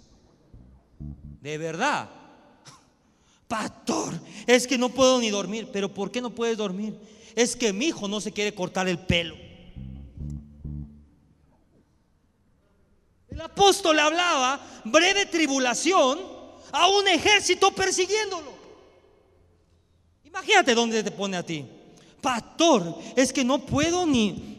De 1.42 1.58
verdad. 1.58 2.12
Pastor, 3.48 4.14
es 4.46 4.68
que 4.68 4.78
no 4.78 4.90
puedo 4.90 5.20
ni 5.20 5.32
dormir. 5.32 5.70
Pero 5.74 5.92
¿por 5.92 6.12
qué 6.12 6.22
no 6.22 6.30
puedes 6.30 6.58
dormir? 6.58 6.96
Es 7.36 7.56
que 7.56 7.74
mi 7.74 7.88
hijo 7.88 8.08
no 8.08 8.22
se 8.22 8.32
quiere 8.32 8.54
cortar 8.54 8.88
el 8.88 9.00
pelo. 9.00 9.36
El 13.30 13.40
apóstol 13.40 13.98
hablaba 14.00 14.62
breve 14.86 15.26
tribulación 15.26 16.20
a 16.72 16.88
un 16.88 17.08
ejército 17.08 17.72
persiguiéndolo. 17.74 18.52
Imagínate 20.26 20.76
dónde 20.76 21.04
te 21.04 21.12
pone 21.12 21.38
a 21.38 21.46
ti. 21.46 21.66
Pastor, 22.22 22.98
es 23.16 23.34
que 23.34 23.44
no 23.44 23.66
puedo 23.66 24.06
ni, 24.06 24.58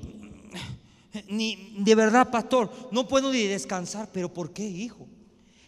ni, 1.28 1.74
de 1.78 1.94
verdad, 1.94 2.30
pastor, 2.30 2.70
no 2.90 3.06
puedo 3.06 3.30
ni 3.30 3.46
descansar. 3.46 4.10
Pero 4.12 4.32
¿por 4.32 4.52
qué, 4.52 4.66
hijo? 4.66 5.06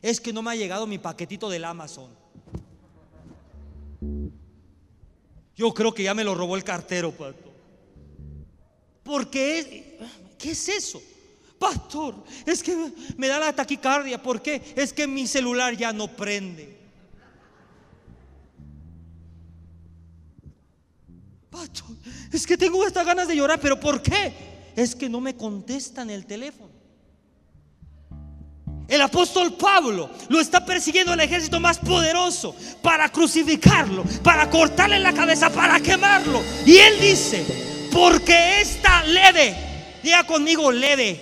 Es 0.02 0.20
que 0.20 0.32
no 0.32 0.42
me 0.42 0.50
ha 0.50 0.57
llegado 0.57 0.86
mi 0.86 0.98
paquetito 0.98 1.48
del 1.48 1.64
Amazon. 1.64 2.11
Yo 5.57 5.72
creo 5.72 5.94
que 5.94 6.02
ya 6.02 6.14
me 6.14 6.24
lo 6.24 6.34
robó 6.34 6.57
el 6.57 6.64
cartero, 6.64 7.11
pastor. 7.12 7.52
Porque, 9.02 9.98
¿qué 10.38 10.50
es 10.50 10.68
eso? 10.68 11.00
Pastor, 11.59 12.24
es 12.44 12.62
que 12.62 12.92
me 13.16 13.28
da 13.28 13.38
la 13.38 13.52
taquicardia. 13.55 14.20
¿Por 14.20 14.42
qué? 14.42 14.61
Es 14.74 14.92
que 14.92 15.07
mi 15.07 15.26
celular 15.26 15.76
ya 15.76 15.92
no 15.92 16.09
prende. 16.09 16.76
Pastor, 21.50 21.96
es 22.32 22.46
que 22.46 22.57
tengo 22.57 22.84
estas 22.84 23.07
ganas 23.07 23.28
de 23.28 23.36
llorar, 23.36 23.61
pero 23.61 23.78
¿por 23.78 24.02
qué? 24.02 24.72
Es 24.74 24.94
que 24.96 25.09
no 25.09 25.20
me 25.20 25.36
contestan 25.36 26.11
el 26.11 26.26
teléfono. 26.26 26.73
El 28.87 29.01
apóstol 29.01 29.55
Pablo 29.55 30.11
lo 30.28 30.41
está 30.41 30.64
persiguiendo 30.64 31.14
el 31.14 31.20
ejército 31.20 31.59
más 31.59 31.78
poderoso 31.78 32.55
para 32.82 33.09
crucificarlo, 33.09 34.05
para 34.22 34.51
cortarle 34.51 34.99
la 34.99 35.14
cabeza, 35.14 35.51
para 35.51 35.80
quemarlo. 35.80 36.43
Y 36.66 36.76
él 36.76 37.01
dice, 37.01 37.45
porque 37.91 38.61
esta 38.61 39.03
leve, 39.05 39.57
diga 40.03 40.24
conmigo 40.24 40.70
leve, 40.70 41.18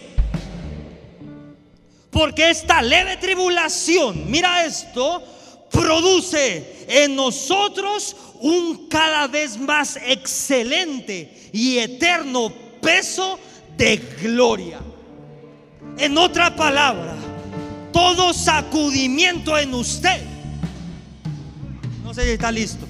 porque 2.10 2.50
esta 2.50 2.82
leve 2.82 3.16
tribulación, 3.16 4.30
mira 4.30 4.64
esto, 4.64 5.22
produce 5.70 6.84
en 6.88 7.14
nosotros 7.14 8.16
un 8.40 8.88
cada 8.88 9.28
vez 9.28 9.56
más 9.56 9.96
excelente 9.96 11.48
y 11.52 11.78
eterno 11.78 12.52
peso 12.80 13.38
de 13.76 13.96
gloria. 13.96 14.80
En 15.96 16.18
otra 16.18 16.54
palabra, 16.54 17.14
todo 17.92 18.32
sacudimiento 18.32 19.56
en 19.58 19.74
usted. 19.74 20.22
No 22.02 22.12
sé 22.14 22.24
si 22.24 22.30
está 22.30 22.50
listo. 22.50 22.86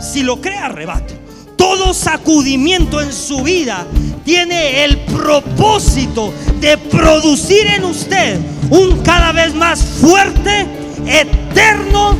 Si 0.00 0.22
lo 0.22 0.40
cree, 0.40 0.58
arrebato. 0.58 1.14
Todo 1.56 1.94
sacudimiento 1.94 3.00
en 3.00 3.12
su 3.12 3.42
vida 3.42 3.86
tiene 4.24 4.84
el 4.84 4.98
propósito 4.98 6.32
de 6.60 6.78
producir 6.78 7.66
en 7.66 7.84
usted 7.84 8.38
un 8.70 9.02
cada 9.02 9.32
vez 9.32 9.54
más 9.54 9.82
fuerte, 9.82 10.66
eterno 11.06 12.16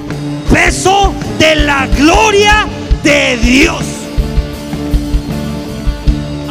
peso 0.53 1.15
de 1.39 1.55
la 1.57 1.87
gloria 1.87 2.67
de 3.03 3.37
Dios. 3.39 3.83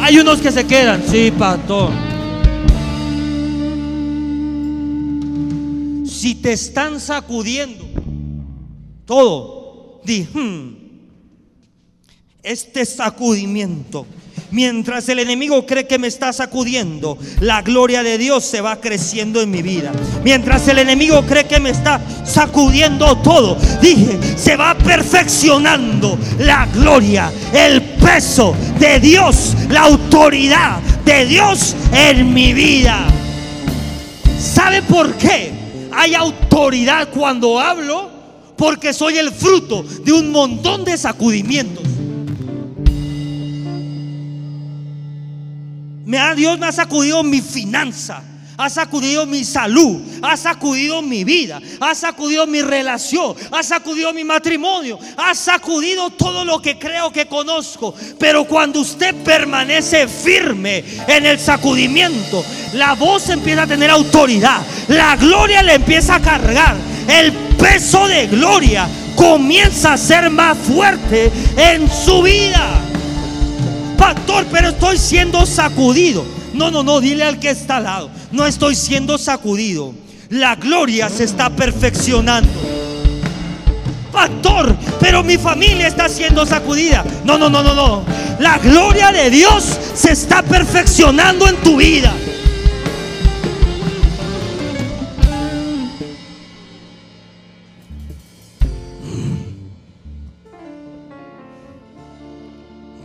Hay 0.00 0.18
unos 0.18 0.40
que 0.40 0.50
se 0.50 0.66
quedan, 0.66 1.02
sí, 1.06 1.30
pastor. 1.30 2.09
Si 6.20 6.34
te 6.34 6.52
están 6.52 7.00
sacudiendo 7.00 7.82
todo, 9.06 10.02
di, 10.04 10.20
hmm, 10.24 10.76
este 12.42 12.84
sacudimiento 12.84 14.06
Mientras 14.50 15.08
el 15.08 15.20
enemigo 15.20 15.64
cree 15.64 15.86
que 15.86 15.98
me 15.98 16.08
está 16.08 16.32
sacudiendo, 16.32 17.16
la 17.40 17.62
gloria 17.62 18.02
de 18.02 18.18
Dios 18.18 18.44
se 18.44 18.60
va 18.60 18.80
creciendo 18.80 19.40
en 19.40 19.50
mi 19.50 19.62
vida. 19.62 19.92
Mientras 20.24 20.66
el 20.68 20.78
enemigo 20.78 21.22
cree 21.22 21.44
que 21.44 21.60
me 21.60 21.70
está 21.70 22.00
sacudiendo 22.26 23.16
todo, 23.18 23.56
dije, 23.80 24.18
se 24.36 24.56
va 24.56 24.76
perfeccionando 24.76 26.18
la 26.40 26.66
gloria, 26.66 27.32
el 27.54 27.80
peso 27.80 28.54
de 28.78 28.98
Dios, 28.98 29.54
la 29.70 29.82
autoridad 29.82 30.80
de 31.04 31.24
Dios 31.26 31.76
en 31.94 32.34
mi 32.34 32.52
vida. 32.52 33.06
¿Sabe 34.38 34.82
por 34.82 35.14
qué 35.14 35.59
hay 36.00 36.14
autoridad 36.14 37.10
cuando 37.10 37.60
hablo? 37.60 38.10
Porque 38.56 38.94
soy 38.94 39.18
el 39.18 39.30
fruto 39.30 39.82
de 39.82 40.12
un 40.12 40.30
montón 40.30 40.82
de 40.82 40.96
sacudimientos. 40.96 41.84
Me 46.06 46.18
ha, 46.18 46.34
Dios 46.34 46.58
me 46.58 46.66
ha 46.66 46.72
sacudido 46.72 47.22
mi 47.22 47.42
finanza, 47.42 48.22
ha 48.60 48.68
sacudido 48.68 49.24
mi 49.24 49.42
salud, 49.42 50.02
ha 50.20 50.36
sacudido 50.36 51.00
mi 51.00 51.24
vida, 51.24 51.62
ha 51.80 51.94
sacudido 51.94 52.46
mi 52.46 52.60
relación, 52.60 53.34
ha 53.50 53.62
sacudido 53.62 54.12
mi 54.12 54.22
matrimonio, 54.22 54.98
ha 55.16 55.34
sacudido 55.34 56.10
todo 56.10 56.44
lo 56.44 56.60
que 56.60 56.78
creo 56.78 57.10
que 57.10 57.24
conozco. 57.24 57.94
Pero 58.18 58.44
cuando 58.44 58.80
usted 58.80 59.14
permanece 59.24 60.06
firme 60.06 60.84
en 61.08 61.24
el 61.24 61.38
sacudimiento, 61.40 62.44
la 62.74 62.94
voz 62.94 63.30
empieza 63.30 63.62
a 63.62 63.66
tener 63.66 63.90
autoridad, 63.90 64.60
la 64.88 65.16
gloria 65.16 65.62
le 65.62 65.76
empieza 65.76 66.16
a 66.16 66.20
cargar, 66.20 66.76
el 67.08 67.32
peso 67.56 68.06
de 68.08 68.26
gloria 68.26 68.86
comienza 69.16 69.94
a 69.94 69.96
ser 69.96 70.28
más 70.28 70.58
fuerte 70.58 71.32
en 71.56 71.90
su 71.90 72.20
vida 72.20 72.82
pastor, 73.96 74.46
pero 74.50 74.70
estoy 74.70 74.98
siendo 74.98 75.44
sacudido. 75.46 76.39
No, 76.54 76.70
no, 76.70 76.82
no, 76.82 77.00
dile 77.00 77.24
al 77.24 77.38
que 77.38 77.50
está 77.50 77.76
al 77.76 77.84
lado. 77.84 78.10
No 78.32 78.46
estoy 78.46 78.74
siendo 78.74 79.18
sacudido. 79.18 79.94
La 80.28 80.56
gloria 80.56 81.08
se 81.08 81.24
está 81.24 81.50
perfeccionando. 81.50 82.50
Pastor, 84.12 84.76
pero 85.00 85.22
mi 85.22 85.38
familia 85.38 85.86
está 85.86 86.08
siendo 86.08 86.44
sacudida. 86.44 87.04
No, 87.24 87.38
no, 87.38 87.48
no, 87.48 87.62
no, 87.62 87.74
no. 87.74 88.04
La 88.40 88.58
gloria 88.58 89.12
de 89.12 89.30
Dios 89.30 89.78
se 89.94 90.12
está 90.12 90.42
perfeccionando 90.42 91.48
en 91.48 91.56
tu 91.56 91.76
vida. 91.76 92.12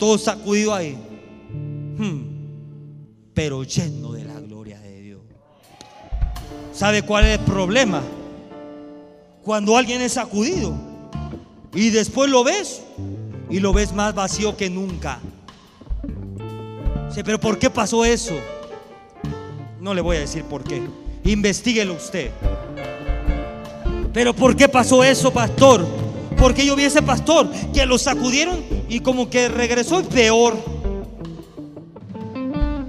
todo 0.05 0.17
sacudido 0.17 0.73
ahí, 0.73 0.95
hmm. 1.97 2.34
Pero 3.35 3.63
lleno 3.63 4.13
de 4.13 4.23
la 4.23 4.39
gloria 4.39 4.79
de 4.79 5.01
Dios. 5.01 5.21
¿Sabe 6.73 7.03
cuál 7.03 7.25
es 7.25 7.37
el 7.37 7.45
problema? 7.45 8.01
Cuando 9.43 9.77
alguien 9.77 10.01
es 10.01 10.13
sacudido 10.13 10.73
y 11.73 11.89
después 11.89 12.29
lo 12.31 12.43
ves 12.43 12.81
y 13.49 13.59
lo 13.59 13.73
ves 13.73 13.93
más 13.93 14.15
vacío 14.15 14.57
que 14.57 14.69
nunca. 14.69 15.19
pero 17.23 17.39
¿por 17.39 17.59
qué 17.59 17.69
pasó 17.69 18.05
eso? 18.05 18.33
No 19.81 19.93
le 19.93 20.01
voy 20.01 20.17
a 20.17 20.21
decir 20.21 20.45
por 20.45 20.63
qué. 20.63 20.81
Investíguelo 21.25 21.93
usted. 21.93 22.31
Pero 24.13 24.33
¿por 24.33 24.55
qué 24.55 24.69
pasó 24.69 25.03
eso, 25.03 25.31
pastor? 25.31 25.85
Porque 26.37 26.65
yo 26.65 26.75
vi 26.75 26.85
ese 26.85 27.01
pastor 27.01 27.51
que 27.73 27.85
lo 27.85 27.97
sacudieron 27.97 28.63
y 28.87 29.01
como 29.01 29.29
que 29.29 29.49
regresó 29.49 30.03
peor. 30.03 30.74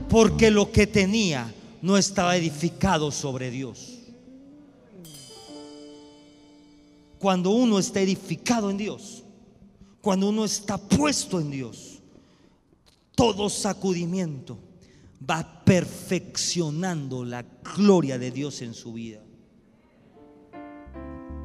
Porque 0.08 0.50
lo 0.50 0.70
que 0.70 0.86
tenía 0.86 1.52
no 1.82 1.96
estaba 1.96 2.36
edificado 2.36 3.10
sobre 3.10 3.50
Dios. 3.50 3.98
Cuando 7.18 7.50
uno 7.50 7.78
está 7.78 8.00
edificado 8.00 8.70
en 8.70 8.76
Dios, 8.76 9.24
cuando 10.00 10.28
uno 10.28 10.44
está 10.44 10.78
puesto 10.78 11.40
en 11.40 11.50
Dios, 11.50 12.00
todo 13.14 13.48
sacudimiento 13.48 14.58
va 15.28 15.64
perfeccionando 15.64 17.24
la 17.24 17.44
gloria 17.76 18.18
de 18.18 18.30
Dios 18.30 18.62
en 18.62 18.74
su 18.74 18.92
vida. 18.92 19.20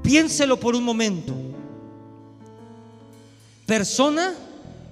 Piénselo 0.03 0.59
por 0.59 0.75
un 0.75 0.83
momento. 0.83 1.33
Persona 3.65 4.35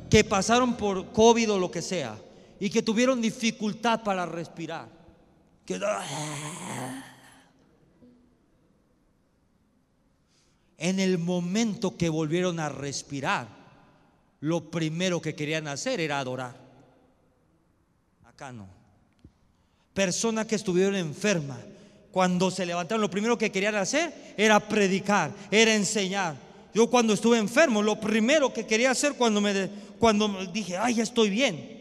que 0.09 0.23
pasaron 0.23 0.75
por 0.75 1.11
COVID 1.11 1.51
o 1.51 1.59
lo 1.59 1.69
que 1.69 1.81
sea 1.81 2.17
y 2.59 2.69
que 2.69 2.81
tuvieron 2.81 3.21
dificultad 3.21 4.03
para 4.03 4.25
respirar. 4.25 4.87
En 10.77 10.99
el 10.99 11.17
momento 11.17 11.95
que 11.97 12.09
volvieron 12.09 12.59
a 12.59 12.69
respirar, 12.69 13.47
lo 14.41 14.71
primero 14.71 15.21
que 15.21 15.35
querían 15.35 15.67
hacer 15.67 15.99
era 15.99 16.19
adorar. 16.19 16.55
Acá 18.25 18.51
no. 18.51 18.67
Personas 19.93 20.45
que 20.45 20.55
estuvieron 20.55 20.95
enfermas, 20.95 21.59
cuando 22.11 22.49
se 22.49 22.65
levantaron, 22.65 23.01
lo 23.01 23.09
primero 23.09 23.37
que 23.37 23.51
querían 23.51 23.75
hacer 23.75 24.33
era 24.37 24.59
predicar, 24.59 25.31
era 25.51 25.75
enseñar. 25.75 26.35
Yo 26.73 26.89
cuando 26.89 27.13
estuve 27.13 27.37
enfermo, 27.37 27.81
lo 27.81 27.99
primero 27.99 28.53
que 28.53 28.65
quería 28.65 28.91
hacer 28.91 29.13
cuando 29.13 29.41
me 29.41 29.69
cuando 29.99 30.45
dije, 30.45 30.77
"Ay, 30.77 30.95
ya 30.95 31.03
estoy 31.03 31.29
bien", 31.29 31.78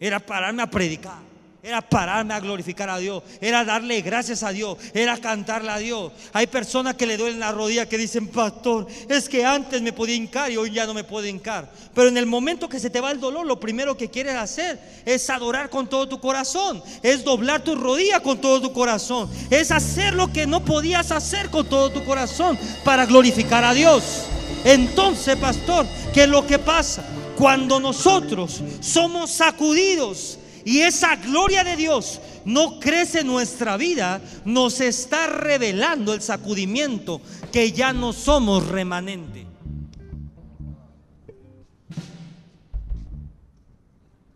era 0.00 0.20
pararme 0.20 0.62
a 0.62 0.70
predicar. 0.70 1.28
Era 1.60 1.82
pararme 1.82 2.34
a 2.34 2.40
glorificar 2.40 2.88
a 2.88 2.98
Dios. 2.98 3.22
Era 3.40 3.64
darle 3.64 4.00
gracias 4.00 4.44
a 4.44 4.50
Dios. 4.50 4.78
Era 4.94 5.16
cantarle 5.18 5.70
a 5.70 5.78
Dios. 5.78 6.12
Hay 6.32 6.46
personas 6.46 6.94
que 6.94 7.04
le 7.04 7.16
duelen 7.16 7.40
la 7.40 7.50
rodilla 7.50 7.88
que 7.88 7.98
dicen, 7.98 8.28
pastor, 8.28 8.86
es 9.08 9.28
que 9.28 9.44
antes 9.44 9.82
me 9.82 9.92
podía 9.92 10.14
hincar 10.14 10.52
y 10.52 10.56
hoy 10.56 10.70
ya 10.70 10.86
no 10.86 10.94
me 10.94 11.02
puedo 11.02 11.26
hincar. 11.26 11.68
Pero 11.94 12.08
en 12.08 12.16
el 12.16 12.26
momento 12.26 12.68
que 12.68 12.78
se 12.78 12.90
te 12.90 13.00
va 13.00 13.10
el 13.10 13.18
dolor, 13.18 13.44
lo 13.44 13.58
primero 13.58 13.96
que 13.96 14.08
quieres 14.08 14.36
hacer 14.36 14.78
es 15.04 15.28
adorar 15.30 15.68
con 15.68 15.88
todo 15.88 16.08
tu 16.08 16.20
corazón. 16.20 16.80
Es 17.02 17.24
doblar 17.24 17.64
tu 17.64 17.74
rodilla 17.74 18.20
con 18.20 18.40
todo 18.40 18.60
tu 18.60 18.72
corazón. 18.72 19.28
Es 19.50 19.72
hacer 19.72 20.14
lo 20.14 20.32
que 20.32 20.46
no 20.46 20.64
podías 20.64 21.10
hacer 21.10 21.50
con 21.50 21.68
todo 21.68 21.90
tu 21.90 22.04
corazón 22.04 22.56
para 22.84 23.04
glorificar 23.04 23.64
a 23.64 23.74
Dios. 23.74 24.26
Entonces, 24.64 25.36
pastor, 25.36 25.86
¿qué 26.14 26.22
es 26.22 26.28
lo 26.28 26.46
que 26.46 26.60
pasa? 26.60 27.04
Cuando 27.38 27.78
nosotros 27.78 28.60
somos 28.80 29.30
sacudidos 29.30 30.40
y 30.64 30.80
esa 30.80 31.14
gloria 31.14 31.62
de 31.62 31.76
Dios 31.76 32.20
no 32.44 32.80
crece 32.80 33.20
en 33.20 33.28
nuestra 33.28 33.76
vida, 33.76 34.20
nos 34.44 34.80
está 34.80 35.28
revelando 35.28 36.14
el 36.14 36.20
sacudimiento 36.20 37.20
que 37.52 37.70
ya 37.70 37.92
no 37.92 38.12
somos 38.12 38.66
remanente. 38.66 39.46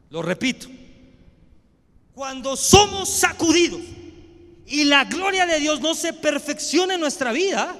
Lo 0.08 0.22
repito, 0.22 0.68
cuando 2.14 2.54
somos 2.56 3.08
sacudidos 3.08 3.80
y 4.64 4.84
la 4.84 5.06
gloria 5.06 5.44
de 5.44 5.58
Dios 5.58 5.80
no 5.80 5.96
se 5.96 6.12
perfecciona 6.12 6.94
en 6.94 7.00
nuestra 7.00 7.32
vida, 7.32 7.74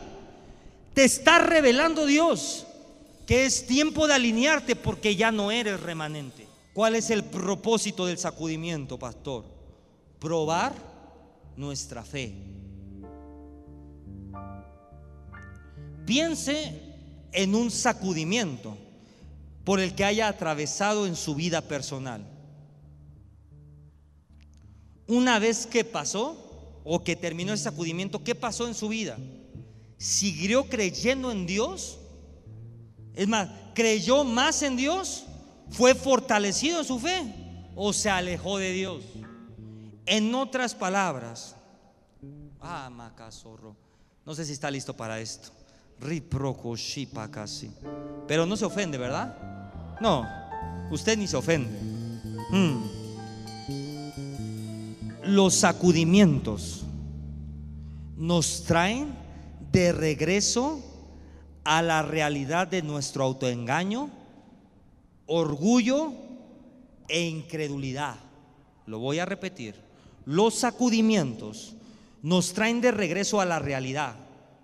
te 0.95 1.05
está 1.05 1.39
revelando 1.39 2.07
Dios 2.07 2.67
es 3.33 3.67
tiempo 3.67 4.07
de 4.07 4.15
alinearte 4.15 4.77
porque 4.77 5.17
ya 5.17 5.33
no 5.33 5.51
eres 5.51 5.81
remanente. 5.81 6.47
¿Cuál 6.73 6.95
es 6.95 7.11
el 7.11 7.25
propósito 7.25 8.07
del 8.07 8.19
sacudimiento, 8.19 8.99
pastor? 8.99 9.45
Probar 10.19 10.75
nuestra 11.57 12.05
fe. 12.05 12.35
Piense 16.07 16.79
en 17.33 17.55
un 17.55 17.71
sacudimiento 17.71 18.77
por 19.65 19.81
el 19.81 19.95
que 19.95 20.05
haya 20.05 20.29
atravesado 20.29 21.07
en 21.07 21.17
su 21.17 21.35
vida 21.35 21.63
personal. 21.63 22.27
Una 25.07 25.39
vez 25.39 25.67
que 25.67 25.85
pasó 25.85 26.81
o 26.85 27.05
que 27.05 27.17
terminó 27.17 27.53
el 27.53 27.59
sacudimiento, 27.59 28.25
¿qué 28.25 28.35
pasó 28.35 28.67
en 28.67 28.75
su 28.75 28.89
vida? 28.89 29.17
¿Siguió 29.99 30.65
creyendo 30.65 31.31
en 31.31 31.47
Dios? 31.47 31.99
Es 33.15 33.29
más, 33.29 33.49
¿creyó 33.75 34.25
más 34.25 34.63
en 34.63 34.77
Dios? 34.77 35.25
¿Fue 35.71 35.95
fortalecido 35.95 36.81
en 36.81 36.85
su 36.85 36.99
fe 36.99 37.35
o 37.75 37.93
se 37.93 38.11
alejó 38.11 38.59
de 38.59 38.73
Dios? 38.73 39.03
En 40.07 40.35
otras 40.35 40.75
palabras, 40.75 41.57
ah, 42.61 42.91
macazorro, 42.91 43.77
no 44.25 44.35
sé 44.35 44.45
si 44.45 44.53
está 44.53 44.71
listo 44.71 44.95
para 44.95 45.21
esto. 45.21 45.51
casi. 47.31 47.71
Pero 48.27 48.47
no 48.47 48.57
se 48.57 48.65
ofende, 48.65 48.99
¿verdad? 48.99 49.37
No, 50.01 50.27
usted 50.91 51.17
ni 51.17 51.29
se 51.29 51.37
ofende. 51.37 51.79
Hmm. 52.51 52.83
Los 55.25 55.55
sacudimientos 55.55 56.83
nos 58.17 58.65
traen 58.65 59.15
de 59.71 59.93
regreso 59.93 60.81
a 61.65 61.83
la 61.83 62.03
realidad 62.03 62.69
de 62.69 62.83
nuestro 62.83 63.25
autoengaño 63.25 64.11
orgullo 65.27 66.13
e 67.09 67.23
incredulidad. 67.23 68.17
Lo 68.87 68.99
voy 68.99 69.19
a 69.19 69.25
repetir. 69.25 69.75
Los 70.25 70.55
sacudimientos 70.57 71.75
nos 72.23 72.53
traen 72.53 72.81
de 72.81 72.91
regreso 72.91 73.41
a 73.41 73.45
la 73.45 73.59
realidad, 73.59 74.17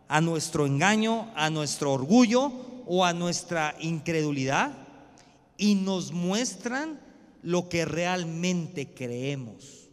a 0.09 0.21
nuestro 0.21 0.67
engaño, 0.67 1.31
a 1.35 1.51
nuestro 1.51 1.93
orgullo 1.93 2.53
o 2.87 3.05
a 3.05 3.13
nuestra 3.13 3.75
incredulidad 3.81 4.73
y 5.57 5.75
nos 5.75 6.13
muestran 6.13 7.01
lo 7.43 7.69
que 7.69 7.85
realmente 7.85 8.95
creemos. 8.95 9.89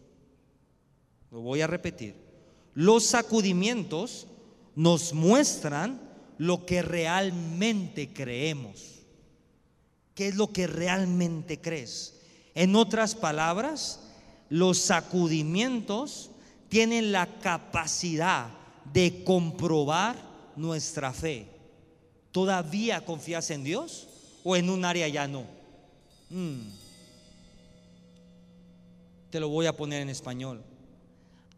Lo 1.31 1.41
voy 1.41 1.61
a 1.61 1.67
repetir. 1.67 2.15
Los 2.73 3.05
sacudimientos 3.05 4.27
nos 4.75 5.13
muestran 5.13 5.99
lo 6.37 6.65
que 6.65 6.81
realmente 6.81 8.13
creemos. 8.13 8.95
¿Qué 10.13 10.29
es 10.29 10.35
lo 10.35 10.51
que 10.51 10.67
realmente 10.67 11.59
crees? 11.59 12.21
En 12.53 12.75
otras 12.75 13.15
palabras, 13.15 13.99
los 14.49 14.77
sacudimientos 14.77 16.31
tienen 16.69 17.11
la 17.11 17.27
capacidad 17.39 18.49
de 18.93 19.23
comprobar 19.23 20.15
nuestra 20.55 21.11
fe. 21.11 21.47
¿Todavía 22.31 23.03
confías 23.03 23.49
en 23.51 23.63
Dios 23.63 24.07
o 24.43 24.55
en 24.55 24.69
un 24.69 24.85
área 24.85 25.07
ya 25.07 25.27
no? 25.27 25.45
Mm. 26.29 26.61
Te 29.29 29.39
lo 29.39 29.49
voy 29.49 29.65
a 29.65 29.75
poner 29.75 30.01
en 30.01 30.09
español. 30.09 30.63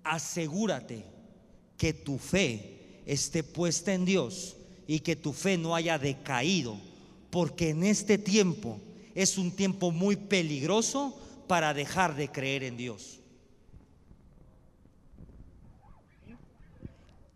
Asegúrate 0.03 1.03
que 1.78 1.93
tu 1.93 2.17
fe 2.17 3.01
esté 3.05 3.43
puesta 3.43 3.93
en 3.93 4.05
Dios 4.05 4.55
y 4.88 5.01
que 5.01 5.15
tu 5.15 5.33
fe 5.33 5.57
no 5.57 5.75
haya 5.75 5.99
decaído 5.99 6.77
porque 7.29 7.69
en 7.69 7.83
este 7.83 8.17
tiempo 8.17 8.79
es 9.13 9.38
un 9.38 9.51
tiempo 9.51 9.91
muy 9.91 10.15
peligroso 10.15 11.15
para 11.47 11.73
dejar 11.73 12.15
de 12.15 12.29
creer 12.29 12.63
en 12.63 12.77
Dios. 12.77 13.19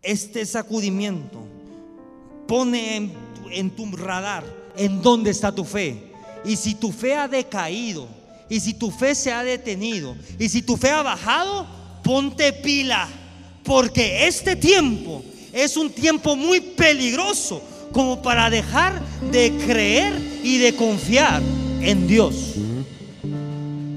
Este 0.02 0.44
sacudimiento 0.46 1.44
pone 2.48 2.96
en, 3.52 3.70
tu 3.70 3.96
radar 3.96 4.44
en 4.76 5.00
dónde 5.02 5.30
está 5.30 5.54
tu 5.54 5.64
fe. 5.64 6.10
Y 6.44 6.56
si 6.56 6.74
tu 6.74 6.90
fe 6.90 7.14
ha 7.14 7.28
decaído, 7.28 8.08
y 8.48 8.58
si 8.58 8.74
tu 8.74 8.90
fe 8.90 9.14
se 9.14 9.32
ha 9.32 9.44
detenido, 9.44 10.16
y 10.38 10.48
si 10.48 10.62
tu 10.62 10.76
fe 10.76 10.90
ha 10.90 11.02
bajado, 11.02 11.66
ponte 12.02 12.52
pila, 12.52 13.08
porque 13.62 14.26
este 14.26 14.56
tiempo 14.56 15.22
es 15.52 15.76
un 15.76 15.90
tiempo 15.90 16.34
muy 16.34 16.60
peligroso 16.60 17.62
como 17.92 18.22
para 18.22 18.48
dejar 18.48 19.02
de 19.30 19.52
creer 19.66 20.14
y 20.42 20.58
de 20.58 20.74
confiar 20.74 21.42
en 21.80 22.06
Dios. 22.06 22.54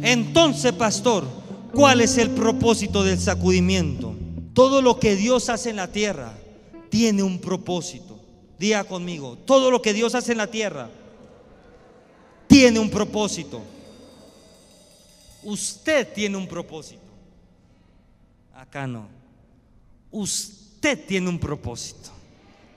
Entonces, 0.01 0.73
pastor, 0.73 1.25
¿cuál 1.73 2.01
es 2.01 2.17
el 2.17 2.31
propósito 2.31 3.03
del 3.03 3.19
sacudimiento? 3.19 4.15
Todo 4.53 4.81
lo 4.81 4.99
que 4.99 5.15
Dios 5.15 5.49
hace 5.49 5.69
en 5.69 5.77
la 5.77 5.91
tierra 5.91 6.37
tiene 6.89 7.23
un 7.23 7.39
propósito. 7.39 8.19
Diga 8.59 8.83
conmigo, 8.83 9.37
todo 9.45 9.71
lo 9.71 9.81
que 9.81 9.93
Dios 9.93 10.13
hace 10.15 10.33
en 10.33 10.37
la 10.39 10.47
tierra 10.47 10.89
tiene 12.47 12.79
un 12.79 12.89
propósito. 12.89 13.61
Usted 15.43 16.13
tiene 16.13 16.37
un 16.37 16.47
propósito. 16.47 17.01
Acá 18.53 18.87
no. 18.87 19.07
Usted 20.11 20.64
tiene 20.93 21.29
un 21.29 21.39
propósito. 21.39 22.11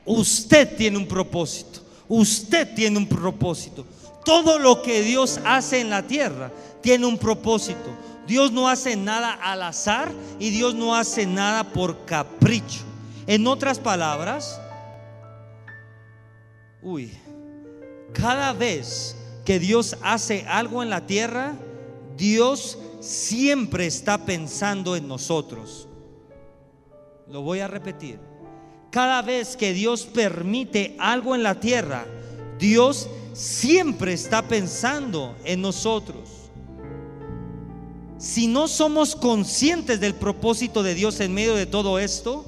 Usted 0.06 0.76
tiene 0.76 0.96
un 0.96 1.06
propósito. 1.06 1.80
Usted 2.08 2.74
tiene 2.74 2.96
un 2.96 3.06
propósito. 3.06 3.84
Todo 4.24 4.58
lo 4.58 4.82
que 4.82 5.02
Dios 5.02 5.38
hace 5.44 5.80
en 5.80 5.90
la 5.90 6.06
tierra 6.06 6.50
tiene 6.80 7.04
un 7.04 7.18
propósito. 7.18 7.90
Dios 8.26 8.52
no 8.52 8.68
hace 8.68 8.96
nada 8.96 9.32
al 9.32 9.62
azar 9.62 10.12
y 10.38 10.50
Dios 10.50 10.74
no 10.74 10.94
hace 10.94 11.26
nada 11.26 11.64
por 11.64 12.04
capricho. 12.04 12.80
En 13.26 13.46
otras 13.46 13.78
palabras, 13.78 14.60
uy, 16.82 17.12
cada 18.12 18.52
vez 18.52 19.16
que 19.44 19.58
Dios 19.58 19.96
hace 20.02 20.44
algo 20.46 20.82
en 20.82 20.90
la 20.90 21.06
tierra, 21.06 21.54
Dios 22.16 22.78
siempre 23.00 23.86
está 23.86 24.24
pensando 24.24 24.96
en 24.96 25.08
nosotros. 25.08 25.87
Lo 27.30 27.42
voy 27.42 27.60
a 27.60 27.68
repetir. 27.68 28.18
Cada 28.90 29.20
vez 29.22 29.56
que 29.56 29.74
Dios 29.74 30.04
permite 30.04 30.96
algo 30.98 31.34
en 31.34 31.42
la 31.42 31.60
tierra, 31.60 32.06
Dios 32.58 33.08
siempre 33.34 34.14
está 34.14 34.42
pensando 34.42 35.36
en 35.44 35.60
nosotros. 35.60 36.30
Si 38.16 38.46
no 38.46 38.66
somos 38.66 39.14
conscientes 39.14 40.00
del 40.00 40.14
propósito 40.14 40.82
de 40.82 40.94
Dios 40.94 41.20
en 41.20 41.34
medio 41.34 41.54
de 41.54 41.66
todo 41.66 41.98
esto, 41.98 42.44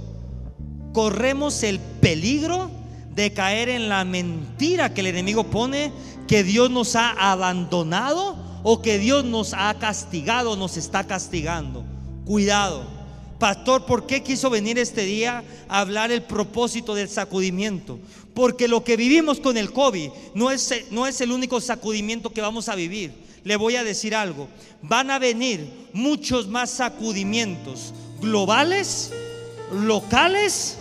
corremos 0.93 1.62
el 1.62 1.78
peligro 1.78 2.70
de 3.14 3.33
caer 3.33 3.68
en 3.68 3.89
la 3.89 4.05
mentira 4.05 4.95
que 4.95 5.03
el 5.03 5.09
enemigo 5.09 5.45
pone, 5.45 5.93
que 6.26 6.43
Dios 6.43 6.70
nos 6.70 6.97
ha 6.97 7.11
abandonado 7.11 8.37
o 8.62 8.81
que 8.83 8.99
Dios 8.99 9.24
nos 9.24 9.53
ha 9.53 9.74
castigado, 9.78 10.57
nos 10.57 10.76
está 10.76 11.07
castigando. 11.07 11.85
Cuidado. 12.24 13.00
Pastor, 13.41 13.86
¿por 13.86 14.07
qué 14.07 14.22
quiso 14.22 14.51
venir 14.51 14.78
este 14.78 15.03
día 15.03 15.43
a 15.66 15.80
hablar 15.80 16.12
el 16.12 16.22
propósito 16.22 16.95
del 16.95 17.09
sacudimiento? 17.09 17.99
Porque 18.34 18.68
lo 18.68 18.84
que 18.84 18.99
vivimos 18.99 19.41
con 19.41 19.57
el 19.57 19.72
COVID 19.72 20.11
no 20.34 20.51
es, 20.51 20.84
no 20.91 21.07
es 21.07 21.22
el 21.22 21.32
único 21.32 21.59
sacudimiento 21.62 22.28
que 22.30 22.43
vamos 22.43 22.68
a 22.68 22.74
vivir. 22.74 23.12
le 23.43 23.57
voy 23.57 23.76
a 23.76 23.82
decir 23.82 24.14
algo. 24.14 24.47
Van 24.82 25.11
a 25.11 25.18
venir 25.18 25.88
muchos 25.95 26.49
más 26.49 26.68
sacudimientos 26.68 27.95
globales, 28.20 29.11
locales 29.72 30.76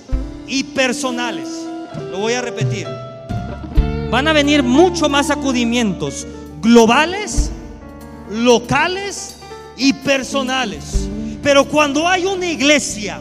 y 0.46 0.66
personales. 0.66 1.48
Lo 2.12 2.18
voy 2.18 2.34
a 2.34 2.42
repetir. 2.42 2.86
Van 4.12 4.28
a 4.28 4.34
venir 4.34 4.64
mucho 4.64 5.08
más 5.08 5.28
sacudimientos 5.28 6.28
globales, 6.62 7.52
locales 8.30 9.38
y 9.78 9.94
personales. 9.94 11.08
Pero 11.50 11.66
cuando 11.66 12.08
hay 12.08 12.28
una 12.28 12.46
iglesia, 12.46 13.20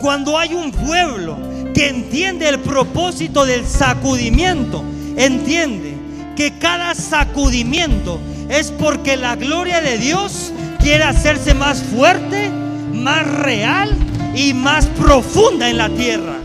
cuando 0.00 0.38
hay 0.38 0.54
un 0.54 0.70
pueblo 0.70 1.36
que 1.74 1.88
entiende 1.88 2.48
el 2.48 2.60
propósito 2.60 3.44
del 3.44 3.66
sacudimiento, 3.66 4.84
entiende 5.16 5.96
que 6.36 6.56
cada 6.60 6.94
sacudimiento 6.94 8.20
es 8.48 8.70
porque 8.70 9.16
la 9.16 9.34
gloria 9.34 9.80
de 9.80 9.98
Dios 9.98 10.52
quiere 10.78 11.02
hacerse 11.02 11.52
más 11.52 11.82
fuerte, 11.82 12.48
más 12.92 13.26
real 13.26 13.90
y 14.36 14.54
más 14.54 14.86
profunda 14.86 15.68
en 15.68 15.78
la 15.78 15.88
tierra. 15.88 16.36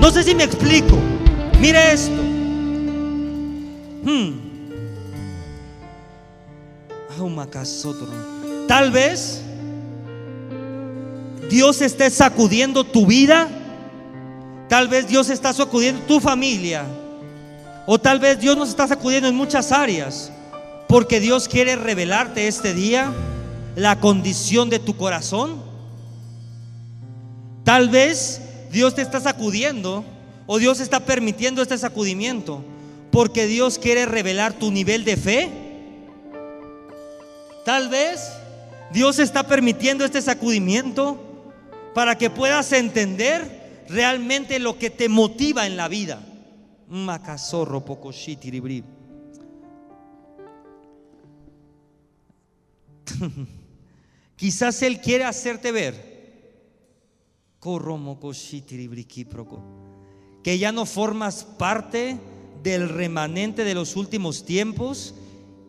No 0.00 0.10
sé 0.10 0.22
si 0.22 0.34
me 0.34 0.44
explico. 0.44 0.96
Mire 1.60 1.92
esto. 1.92 2.22
Hmm. 4.02 4.32
Tal 8.66 8.90
vez 8.90 9.43
Dios 11.50 11.80
esté 11.80 12.10
sacudiendo 12.10 12.84
tu 12.84 13.06
vida. 13.06 13.48
Tal 14.68 14.88
vez 14.88 15.06
Dios 15.06 15.30
está 15.30 15.52
sacudiendo 15.52 16.00
tu 16.06 16.20
familia. 16.20 16.84
O 17.86 17.98
tal 17.98 18.18
vez 18.18 18.40
Dios 18.40 18.56
nos 18.56 18.70
está 18.70 18.88
sacudiendo 18.88 19.28
en 19.28 19.36
muchas 19.36 19.72
áreas. 19.72 20.32
Porque 20.88 21.20
Dios 21.20 21.48
quiere 21.48 21.76
revelarte 21.76 22.48
este 22.48 22.74
día 22.74 23.12
la 23.76 24.00
condición 24.00 24.70
de 24.70 24.78
tu 24.78 24.96
corazón. 24.96 25.62
Tal 27.64 27.88
vez 27.88 28.40
Dios 28.70 28.94
te 28.94 29.02
está 29.02 29.20
sacudiendo 29.20 30.04
o 30.46 30.58
Dios 30.58 30.80
está 30.80 31.00
permitiendo 31.00 31.62
este 31.62 31.78
sacudimiento 31.78 32.62
porque 33.14 33.46
Dios 33.46 33.78
quiere 33.78 34.06
revelar 34.06 34.54
tu 34.54 34.72
nivel 34.72 35.04
de 35.04 35.16
fe. 35.16 35.48
Tal 37.64 37.88
vez 37.88 38.28
Dios 38.92 39.20
está 39.20 39.44
permitiendo 39.44 40.04
este 40.04 40.20
sacudimiento 40.20 41.16
para 41.94 42.18
que 42.18 42.28
puedas 42.30 42.72
entender 42.72 43.84
realmente 43.88 44.58
lo 44.58 44.78
que 44.78 44.90
te 44.90 45.08
motiva 45.08 45.66
en 45.66 45.76
la 45.76 45.88
vida. 45.88 46.20
Macazorro 46.88 47.84
poco 47.84 48.12
Quizás 54.36 54.82
Él 54.82 55.00
quiere 55.00 55.24
hacerte 55.24 55.72
ver 55.72 56.14
que 60.42 60.58
ya 60.58 60.72
no 60.72 60.84
formas 60.84 61.44
parte 61.44 62.18
del 62.62 62.90
remanente 62.90 63.64
de 63.64 63.74
los 63.74 63.96
últimos 63.96 64.44
tiempos 64.44 65.14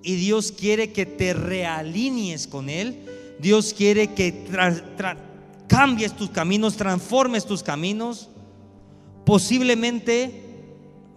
y 0.04 0.16
Dios 0.16 0.52
quiere 0.52 0.92
que 0.92 1.06
te 1.06 1.34
realinies 1.34 2.48
con 2.48 2.70
Él. 2.70 3.06
Dios 3.40 3.74
quiere 3.74 4.14
que 4.14 4.32
cambies 5.68 6.16
tus 6.16 6.30
caminos, 6.30 6.78
transformes 6.78 7.46
tus 7.46 7.64
caminos. 7.64 8.30
Posiblemente 9.26 10.44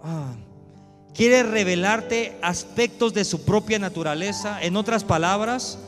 ah, 0.02 0.34
quiere 1.14 1.42
revelarte 1.42 2.38
aspectos 2.42 3.12
de 3.14 3.24
su 3.24 3.44
propia 3.44 3.78
naturaleza. 3.78 4.62
En 4.62 4.76
otras 4.76 5.04
palabras, 5.04 5.78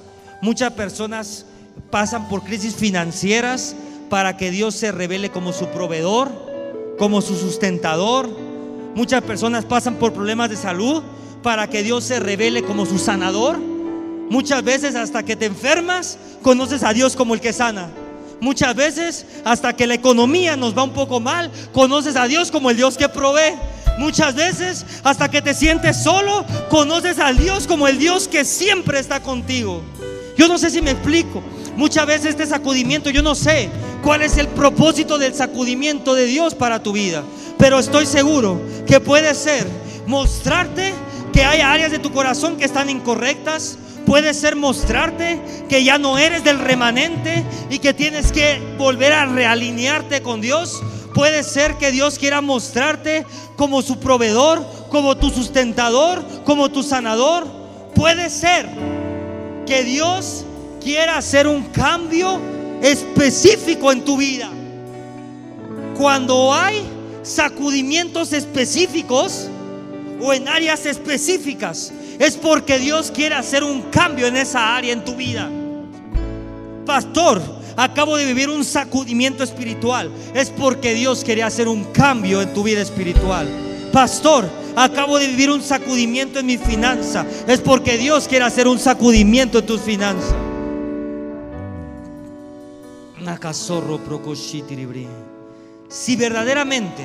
muchas 0.43 0.73
personas 0.73 1.47
pasan 1.91 2.29
por 2.29 2.43
crisis 2.43 2.75
financieras 2.75 3.75
para 4.09 4.37
que 4.37 4.51
Dios 4.51 4.75
se 4.75 4.93
revele 4.93 5.31
como 5.31 5.53
su 5.53 5.67
proveedor, 5.69 6.31
como 6.99 7.23
su 7.23 7.37
sustentador. 7.37 8.29
Muchas 8.95 9.23
personas 9.23 9.65
pasan 9.65 9.95
por 9.95 10.13
problemas 10.13 10.51
de 10.51 10.57
salud 10.57 11.03
para 11.43 11.69
que 11.69 11.83
Dios 11.83 12.05
se 12.05 12.21
revele 12.21 12.63
como 12.63 12.85
su 12.85 12.99
sanador. 12.99 13.59
Muchas 13.59 14.63
veces 14.63 14.95
hasta 14.95 15.23
que 15.23 15.37
te 15.37 15.47
enfermas, 15.47 16.19
conoces 16.43 16.83
a 16.83 16.93
Dios 16.93 17.17
como 17.17 17.35
el 17.35 17.41
que 17.41 17.53
sana. 17.53 17.91
Muchas 18.41 18.75
veces 18.75 19.27
hasta 19.45 19.75
que 19.75 19.87
la 19.87 19.95
economía 19.95 20.57
nos 20.57 20.77
va 20.77 20.83
un 20.83 20.93
poco 20.93 21.21
mal, 21.21 21.51
conoces 21.73 22.17
a 22.17 22.27
Dios 22.27 22.51
como 22.51 22.71
el 22.71 22.77
Dios 22.77 22.97
que 22.97 23.09
provee. 23.09 23.55
Muchas 23.99 24.35
veces 24.35 24.87
hasta 25.05 25.31
que 25.31 25.43
te 25.43 25.53
sientes 25.53 26.03
solo, 26.03 26.47
conoces 26.71 27.19
al 27.19 27.37
Dios 27.37 27.67
como 27.67 27.87
el 27.87 27.99
Dios 27.99 28.29
que 28.29 28.45
siempre 28.45 28.99
está 28.99 29.23
contigo. 29.23 29.83
Yo 30.39 30.49
no 30.49 30.57
sé 30.57 30.71
si 30.71 30.81
me 30.81 30.93
explico. 30.93 31.43
Muchas 31.77 32.07
veces 32.07 32.31
este 32.31 32.47
sacudimiento, 32.47 33.11
yo 33.11 33.23
no 33.23 33.35
sé 33.35 33.69
cuál 34.03 34.23
es 34.23 34.39
el 34.39 34.49
propósito 34.49 35.19
del 35.19 35.35
sacudimiento 35.35 36.15
de 36.15 36.25
Dios 36.27 36.55
para 36.55 36.83
tu 36.83 36.93
vida, 36.93 37.23
pero 37.59 37.79
estoy 37.79 38.07
seguro 38.07 38.61
que 38.87 39.01
puede 39.01 39.35
ser 39.35 39.67
mostrarte 40.07 40.95
que 41.33 41.45
hay 41.45 41.61
áreas 41.61 41.91
de 41.91 41.99
tu 41.99 42.11
corazón 42.11 42.57
que 42.57 42.65
están 42.65 42.91
incorrectas, 42.91 43.79
puede 44.11 44.35
ser 44.35 44.57
mostrarte 44.57 45.41
que 45.69 45.85
ya 45.85 45.97
no 45.97 46.19
eres 46.19 46.43
del 46.43 46.59
remanente 46.59 47.45
y 47.71 47.79
que 47.79 47.95
tienes 47.95 48.33
que 48.33 48.61
volver 48.77 49.13
a 49.13 49.25
realinearte 49.25 50.21
con 50.21 50.41
Dios. 50.41 50.83
Puede 51.15 51.45
ser 51.45 51.77
que 51.77 51.93
Dios 51.93 52.19
quiera 52.19 52.41
mostrarte 52.41 53.25
como 53.55 53.83
su 53.83 54.01
proveedor, 54.01 54.67
como 54.89 55.17
tu 55.17 55.31
sustentador, 55.31 56.25
como 56.45 56.71
tu 56.71 56.83
sanador. 56.83 57.47
Puede 57.95 58.31
ser 58.31 58.67
que 59.65 59.85
Dios 59.85 60.45
quiera 60.83 61.17
hacer 61.17 61.47
un 61.47 61.67
cambio 61.67 62.41
específico 62.83 63.93
en 63.93 64.05
tu 64.05 64.17
vida. 64.17 64.51
Cuando 65.97 66.53
hay 66.53 66.83
sacudimientos 67.23 68.33
específicos 68.33 69.47
o 70.21 70.33
en 70.33 70.49
áreas 70.49 70.85
específicas, 70.85 71.93
es 72.21 72.37
porque 72.37 72.79
Dios 72.79 73.11
quiere 73.11 73.35
hacer 73.35 73.65
un 73.65 73.81
cambio 73.91 74.27
en 74.27 74.37
esa 74.37 74.77
área 74.77 74.93
en 74.93 75.03
tu 75.07 75.17
vida. 75.17 75.49
Pastor, 76.85 77.41
acabo 77.77 78.19
de 78.19 78.27
vivir 78.27 78.51
un 78.51 78.63
sacudimiento 78.63 79.43
espiritual. 79.43 80.11
Es 80.35 80.51
porque 80.51 80.93
Dios 80.93 81.25
quiere 81.25 81.43
hacer 81.43 81.67
un 81.67 81.85
cambio 81.85 82.43
en 82.43 82.53
tu 82.53 82.63
vida 82.63 82.83
espiritual. 82.83 83.49
Pastor, 83.91 84.47
acabo 84.77 85.19
de 85.19 85.29
vivir 85.29 85.51
un 85.51 85.63
sacudimiento 85.63 86.39
en 86.39 86.47
mi 86.47 86.59
finanza. 86.59 87.25
Es 87.47 87.59
porque 87.59 87.97
Dios 87.97 88.29
quiere 88.29 88.45
hacer 88.45 88.69
un 88.69 88.79
sacudimiento 88.79 89.61
en 89.61 89.67
tus 89.67 89.81
finanzas. 89.81 90.35
Si 95.89 96.17
verdaderamente 96.17 97.03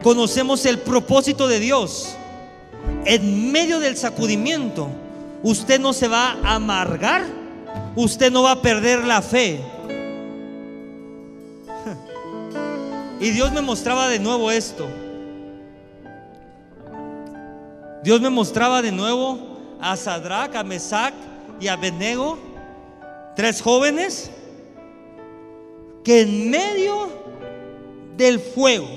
conocemos 0.00 0.64
el 0.64 0.78
propósito 0.78 1.48
de 1.48 1.58
Dios, 1.58 2.14
en 3.04 3.52
medio 3.52 3.80
del 3.80 3.96
sacudimiento, 3.96 4.88
usted 5.42 5.80
no 5.80 5.92
se 5.92 6.08
va 6.08 6.36
a 6.44 6.56
amargar, 6.56 7.24
usted 7.96 8.30
no 8.30 8.42
va 8.42 8.52
a 8.52 8.62
perder 8.62 9.04
la 9.04 9.22
fe. 9.22 9.60
Y 13.20 13.30
Dios 13.30 13.50
me 13.50 13.62
mostraba 13.62 14.08
de 14.08 14.20
nuevo 14.20 14.50
esto. 14.50 14.86
Dios 18.04 18.20
me 18.20 18.30
mostraba 18.30 18.80
de 18.80 18.92
nuevo 18.92 19.38
a 19.80 19.96
Sadrach, 19.96 20.54
a 20.54 20.62
Mesach 20.62 21.14
y 21.60 21.66
a 21.66 21.72
Abednego, 21.72 22.38
tres 23.34 23.60
jóvenes 23.60 24.30
que 26.04 26.22
en 26.22 26.50
medio 26.50 27.08
del 28.16 28.38
fuego, 28.38 28.88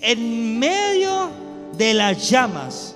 en 0.00 0.58
medio 0.58 1.30
de 1.80 1.94
las 1.94 2.28
llamas, 2.28 2.94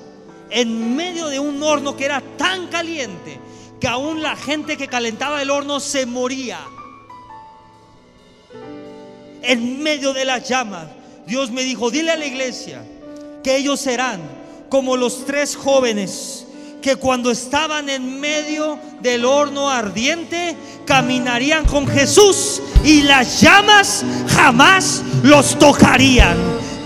en 0.50 0.94
medio 0.94 1.28
de 1.28 1.38
un 1.38 1.62
horno 1.62 1.96
que 1.96 2.04
era 2.04 2.20
tan 2.36 2.66
caliente 2.66 3.40
que 3.80 3.88
aún 3.88 4.22
la 4.22 4.36
gente 4.36 4.76
que 4.76 4.88
calentaba 4.88 5.40
el 5.40 5.48
horno 5.48 5.80
se 5.80 6.04
moría. 6.04 6.60
En 9.42 9.82
medio 9.82 10.12
de 10.12 10.26
las 10.26 10.46
llamas, 10.46 10.88
Dios 11.26 11.50
me 11.50 11.62
dijo, 11.62 11.90
dile 11.90 12.10
a 12.10 12.16
la 12.16 12.26
iglesia 12.26 12.84
que 13.42 13.56
ellos 13.56 13.80
serán 13.80 14.20
como 14.68 14.98
los 14.98 15.24
tres 15.24 15.56
jóvenes 15.56 16.46
que 16.82 16.96
cuando 16.96 17.30
estaban 17.30 17.88
en 17.88 18.20
medio 18.20 18.78
del 19.00 19.24
horno 19.24 19.70
ardiente, 19.70 20.54
caminarían 20.84 21.64
con 21.64 21.86
Jesús 21.86 22.60
y 22.84 23.00
las 23.00 23.40
llamas 23.40 24.04
jamás 24.28 25.02
los 25.22 25.58
tocarían. 25.58 26.36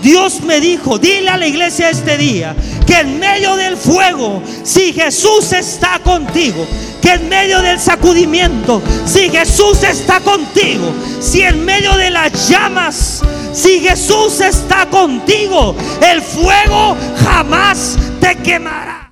Dios 0.01 0.41
me 0.41 0.59
dijo, 0.59 0.97
dile 0.97 1.29
a 1.29 1.37
la 1.37 1.47
iglesia 1.47 1.89
este 1.89 2.17
día, 2.17 2.55
que 2.85 2.99
en 2.99 3.19
medio 3.19 3.55
del 3.55 3.75
fuego, 3.77 4.41
si 4.63 4.93
Jesús 4.93 5.51
está 5.51 5.99
contigo, 5.99 6.65
que 7.01 7.13
en 7.13 7.29
medio 7.29 7.61
del 7.61 7.79
sacudimiento, 7.79 8.81
si 9.05 9.29
Jesús 9.29 9.83
está 9.83 10.19
contigo, 10.19 10.93
si 11.19 11.41
en 11.41 11.65
medio 11.65 11.95
de 11.97 12.09
las 12.09 12.49
llamas, 12.49 13.21
si 13.53 13.79
Jesús 13.81 14.39
está 14.41 14.85
contigo, 14.85 15.75
el 16.01 16.21
fuego 16.21 16.95
jamás 17.23 17.97
te 18.21 18.35
quemará. 18.37 19.08